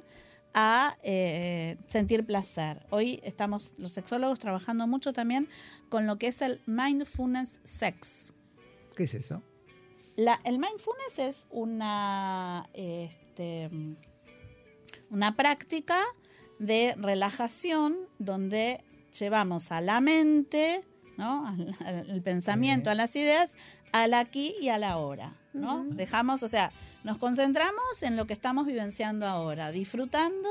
a 0.53 0.97
eh, 1.03 1.77
sentir 1.87 2.25
placer. 2.25 2.85
Hoy 2.89 3.19
estamos 3.23 3.71
los 3.77 3.91
sexólogos 3.91 4.39
trabajando 4.39 4.87
mucho 4.87 5.13
también 5.13 5.47
con 5.89 6.07
lo 6.07 6.17
que 6.17 6.27
es 6.27 6.41
el 6.41 6.61
mindfulness 6.65 7.59
sex. 7.63 8.33
¿Qué 8.95 9.03
es 9.03 9.13
eso? 9.13 9.43
La- 10.15 10.41
el 10.43 10.57
mindfulness 10.57 11.19
es 11.19 11.47
una, 11.51 12.67
este, 12.73 13.69
una 15.11 15.35
práctica 15.35 15.99
de 16.59 16.95
relajación 16.97 17.95
donde 18.17 18.83
llevamos 19.19 19.71
a 19.71 19.79
la 19.79 20.01
mente, 20.01 20.83
¿no? 21.17 21.47
al, 21.47 21.75
al- 21.85 22.11
al 22.11 22.21
pensamiento, 22.21 22.89
a 22.89 22.95
las 22.95 23.15
ideas, 23.15 23.55
al 23.91 24.13
aquí 24.13 24.53
y 24.61 24.69
a 24.69 24.77
la 24.77 24.91
ahora. 24.91 25.33
¿no? 25.53 25.83
Dejamos, 25.85 26.43
o 26.43 26.47
sea, 26.47 26.71
nos 27.03 27.17
concentramos 27.17 28.01
en 28.03 28.15
lo 28.15 28.27
que 28.27 28.33
estamos 28.33 28.65
vivenciando 28.67 29.25
ahora, 29.25 29.71
disfrutando 29.71 30.47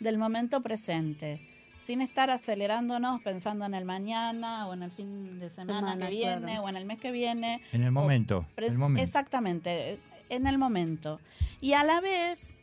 del 0.00 0.16
momento 0.18 0.60
presente, 0.62 1.40
sin 1.80 2.00
estar 2.00 2.30
acelerándonos 2.30 3.20
pensando 3.22 3.64
en 3.64 3.74
el 3.74 3.84
mañana 3.84 4.66
o 4.68 4.74
en 4.74 4.84
el 4.84 4.90
fin 4.92 5.38
de 5.40 5.50
semana, 5.50 5.80
Semana, 5.80 6.06
que 6.06 6.12
viene 6.12 6.40
claro. 6.46 6.62
o 6.62 6.68
en 6.68 6.76
el 6.76 6.84
mes 6.84 6.98
que 7.00 7.10
viene. 7.10 7.62
En 7.72 7.92
momento, 7.92 8.46
el 8.56 8.78
momento. 8.78 9.02
Exactamente, 9.02 9.98
en 10.28 10.46
el 10.46 10.56
momento. 10.58 11.20
Y 11.60 11.72
a 11.72 11.82
la 11.82 12.00
vez, 12.00 12.54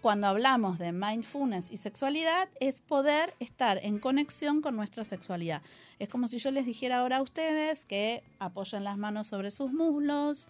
cuando 0.00 0.28
hablamos 0.28 0.78
de 0.78 0.92
mindfulness 0.92 1.70
y 1.70 1.76
sexualidad, 1.76 2.48
es 2.60 2.80
poder 2.80 3.34
estar 3.40 3.78
en 3.82 3.98
conexión 3.98 4.62
con 4.62 4.76
nuestra 4.76 5.04
sexualidad. 5.04 5.62
Es 5.98 6.08
como 6.08 6.28
si 6.28 6.38
yo 6.38 6.50
les 6.50 6.66
dijera 6.66 6.98
ahora 7.00 7.16
a 7.18 7.22
ustedes 7.22 7.84
que 7.84 8.22
apoyen 8.38 8.84
las 8.84 8.96
manos 8.96 9.26
sobre 9.26 9.50
sus 9.50 9.72
muslos 9.72 10.46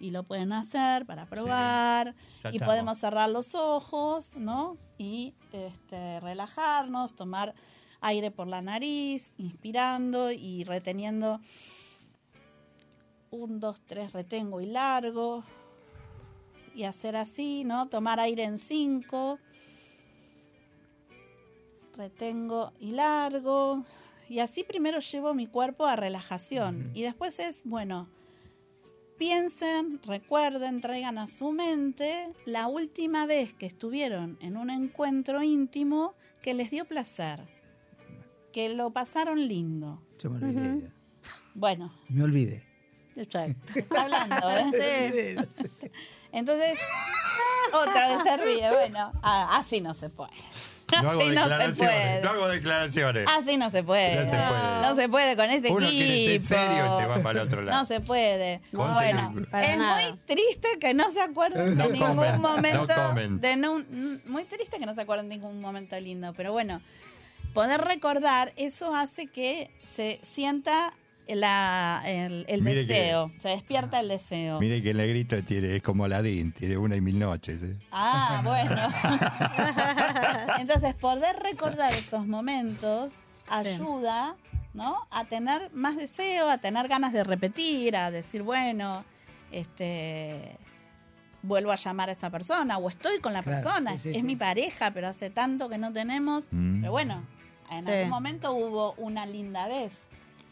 y 0.00 0.10
lo 0.10 0.24
pueden 0.24 0.52
hacer 0.52 1.06
para 1.06 1.26
probar 1.26 2.14
Ya 2.42 2.50
y 2.52 2.58
podemos 2.58 2.98
cerrar 2.98 3.30
los 3.30 3.54
ojos, 3.54 4.36
¿no? 4.36 4.76
Y 4.98 5.34
este, 5.52 6.20
relajarnos, 6.20 7.14
tomar 7.14 7.54
aire 8.00 8.30
por 8.30 8.46
la 8.46 8.62
nariz, 8.62 9.32
inspirando 9.36 10.30
y 10.30 10.64
reteniendo 10.64 11.40
un, 13.30 13.60
dos, 13.60 13.80
tres, 13.86 14.12
retengo 14.12 14.60
y 14.60 14.66
largo. 14.66 15.44
Y 16.76 16.84
hacer 16.84 17.16
así, 17.16 17.64
¿no? 17.64 17.88
Tomar 17.88 18.20
aire 18.20 18.44
en 18.44 18.58
cinco. 18.58 19.38
Retengo 21.96 22.72
y 22.78 22.90
largo. 22.90 23.82
Y 24.28 24.40
así 24.40 24.62
primero 24.62 24.98
llevo 25.00 25.32
mi 25.32 25.46
cuerpo 25.46 25.86
a 25.86 25.96
relajación. 25.96 26.90
Y 26.92 27.00
después 27.00 27.38
es, 27.38 27.62
bueno, 27.64 28.08
piensen, 29.16 30.00
recuerden, 30.04 30.82
traigan 30.82 31.16
a 31.16 31.26
su 31.26 31.50
mente 31.50 32.28
la 32.44 32.66
última 32.66 33.24
vez 33.24 33.54
que 33.54 33.64
estuvieron 33.64 34.36
en 34.42 34.58
un 34.58 34.68
encuentro 34.68 35.42
íntimo 35.42 36.14
que 36.42 36.52
les 36.52 36.70
dio 36.70 36.84
placer. 36.84 37.40
Que 38.52 38.68
lo 38.68 38.90
pasaron 38.90 39.48
lindo. 39.48 40.02
Yo 40.18 40.28
me 40.28 40.46
olvidé. 40.46 40.90
Bueno, 41.54 41.90
Me 42.10 42.22
olvidé. 42.22 42.62
Exacto. 43.16 43.78
Está 43.78 44.02
hablando, 44.02 44.50
¿eh? 44.78 45.36
Entonces, 46.32 46.78
otra 47.72 48.08
vez 48.08 48.18
se 48.24 48.36
ríe. 48.36 48.70
Bueno, 48.70 49.12
así 49.22 49.80
no 49.80 49.94
se 49.94 50.08
puede. 50.08 50.32
No 51.02 51.10
hago 51.10 51.20
Así 51.20 51.30
no 51.30 51.44
se 51.44 51.72
puede. 51.82 52.22
No 52.22 52.30
hago 52.30 52.48
declaraciones. 52.48 53.26
Así 53.28 53.56
no 53.56 53.70
se 53.70 53.82
puede. 53.82 54.16
No 54.24 54.30
se 54.30 54.36
puede. 54.36 54.80
No 54.82 54.94
se 54.94 55.08
puede 55.08 55.36
con 55.36 55.50
este 55.50 55.72
Uno 55.72 55.88
quiere 55.88 56.06
ser 56.06 56.30
equipo. 56.30 56.44
serio 56.46 56.86
y 56.86 57.00
se 57.00 57.06
va 57.06 57.22
para 57.22 57.40
el 57.42 57.46
otro 57.46 57.62
lado. 57.62 57.78
No 57.80 57.86
se 57.86 58.00
puede. 58.00 58.60
Bueno. 58.72 59.34
Para 59.50 59.72
es 59.72 59.78
nada. 59.78 60.10
muy 60.10 60.18
triste 60.26 60.68
que 60.80 60.94
no 60.94 61.10
se 61.10 61.20
acuerden 61.20 61.76
No 61.76 61.88
de 61.88 61.92
ningún 61.92 62.40
momento. 62.40 62.86
de 62.86 64.20
muy 64.26 64.44
triste 64.44 64.78
que 64.78 64.86
no 64.86 64.94
se 64.94 65.00
acuerden 65.00 65.28
de 65.28 65.36
ningún 65.36 65.60
momento 65.60 65.98
lindo. 65.98 66.32
Pero 66.34 66.52
bueno, 66.52 66.80
poder 67.52 67.80
recordar, 67.80 68.52
eso 68.56 68.94
hace 68.94 69.26
que 69.26 69.70
se 69.96 70.20
sienta 70.22 70.92
la- 71.28 72.02
el, 72.06 72.44
el 72.48 72.64
que- 72.64 72.74
deseo. 72.74 73.32
Se 73.40 73.48
despierta 73.48 74.00
el 74.00 74.08
deseo. 74.08 74.60
Mire 74.60 74.82
que 74.82 74.90
el 74.90 74.98
negrito 74.98 75.42
tiene, 75.42 75.76
es 75.76 75.82
como 75.82 76.04
Aladín, 76.04 76.52
tiene 76.52 76.76
una 76.78 76.94
y 76.96 77.00
mil 77.00 77.18
noches. 77.18 77.62
¿eh? 77.62 77.76
Ah, 77.90 78.40
bueno. 78.44 78.80
Entonces, 80.60 80.94
poder 80.94 81.36
recordar 81.42 81.92
esos 81.94 82.26
momentos 82.26 83.20
ayuda, 83.48 84.36
¿no? 84.74 85.06
A 85.10 85.24
tener 85.24 85.70
más 85.72 85.96
deseo, 85.96 86.48
a 86.50 86.58
tener 86.58 86.88
ganas 86.88 87.12
de 87.12 87.24
repetir, 87.24 87.96
a 87.96 88.10
decir, 88.10 88.42
bueno, 88.42 89.04
este 89.52 90.56
vuelvo 91.42 91.70
a 91.70 91.76
llamar 91.76 92.08
a 92.08 92.12
esa 92.12 92.28
persona 92.28 92.76
o 92.78 92.88
estoy 92.88 93.20
con 93.20 93.32
la 93.32 93.40
Claro, 93.42 93.62
persona, 93.62 93.92
sí, 93.92 93.98
sí, 93.98 94.08
es 94.10 94.16
sí. 94.16 94.22
mi 94.22 94.34
pareja, 94.34 94.90
pero 94.90 95.06
hace 95.06 95.30
tanto 95.30 95.68
que 95.68 95.78
no 95.78 95.92
tenemos, 95.92 96.48
Mm. 96.50 96.80
pero 96.80 96.92
bueno, 96.92 97.22
En 97.68 97.84
Sí. 97.84 97.90
algún 97.90 98.10
momento 98.10 98.52
hubo 98.52 98.92
una 98.96 99.26
linda 99.26 99.66
vez. 99.66 100.00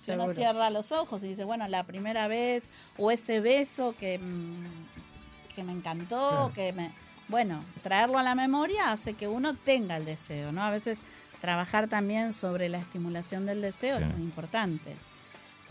Si 0.05 0.11
uno 0.13 0.29
cierra 0.35 0.71
los 0.71 0.93
ojos 0.93 1.23
y 1.23 1.29
dice, 1.29 1.45
bueno, 1.45 1.67
la 1.69 1.85
primera 1.85 2.29
vez 2.29 2.69
o 2.99 3.11
ese 3.11 3.41
beso 3.41 3.95
que, 3.99 4.19
mm, 4.19 5.55
que 5.55 5.65
me 5.65 5.73
encantó, 5.73 6.29
Claro. 6.31 6.53
que 6.55 6.73
me... 6.73 6.91
Bueno, 7.29 7.65
traerlo 7.83 8.19
a 8.19 8.23
la 8.23 8.35
memoria 8.35 8.93
hace 8.93 9.15
que 9.15 9.29
uno 9.29 9.55
tenga 9.55 9.97
el 9.97 10.05
deseo, 10.05 10.53
¿no? 10.53 10.63
A 10.63 10.71
veces 10.71 10.99
trabajar 11.41 11.89
también 11.89 12.35
sobre 12.35 12.69
la 12.69 12.79
estimulación 12.79 13.47
del 13.47 13.63
deseo 13.63 13.99
es 13.99 14.07
muy 14.07 14.23
importante. 14.23 14.95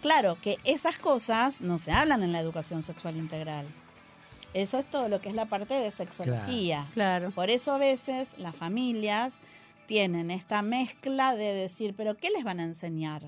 Claro 0.01 0.37
que 0.41 0.57
esas 0.63 0.97
cosas 0.97 1.61
no 1.61 1.77
se 1.77 1.91
hablan 1.91 2.23
en 2.23 2.31
la 2.31 2.39
educación 2.39 2.81
sexual 2.83 3.15
integral. 3.17 3.65
Eso 4.53 4.77
es 4.79 4.85
todo 4.85 5.07
lo 5.09 5.21
que 5.21 5.29
es 5.29 5.35
la 5.35 5.45
parte 5.45 5.73
de 5.75 5.91
sexología. 5.91 6.85
Claro. 6.93 7.31
Por 7.31 7.49
eso 7.49 7.71
a 7.71 7.77
veces 7.77 8.29
las 8.37 8.55
familias 8.55 9.35
tienen 9.87 10.31
esta 10.31 10.61
mezcla 10.61 11.35
de 11.35 11.53
decir, 11.53 11.93
pero 11.95 12.15
¿qué 12.17 12.29
les 12.31 12.43
van 12.43 12.59
a 12.59 12.63
enseñar? 12.63 13.23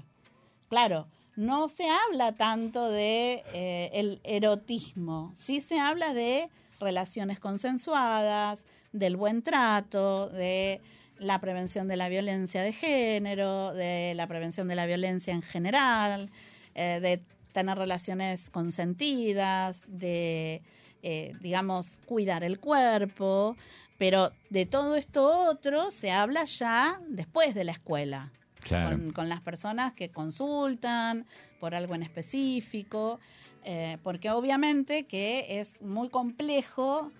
Claro, 0.75 1.07
no 1.37 1.69
se 1.69 1.85
habla 1.87 2.33
tanto 2.33 2.89
de 2.89 3.45
eh, 3.53 3.89
el 3.93 4.19
erotismo, 4.25 5.31
sí 5.33 5.61
se 5.61 5.79
habla 5.79 6.13
de 6.13 6.49
relaciones 6.81 7.39
consensuadas, 7.39 8.65
del 8.91 9.15
buen 9.15 9.41
trato, 9.41 10.27
de 10.27 10.81
la 11.17 11.39
prevención 11.39 11.87
de 11.87 11.95
la 11.95 12.09
violencia 12.09 12.61
de 12.61 12.73
género, 12.73 13.73
de 13.73 14.15
la 14.15 14.27
prevención 14.27 14.67
de 14.67 14.75
la 14.75 14.85
violencia 14.85 15.33
en 15.33 15.43
general, 15.43 16.29
eh, 16.73 16.99
de 17.01 17.21
tener 17.53 17.77
relaciones 17.77 18.49
consentidas, 18.49 19.83
de, 19.87 20.61
eh, 21.03 21.37
digamos, 21.39 21.99
cuidar 22.05 22.43
el 22.43 22.59
cuerpo, 22.59 23.55
pero 23.97 24.33
de 24.49 24.65
todo 24.65 24.97
esto 24.97 25.49
otro 25.49 25.89
se 25.89 26.11
habla 26.11 26.43
ya 26.43 26.99
después 27.07 27.55
de 27.55 27.63
la 27.63 27.71
escuela 27.71 28.33
Claro. 28.65 28.97
con, 28.97 29.11
con 29.11 29.29
las 29.29 29.41
personas 29.41 29.93
que 29.93 30.09
consultan 30.09 31.25
por 31.59 31.75
algo 31.75 31.93
en 31.93 32.01
específico, 32.01 33.19
eh, 33.63 33.99
porque 34.03 34.31
obviamente 34.31 35.05
que 35.05 35.59
es 35.59 35.81
muy 35.83 36.09
complejo 36.09 37.11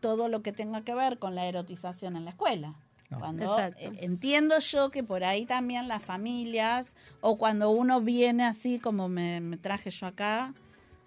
todo 0.00 0.28
lo 0.28 0.42
que 0.42 0.52
tenga 0.52 0.82
que 0.82 0.94
ver 0.94 1.18
con 1.18 1.34
la 1.34 1.46
erotización 1.46 2.16
en 2.16 2.24
la 2.24 2.30
escuela. 2.30 2.74
No. 3.10 3.20
Cuando 3.20 3.44
Exacto. 3.44 3.78
eh, 3.80 3.98
entiendo 4.00 4.58
yo 4.58 4.90
que 4.90 5.04
por 5.04 5.22
ahí 5.22 5.46
también 5.46 5.86
las 5.86 6.02
familias, 6.02 6.94
o 7.20 7.38
cuando 7.38 7.70
uno 7.70 8.00
viene 8.00 8.44
así 8.44 8.78
como 8.78 9.08
me, 9.08 9.40
me 9.40 9.58
traje 9.58 9.90
yo 9.90 10.06
acá, 10.06 10.54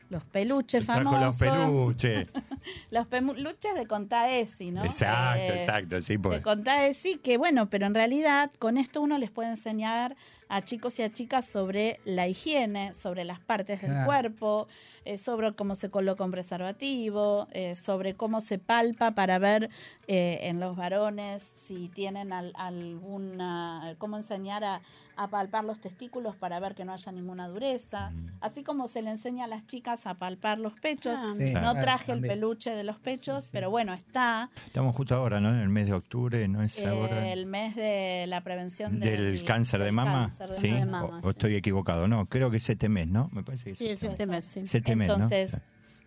los 0.09 0.23
peluches 0.25 0.85
Trajo 0.85 1.01
famosos. 1.03 1.21
los 1.21 1.37
peluches. 1.39 2.27
Los 2.91 3.07
peluches 3.07 3.73
de 3.75 3.85
Contaesi, 3.87 4.71
¿no? 4.71 4.83
Exacto, 4.83 5.53
Eh, 5.53 5.59
exacto, 5.61 6.01
sí, 6.01 6.13
de 6.13 6.19
pues. 6.19 6.41
Contaesi, 6.41 7.17
que 7.17 7.37
bueno, 7.37 7.69
pero 7.69 7.85
en 7.85 7.93
realidad 7.95 8.51
con 8.59 8.77
esto 8.77 9.01
uno 9.01 9.17
les 9.17 9.31
puede 9.31 9.49
enseñar 9.51 10.15
a 10.49 10.61
chicos 10.63 10.97
y 10.99 11.03
a 11.03 11.13
chicas 11.13 11.47
sobre 11.47 11.99
la 12.05 12.27
higiene, 12.27 12.91
sobre 12.93 13.23
las 13.23 13.39
partes 13.39 13.81
del 13.81 13.91
Claro. 13.91 14.05
cuerpo, 14.07 14.67
eh, 15.05 15.17
sobre 15.19 15.53
cómo 15.53 15.75
se 15.75 15.89
coloca 15.89 16.23
un 16.23 16.31
preservativo, 16.31 17.47
eh, 17.51 17.75
sobre 17.75 18.15
cómo 18.15 18.41
se 18.41 18.57
palpa 18.57 19.11
para 19.11 19.37
ver 19.39 19.69
eh, 20.07 20.39
en 20.43 20.59
los 20.59 20.75
varones 20.75 21.43
si 21.55 21.87
tienen 21.89 22.33
al- 22.33 22.53
alguna, 22.55 23.95
cómo 23.99 24.17
enseñar 24.17 24.63
a, 24.63 24.81
a 25.21 25.27
palpar 25.29 25.65
los 25.65 25.81
testículos 25.81 26.35
para 26.35 26.59
ver 26.59 26.75
que 26.75 26.85
no 26.85 26.93
haya 26.93 27.11
ninguna 27.11 27.47
dureza, 27.49 28.09
así 28.39 28.63
como 28.63 28.87
se 28.87 29.01
le 29.01 29.09
enseña 29.11 29.45
a 29.45 29.47
las 29.47 29.67
chicas 29.67 30.07
a 30.07 30.13
palpar 30.13 30.59
los 30.59 30.73
pechos. 30.79 31.19
Ah, 31.21 31.33
Sí, 31.37 31.53
no 31.53 31.59
claro, 31.59 31.81
traje 31.81 32.11
el 32.13 32.21
peluche 32.21 32.71
de 32.73 32.83
los 32.83 32.97
pechos, 32.99 33.49
pero 33.51 33.69
bueno, 33.69 33.93
está. 33.93 34.49
Estamos 34.65 34.95
justo 34.95 35.15
ahora, 35.15 35.39
¿no? 35.41 35.49
En 35.49 35.59
el 35.59 35.69
mes 35.69 35.87
de 35.87 35.93
octubre, 35.93 36.47
¿no 36.47 36.63
es 36.63 36.85
ahora? 36.85 37.27
Eh, 37.27 37.33
el 37.33 37.45
mes 37.45 37.75
de 37.75 38.25
la 38.27 38.41
prevención 38.41 38.99
del, 38.99 39.43
cáncer 39.43 39.83
de 39.83 39.91
mama. 39.91 40.27
cáncer 40.37 40.49
de 40.49 40.55
sí, 40.55 40.71
mama. 40.71 41.01
mama, 41.03 41.19
o, 41.23 41.27
o 41.27 41.29
estoy 41.31 41.55
equivocado. 41.55 42.07
No, 42.07 42.25
creo 42.27 42.49
que 42.49 42.57
es 42.57 42.69
este 42.69 42.87
mes, 42.87 43.07
¿no? 43.07 43.29
Me 43.33 43.43
parece 43.43 43.65
que 43.65 43.75
Sí, 43.75 43.87
es 43.89 44.01
este 44.01 44.25
mes, 44.25 44.45
sí. 44.45 44.61
Este 44.61 44.95
mes, 44.95 45.07
¿no? 45.09 45.13
Entonces- 45.15 45.57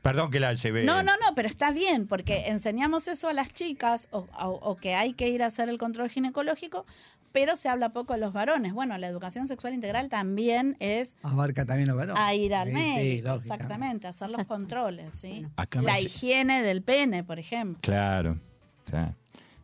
Perdón 0.01 0.33
que 0.33 0.41
la 0.41 0.53
llevé. 0.55 0.83
No, 0.85 1.05
no, 1.05 1.13
no, 1.13 1.35
pero 1.37 1.47
está 1.47 1.71
bien, 1.71 2.09
porque 2.09 2.49
enseñamos 2.49 3.07
eso 3.07 3.29
a 3.29 3.33
las 3.33 3.53
chicas 3.53 4.09
o, 4.11 4.27
o- 4.37 4.49
o 4.61 4.77
que 4.77 4.97
hay 4.97 5.13
que 5.13 5.29
ir 5.29 5.45
a 5.45 5.47
hacer 5.47 5.69
el 5.69 5.79
control 5.79 6.09
ginecológico, 6.11 6.87
pero 7.33 7.57
se 7.57 7.69
habla 7.69 7.91
poco 7.93 8.13
de 8.15 8.21
los 8.21 8.33
varones. 8.33 8.73
Bueno, 8.73 8.97
la 8.99 9.07
educación 9.09 9.49
sexual 9.49 9.75
integral 9.75 10.09
también 10.09 10.77
es 10.81 11.17
Abarca 11.23 11.65
también 11.65 11.89
los 11.89 11.97
varones. 11.97 12.23
a 12.23 12.35
ir 12.35 12.55
al 12.55 12.69
Sí, 12.69 12.75
sí, 12.75 12.79
médico, 12.79 13.29
lógica. 13.29 13.55
exactamente, 13.55 14.07
hacer 14.09 14.31
los 14.31 14.47
controles, 14.47 15.15
¿sí? 15.15 15.47
Acá 15.57 15.81
me 15.81 15.87
La 15.87 16.01
higiene 16.01 16.63
del 16.63 16.83
pene, 16.83 17.25
por 17.25 17.39
ejemplo. 17.39 17.81
Claro. 17.81 18.39
o 18.87 18.91
sea, 18.91 19.17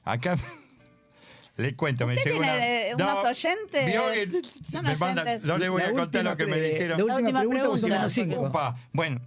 acá 0.04 0.36
le 1.56 1.74
cuento, 1.76 2.06
me 2.06 2.14
llegó 2.16 2.40
tiene 2.40 2.94
una- 2.94 3.04
unos 3.12 3.24
oyentes- 3.24 3.86
vio 3.86 4.10
que 4.12 4.30
son 4.70 4.84
me 4.84 4.96
manda- 4.96 5.22
oyentes. 5.22 5.44
no 5.44 5.58
le 5.58 5.68
voy 5.68 5.82
La 5.82 5.88
a 5.88 5.92
contar 5.92 6.24
lo 6.24 6.36
que 6.36 6.46
me 6.46 6.60
dijeron. 6.60 6.98
La 6.98 7.04
última, 7.04 7.16
última 7.16 7.40
pregunta, 7.40 7.60
pregunta, 7.62 7.86
menos 7.96 8.12
cinco. 8.12 8.40
Upa. 8.42 8.76
Bueno, 8.92 9.20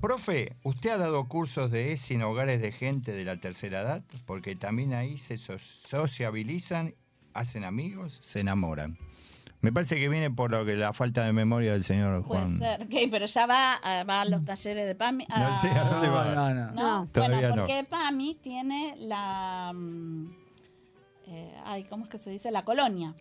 profe, 0.00 0.54
¿usted 0.62 0.90
ha 0.90 0.96
dado 0.98 1.26
cursos 1.26 1.70
de 1.72 1.92
ESI 1.92 2.14
en 2.14 2.22
hogares 2.22 2.60
de 2.62 2.70
gente 2.70 3.10
de 3.12 3.24
la 3.24 3.38
tercera 3.40 3.80
edad? 3.80 4.02
Porque 4.26 4.54
también 4.54 4.94
ahí 4.94 5.18
se 5.18 5.36
so- 5.36 5.58
sociabilizan, 5.58 6.94
hacen 7.38 7.64
amigos, 7.64 8.18
se 8.22 8.40
enamoran. 8.40 8.96
Me 9.62 9.72
parece 9.72 9.96
que 9.96 10.08
viene 10.08 10.30
por 10.30 10.50
lo 10.50 10.64
que 10.64 10.76
la 10.76 10.92
falta 10.92 11.24
de 11.24 11.32
memoria 11.32 11.72
del 11.72 11.82
señor 11.82 12.22
Puede 12.24 12.40
Juan. 12.42 12.58
ser, 12.58 12.82
ok, 12.82 12.94
pero 13.10 13.26
ya 13.26 13.46
va, 13.46 13.74
a- 13.74 14.04
va 14.04 14.20
a 14.20 14.24
los 14.26 14.44
talleres 14.44 14.86
de 14.86 14.94
PAMI. 14.94 15.26
a- 15.30 15.40
No 15.50 15.56
sé, 15.56 15.68
¿a 15.70 15.84
dónde 15.88 16.08
va? 16.08 16.24
No, 16.34 16.54
no, 16.54 16.66
no. 16.66 16.72
No, 17.02 17.08
Todavía 17.10 17.36
bueno, 17.38 17.56
no. 17.56 17.62
porque 17.66 17.84
PAMI 17.84 18.34
tiene 18.42 18.94
la... 18.98 19.72
mm, 19.74 20.26
eh, 21.28 21.54
ay, 21.64 21.84
¿cómo 21.84 22.04
es 22.04 22.10
que 22.10 22.18
se 22.18 22.30
dice? 22.30 22.50
La 22.50 22.64
colonia. 22.64 23.14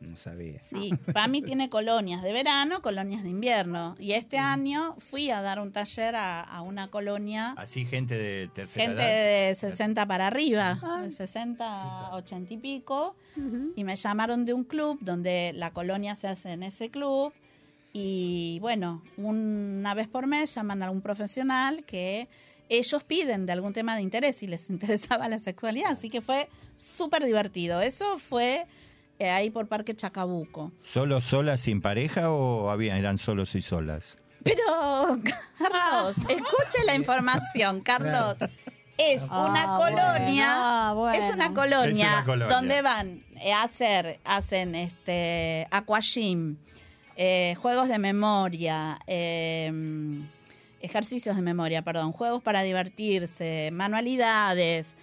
No 0.00 0.14
sabía. 0.16 0.60
Sí, 0.60 0.90
PAMI 1.12 1.42
tiene 1.42 1.70
colonias 1.70 2.22
de 2.22 2.32
verano, 2.32 2.82
colonias 2.82 3.22
de 3.22 3.30
invierno. 3.30 3.96
Y 3.98 4.12
este 4.12 4.38
año 4.38 4.94
fui 4.98 5.30
a 5.30 5.40
dar 5.40 5.58
un 5.58 5.72
taller 5.72 6.14
a, 6.16 6.42
a 6.42 6.60
una 6.62 6.88
colonia, 6.88 7.54
Así 7.56 7.86
gente 7.86 8.16
de 8.16 8.48
tercera 8.54 8.84
gente 8.86 9.02
edad. 9.02 9.48
de 9.48 9.54
60 9.54 10.06
para 10.06 10.26
arriba, 10.26 10.78
de 11.02 11.10
60, 11.10 12.10
80 12.12 12.54
y 12.54 12.56
pico. 12.58 13.16
Y 13.74 13.84
me 13.84 13.96
llamaron 13.96 14.44
de 14.44 14.52
un 14.54 14.64
club 14.64 14.98
donde 15.00 15.52
la 15.54 15.70
colonia 15.72 16.14
se 16.14 16.28
hace 16.28 16.52
en 16.52 16.62
ese 16.62 16.90
club. 16.90 17.32
Y 17.92 18.58
bueno, 18.60 19.02
una 19.16 19.94
vez 19.94 20.08
por 20.08 20.26
mes 20.26 20.54
llaman 20.54 20.82
a 20.82 20.86
algún 20.86 21.00
profesional 21.00 21.84
que 21.84 22.28
ellos 22.68 23.04
piden 23.04 23.46
de 23.46 23.52
algún 23.52 23.72
tema 23.72 23.96
de 23.96 24.02
interés 24.02 24.42
y 24.42 24.46
les 24.46 24.68
interesaba 24.70 25.28
la 25.28 25.38
sexualidad. 25.38 25.92
Así 25.92 26.10
que 26.10 26.20
fue 26.20 26.48
súper 26.76 27.24
divertido. 27.24 27.80
Eso 27.80 28.18
fue 28.18 28.66
eh, 29.18 29.30
ahí 29.30 29.50
por 29.50 29.66
Parque 29.68 29.94
Chacabuco. 29.94 30.72
¿Solo 30.82 31.20
solas 31.20 31.60
sin 31.60 31.80
pareja 31.80 32.30
o 32.30 32.70
había, 32.70 32.98
eran 32.98 33.18
solos 33.18 33.54
y 33.54 33.62
solas? 33.62 34.16
Pero, 34.42 34.62
Carlos, 35.58 36.16
escuche 36.28 36.84
la 36.86 36.94
información, 36.94 37.80
Carlos. 37.80 38.36
Es 38.98 39.22
una 39.24 39.74
Ah, 39.74 39.76
colonia, 39.76 40.18
bueno, 40.22 40.44
ah, 40.56 40.92
bueno. 40.96 41.18
es 41.26 41.34
una 41.34 41.52
colonia, 41.52 42.06
Es 42.06 42.12
una 42.14 42.24
colonia. 42.24 42.56
donde 42.56 42.82
van 42.82 43.24
a 43.52 43.62
hacer, 43.62 44.20
hacen 44.24 44.74
este 44.74 45.66
aquagym, 45.70 46.56
eh, 47.16 47.54
juegos 47.60 47.88
de 47.88 47.98
memoria, 47.98 48.98
eh, 49.06 49.70
ejercicios 50.80 51.36
de 51.36 51.42
memoria, 51.42 51.82
perdón, 51.82 52.12
juegos 52.12 52.42
para 52.42 52.62
divertirse, 52.62 53.70
manualidades. 53.72 54.94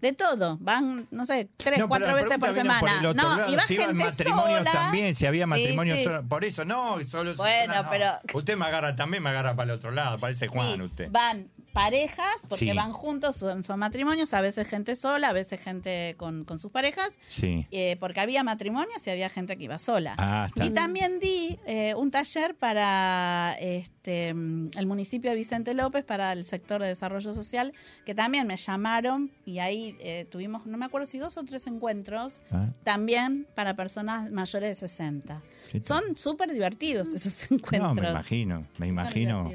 De 0.00 0.12
todo, 0.14 0.56
van, 0.60 1.06
no 1.10 1.26
sé, 1.26 1.48
tres, 1.58 1.78
No, 1.78 1.86
cuatro 1.88 2.14
veces 2.14 2.38
por 2.38 2.52
semana. 2.54 3.02
no, 3.02 3.12
lado, 3.12 3.50
iba 3.50 3.66
si 3.66 3.74
iban 3.74 3.88
gente 3.88 4.04
matrimonios 4.04 4.58
sola. 4.60 4.72
también, 4.72 5.14
si 5.14 5.26
había 5.26 5.44
Sí, 5.44 5.50
matrimonios 5.50 5.98
sí. 5.98 6.04
solos. 6.04 6.24
Por 6.28 6.44
eso, 6.44 6.64
no, 6.64 7.04
solo 7.04 7.34
Bueno, 7.34 7.74
no, 7.74 7.82
no. 7.82 7.90
pero- 7.90 8.12
Usted 8.32 8.56
me 8.56 8.64
agarra 8.64 8.96
también, 8.96 9.22
me 9.22 9.28
agarra 9.30 9.54
para 9.54 9.72
el 9.72 9.76
otro 9.78 9.90
lado, 9.90 10.18
parece 10.18 10.48
Juan 10.48 10.76
Sí, 10.76 10.82
usted. 10.82 11.08
Van 11.10 11.48
parejas, 11.72 12.34
porque 12.48 12.66
Sí. 12.70 12.72
van 12.72 12.92
juntos, 12.92 13.36
son, 13.36 13.62
son 13.64 13.78
matrimonios, 13.78 14.32
a 14.34 14.40
veces 14.40 14.66
gente 14.68 14.96
sola, 14.96 15.28
a 15.28 15.32
veces 15.32 15.60
gente 15.60 16.14
con, 16.16 16.44
con 16.44 16.58
sus 16.58 16.70
parejas, 16.70 17.10
Sí. 17.28 17.66
eh, 17.70 17.96
porque 18.00 18.20
había 18.20 18.42
matrimonios 18.44 19.06
y 19.06 19.10
había 19.10 19.28
gente 19.28 19.56
que 19.56 19.64
iba 19.64 19.78
sola. 19.78 20.14
Ah, 20.18 20.46
está. 20.48 20.64
Y 20.66 20.70
también 20.70 21.18
di 21.20 21.58
eh, 21.66 21.94
un 21.94 22.10
taller 22.10 22.54
para 22.56 23.56
este, 23.60 24.34
mm, 24.34 24.70
el 24.76 24.86
municipio 24.86 25.30
de 25.30 25.36
Vicente 25.36 25.74
López, 25.74 26.04
para 26.04 26.32
el 26.32 26.44
sector 26.44 26.80
de 26.82 26.88
desarrollo 26.88 27.32
social, 27.34 27.72
que 28.04 28.14
también 28.14 28.46
me 28.46 28.56
llamaron 28.56 29.30
y 29.46 29.58
ahí 29.60 29.96
eh, 30.00 30.26
tuvimos, 30.30 30.66
no 30.66 30.76
me 30.76 30.86
acuerdo 30.86 31.06
si 31.06 31.18
dos 31.18 31.36
o 31.36 31.44
tres 31.44 31.66
encuentros, 31.66 32.40
Ah. 32.50 32.68
también 32.84 33.46
para 33.54 33.74
personas 33.74 34.30
mayores 34.30 34.68
de 34.70 34.74
60. 34.88 35.40
¿Qué 35.70 35.80
tal? 35.80 35.86
Son 35.86 36.16
súper 36.16 36.52
divertidos 36.52 37.08
esos 37.08 37.42
encuentros. 37.50 37.94
No, 37.94 37.94
me 38.02 38.08
imagino, 38.10 38.66
me 38.78 38.86
imagino. 38.88 39.50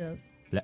La- 0.52 0.64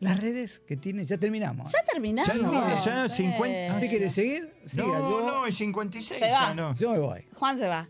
Las 0.00 0.20
redes 0.20 0.60
que 0.60 0.76
tiene, 0.76 1.04
ya 1.04 1.18
terminamos. 1.18 1.72
Ya 1.72 1.84
terminamos. 1.84 2.28
Ya 2.28 2.34
no, 2.34 2.84
ya 2.84 3.04
Eh, 3.06 3.08
50. 3.08 3.74
¿Usted 3.74 3.88
quiere 3.88 4.10
seguir? 4.10 4.54
Siga, 4.66 4.84
no, 4.84 4.92
yo, 5.10 5.26
no, 5.26 5.46
es 5.46 5.56
56 5.56 6.18
Se 6.20 6.26
ya 6.28 6.40
va. 6.40 6.54
no. 6.54 6.72
yo 6.74 6.92
me 6.92 6.98
voy. 7.00 7.24
Juan 7.34 7.58
se 7.58 7.66
va. 7.66 7.88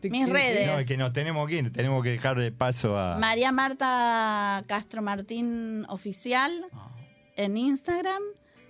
¿Te 0.00 0.08
Mis 0.10 0.28
redes. 0.28 0.68
No, 0.68 0.78
es 0.78 0.86
que 0.86 0.96
nos 0.96 1.12
tenemos 1.12 1.48
que 1.48 1.56
ir, 1.56 1.72
tenemos 1.72 2.04
que 2.04 2.10
dejar 2.10 2.38
de 2.38 2.52
paso 2.52 2.96
a... 2.96 3.18
María 3.18 3.50
Marta 3.50 4.62
Castro 4.68 5.02
Martín 5.02 5.84
Oficial 5.88 6.52
en 7.34 7.56
Instagram. 7.56 8.22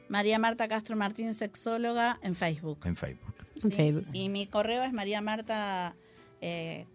María 0.09 0.39
Marta 0.39 0.67
Castro 0.69 0.97
Martín 0.97 1.35
Sexóloga 1.35 2.19
en 2.23 2.35
Facebook. 2.35 2.79
En 2.87 2.97
Facebook. 2.97 3.35
en 3.57 3.61
Sí, 3.61 3.71
Facebook. 3.71 4.07
Y 4.15 4.31
mi 4.31 4.47
correo 4.47 4.83
es 4.85 4.95
mariamarta 4.95 5.95
eh. 6.41 6.87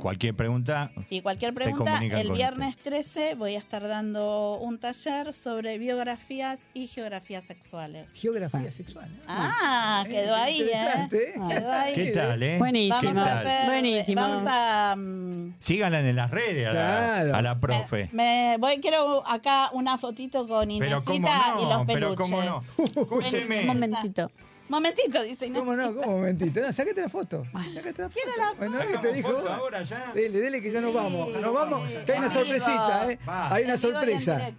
Cualquier 0.00 0.34
pregunta. 0.34 0.90
Sí, 1.08 1.20
cualquier 1.20 1.52
se 1.52 1.54
pregunta, 1.64 2.00
el 2.02 2.32
viernes 2.32 2.76
13 2.78 3.34
voy 3.34 3.56
a 3.56 3.58
estar 3.58 3.86
dando 3.86 4.58
un 4.58 4.78
taller 4.78 5.32
sobre 5.32 5.78
biografías 5.78 6.68
y 6.74 6.86
geografías 6.86 7.44
sexuales. 7.44 8.10
Geografía 8.12 8.70
sexual. 8.70 9.10
¿eh? 9.10 9.22
Ah, 9.26 10.04
quedó 10.08 10.34
ahí, 10.34 10.60
¿eh? 10.60 10.64
Interesante, 10.64 11.30
¿eh? 11.30 11.34
Quedó 11.48 11.72
ahí. 11.72 11.94
¿Qué 11.94 12.10
tal, 12.12 12.42
eh? 12.42 12.58
Buenísimo. 12.58 13.00
¿Qué 13.00 13.06
Vamos 13.08 13.26
a 13.28 13.40
hacer, 13.40 13.66
Buenísimo. 13.66 14.20
Vamos 14.20 14.44
a... 14.48 14.94
mm, 14.96 15.54
Síganla 15.58 16.00
en 16.00 16.16
las 16.16 16.30
redes 16.30 16.66
a 16.68 16.72
la, 16.72 16.82
Claro. 16.82 17.34
a 17.36 17.42
la 17.42 17.58
profe. 17.60 18.08
Me 18.12 18.56
voy, 18.58 18.80
quiero 18.80 19.26
acá 19.28 19.70
una 19.72 19.98
fotito 19.98 20.46
con 20.46 20.68
Pero 20.78 21.02
cómo 21.04 21.16
Inesita 21.16 21.54
y 21.60 21.62
los 21.64 21.86
pero 21.86 22.14
peluches. 22.14 22.16
cómo 22.16 22.42
no. 22.42 22.64
Escúcheme. 22.84 23.60
Un 23.62 23.66
momentito. 23.66 24.30
Momentito, 24.72 25.22
dice 25.22 25.46
Inés. 25.48 25.58
¿Cómo 25.60 25.76
no? 25.76 25.94
¿Cómo 25.94 26.14
un 26.14 26.20
momentito? 26.22 26.58
No, 26.62 26.72
sácate 26.72 27.02
la 27.02 27.08
foto. 27.10 27.44
Sácate 27.74 28.02
la 28.02 28.08
foto. 28.08 28.54
Bueno, 28.56 28.78
¿qué 28.90 28.98
te 28.98 29.12
dijo? 29.12 29.28
foto 29.30 29.52
ahora 29.52 29.82
ya. 29.82 30.12
Dele, 30.14 30.40
dele 30.40 30.62
que 30.62 30.70
ya 30.70 30.80
nos 30.80 30.94
vamos. 30.94 31.28
Nos 31.34 31.52
vamos, 31.52 31.90
que 31.90 32.12
hay 32.12 32.18
una 32.18 32.26
Amigo. 32.28 32.42
sorpresita, 32.42 33.12
¿eh? 33.12 33.18
Va. 33.28 33.54
Hay 33.54 33.64
una 33.64 33.76
sorpresa. 33.76 34.50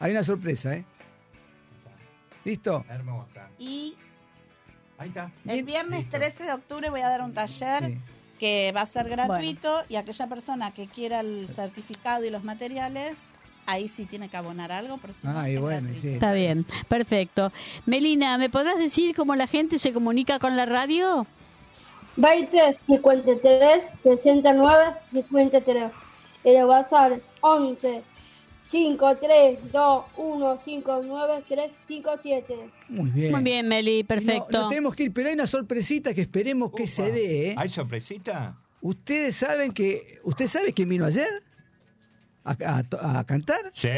Hay 0.00 0.10
una 0.12 0.24
sorpresa, 0.24 0.74
¿eh? 0.74 0.84
¿Listo? 2.44 2.82
Hermosa. 2.88 3.48
Y 3.58 3.94
Ahí 4.96 5.08
está. 5.08 5.30
el 5.46 5.62
viernes 5.64 6.00
Listo. 6.00 6.16
13 6.16 6.44
de 6.44 6.52
octubre 6.54 6.88
voy 6.88 7.02
a 7.02 7.08
dar 7.10 7.20
un 7.20 7.34
taller 7.34 7.84
Sí. 7.84 7.98
que 8.38 8.72
va 8.74 8.80
a 8.80 8.86
ser 8.86 9.06
gratuito 9.10 9.82
y 9.90 9.96
aquella 9.96 10.26
persona 10.28 10.72
que 10.72 10.86
quiera 10.86 11.20
el 11.20 11.46
certificado 11.54 12.24
y 12.24 12.30
los 12.30 12.42
materiales, 12.42 13.18
ahí 13.68 13.86
sí 13.88 14.04
tiene 14.06 14.28
que 14.28 14.36
abonar 14.36 14.72
algo. 14.72 14.98
Pero 14.98 15.12
si 15.14 15.26
no, 15.26 15.38
Ah, 15.38 15.48
y 15.48 15.54
es 15.54 15.60
bueno, 15.60 15.88
sí. 16.00 16.08
Está 16.08 16.32
bien, 16.32 16.64
perfecto. 16.88 17.52
Melina, 17.86 18.36
¿me 18.38 18.48
podrás 18.50 18.78
decir 18.78 19.14
cómo 19.14 19.34
la 19.36 19.46
gente 19.46 19.78
se 19.78 19.92
comunica 19.92 20.38
con 20.38 20.56
la 20.56 20.66
radio? 20.66 21.26
20 22.16 22.78
53 22.86 23.82
69 24.02 24.92
53. 25.12 25.92
El 26.44 26.64
WhatsApp 26.64 27.12
11 27.40 28.02
53 28.70 29.72
2 29.72 30.04
1 30.16 30.58
5 30.64 31.00
9 31.04 31.44
3 31.48 31.70
5 31.86 32.10
7. 32.22 32.54
Muy 32.88 33.10
bien. 33.10 33.32
Muy 33.32 33.42
bien, 33.42 33.68
Meli, 33.68 33.98
Y 33.98 34.02
no- 34.02 34.08
perfecto. 34.08 34.60
No, 34.62 34.68
tenemos 34.68 34.94
que 34.94 35.04
ir, 35.04 35.12
pero 35.12 35.28
hay 35.28 35.34
una 35.34 35.46
sorpresita 35.46 36.12
que 36.14 36.22
esperemos 36.22 36.72
que 36.72 36.86
se 36.86 37.10
dé, 37.12 37.50
¿eh? 37.50 37.54
¿Hay 37.56 37.68
sorpresita? 37.68 38.56
Ustedes 38.80 39.36
saben 39.36 39.72
que. 39.72 40.18
¿Usted 40.24 40.48
sabe 40.48 40.72
quién 40.72 40.88
vino 40.88 41.04
ayer? 41.04 41.28
¿A, 42.48 42.78
a 42.78 42.82
to- 42.82 42.98
a 43.00 43.24
cantar? 43.24 43.70
Sí. 43.74 43.88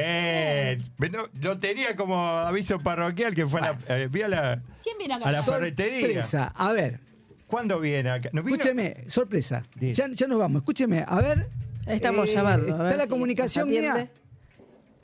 Bueno, 0.98 1.28
lo 1.40 1.58
tenía 1.58 1.94
como 1.96 2.16
aviso 2.28 2.80
parroquial 2.80 3.34
que 3.34 3.46
fue 3.46 3.60
a 3.60 3.76
la, 3.86 3.96
eh, 3.96 4.08
vi 4.10 4.22
a 4.22 4.28
la, 4.28 4.62
¿Quién 4.82 4.98
viene 4.98 5.14
a 5.14 5.30
la 5.30 5.42
ferretería. 5.42 6.00
Sorpresa. 6.24 6.52
A 6.54 6.72
ver, 6.72 7.00
¿Cuándo 7.46 7.80
viene 7.80 8.10
acá? 8.10 8.30
¿No 8.32 8.42
escúcheme, 8.42 9.04
sorpresa. 9.08 9.64
Ya, 9.80 10.06
ya 10.08 10.26
nos 10.28 10.38
vamos, 10.38 10.60
escúcheme. 10.62 11.04
A 11.06 11.20
ver. 11.20 11.48
Estamos 11.86 12.28
eh, 12.30 12.34
llamando. 12.34 12.74
a 12.74 12.78
ver 12.78 12.86
¿Está 12.86 12.96
la 12.98 13.04
si 13.04 13.08
comunicación 13.10 13.68
mía? 13.68 14.08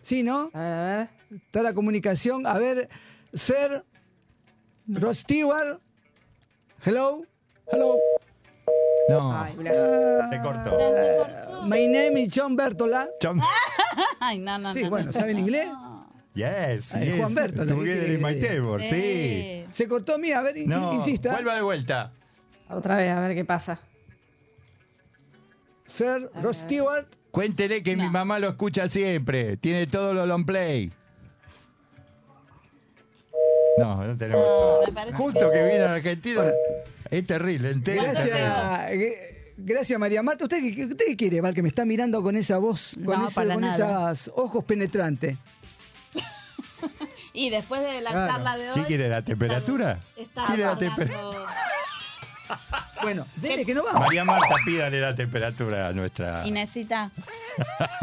Sí, 0.00 0.22
¿no? 0.22 0.50
A 0.52 0.60
ver, 0.60 0.72
a 0.72 0.96
ver. 0.96 1.08
Está 1.44 1.62
la 1.62 1.74
comunicación. 1.74 2.46
A 2.46 2.56
ver, 2.58 2.88
Sir 3.34 3.82
Rod 4.86 5.14
Stewart. 5.14 5.80
Hello. 6.84 7.24
Hello. 7.72 7.96
No. 9.08 9.32
Ay, 9.36 9.54
Se 9.56 10.40
cortó. 10.42 10.78
My 11.64 11.86
name 11.86 12.16
is 12.18 12.28
John 12.28 12.56
Bertola. 12.56 13.08
John- 13.22 13.40
Ay, 14.20 14.38
no, 14.38 14.58
no, 14.58 14.72
Sí, 14.74 14.82
no, 14.82 14.90
bueno, 14.90 15.06
no. 15.06 15.12
¿saben 15.12 15.38
inglés? 15.38 15.68
Yes, 16.34 16.92
es 16.94 17.04
yes. 17.04 17.16
Juan 17.18 17.34
Bertola, 17.34 17.72
Together 17.74 18.06
¿qué 18.06 18.14
in 18.14 18.22
my 18.22 18.34
que 18.38 18.46
table, 18.46 18.84
sí. 18.84 18.90
Sí. 18.90 19.66
Se 19.70 19.88
cortó 19.88 20.18
mía, 20.18 20.40
a 20.40 20.42
ver, 20.42 20.56
insista. 20.58 21.32
vuelva 21.32 21.54
de 21.54 21.62
vuelta. 21.62 22.12
Otra 22.68 22.96
vez, 22.96 23.10
a 23.12 23.20
ver 23.20 23.34
qué 23.34 23.44
pasa. 23.44 23.78
Sir 25.86 26.30
Rod 26.42 26.52
Stewart. 26.52 27.06
Cuéntele 27.30 27.82
que 27.82 27.96
mi 27.96 28.08
mamá 28.08 28.38
lo 28.38 28.48
escucha 28.48 28.88
siempre. 28.88 29.56
Tiene 29.56 29.86
todo 29.86 30.12
lo 30.12 30.26
long 30.26 30.44
play. 30.44 30.92
No, 33.78 34.04
no 34.06 34.16
tenemos 34.16 34.90
parece 34.94 35.16
Justo 35.16 35.50
que 35.50 35.62
viene 35.64 35.84
a 35.84 35.94
Argentina. 35.94 36.44
Es 37.10 37.26
terrible, 37.26 37.70
entero. 37.70 38.02
es 38.02 38.14
terrible. 38.14 38.40
Gracias, 38.40 38.90
gracias 39.56 39.98
María 39.98 40.22
Marta. 40.22 40.44
¿Usted, 40.44 40.58
qué- 40.74 40.84
usted 40.86 41.04
qué 41.06 41.16
quiere, 41.16 41.40
Val, 41.40 41.54
que 41.54 41.62
me 41.62 41.68
está 41.68 41.84
mirando 41.84 42.22
con 42.22 42.36
esa 42.36 42.58
voz, 42.58 42.92
con, 43.04 43.18
No, 43.20 43.28
ese- 43.28 43.46
con 43.52 43.64
esos 43.64 44.30
ojos 44.34 44.64
penetrantes? 44.64 45.36
Y 47.32 47.50
después 47.50 47.82
de 47.82 48.00
la 48.00 48.12
Claro. 48.12 48.32
charla 48.32 48.56
de 48.56 48.70
hoy... 48.70 48.80
¿Qué 48.80 48.86
quiere, 48.86 49.08
la 49.10 49.22
temperatura? 49.22 50.00
Está 50.16 50.46
¿Quiere 50.46 50.62
la 50.64 50.78
temperatura? 50.78 51.46
Bueno, 53.06 53.24
dele 53.36 53.64
que 53.64 53.72
no 53.72 53.84
vamos. 53.84 54.00
María 54.00 54.24
Marta, 54.24 54.54
pídale 54.64 55.00
la 55.00 55.14
temperatura 55.14 55.86
a 55.86 55.92
nuestra. 55.92 56.44
Inesita, 56.44 57.12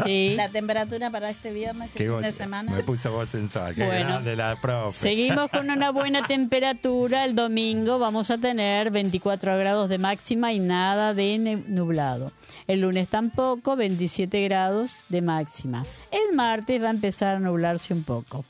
Sí. 0.04 0.32
la 0.34 0.48
temperatura 0.48 1.10
para 1.10 1.28
este 1.28 1.52
viernes 1.52 1.90
y 1.90 1.98
Qué 1.98 2.04
fin 2.04 2.12
voz- 2.12 2.22
de 2.22 2.32
semana. 2.32 2.72
Me 2.72 2.82
puso 2.82 3.12
voz 3.12 3.28
sensual. 3.28 3.74
Qué 3.74 3.84
Bueno. 3.84 4.06
grande 4.08 4.34
la 4.34 4.56
profe. 4.60 4.96
Seguimos 4.98 5.48
con 5.50 5.68
una 5.68 5.90
buena 5.90 6.26
temperatura. 6.26 7.26
El 7.26 7.34
domingo 7.34 7.98
vamos 7.98 8.30
a 8.30 8.38
tener 8.38 8.90
24 8.90 9.58
grados 9.58 9.90
de 9.90 9.98
máxima 9.98 10.52
y 10.54 10.58
nada 10.58 11.12
de 11.12 11.62
nublado. 11.66 12.32
El 12.66 12.80
lunes 12.80 13.08
tampoco, 13.08 13.76
27 13.76 14.42
grados 14.44 14.96
de 15.10 15.20
máxima. 15.20 15.84
El 16.10 16.34
martes 16.34 16.82
va 16.82 16.86
a 16.86 16.90
empezar 16.92 17.36
a 17.36 17.40
nublarse 17.40 17.92
un 17.92 18.04
poco. 18.04 18.46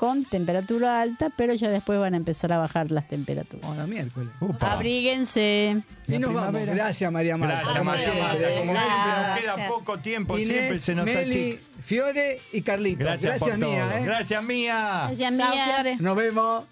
Con 0.00 0.24
temperatura 0.24 1.02
alta, 1.02 1.28
pero 1.36 1.52
ya 1.52 1.68
después 1.68 1.98
van 2.00 2.14
a 2.14 2.16
empezar 2.16 2.50
a 2.54 2.56
bajar 2.58 2.90
las 2.90 3.06
temperaturas. 3.06 3.66
Ahora 3.68 3.86
miércoles. 3.86 4.30
Upa. 4.40 4.72
Abríguense. 4.72 5.82
Y 6.08 6.12
La 6.12 6.18
nos 6.20 6.32
vamos. 6.32 6.48
primavera. 6.48 6.74
Gracias 6.74 7.12
María 7.12 7.36
Marta. 7.36 7.56
Gracias, 7.56 7.76
Como 7.78 7.90
María. 7.90 8.08
Marta. 8.24 8.58
Como 8.58 8.72
Gracias. 8.72 8.94
siempre, 8.94 9.26
nos 9.26 9.38
queda 9.58 9.68
poco 9.68 9.98
tiempo, 9.98 10.36
siempre 10.38 10.78
se 10.78 10.94
nos 10.94 11.04
Meli, 11.04 11.52
achica. 11.52 11.82
Fiore 11.84 12.40
y 12.50 12.62
Carlitos. 12.62 12.98
Gracias, 13.04 13.38
por 13.38 13.50
todo. 13.50 13.58
mía. 13.58 13.98
¿eh? 13.98 14.04
Gracias, 14.06 14.42
mía. 14.42 15.02
Gracias, 15.08 15.36
Chao, 15.36 15.50
mía. 15.50 15.64
Fiore. 15.66 15.96
Nos 15.98 16.16
vemos. 16.16 16.64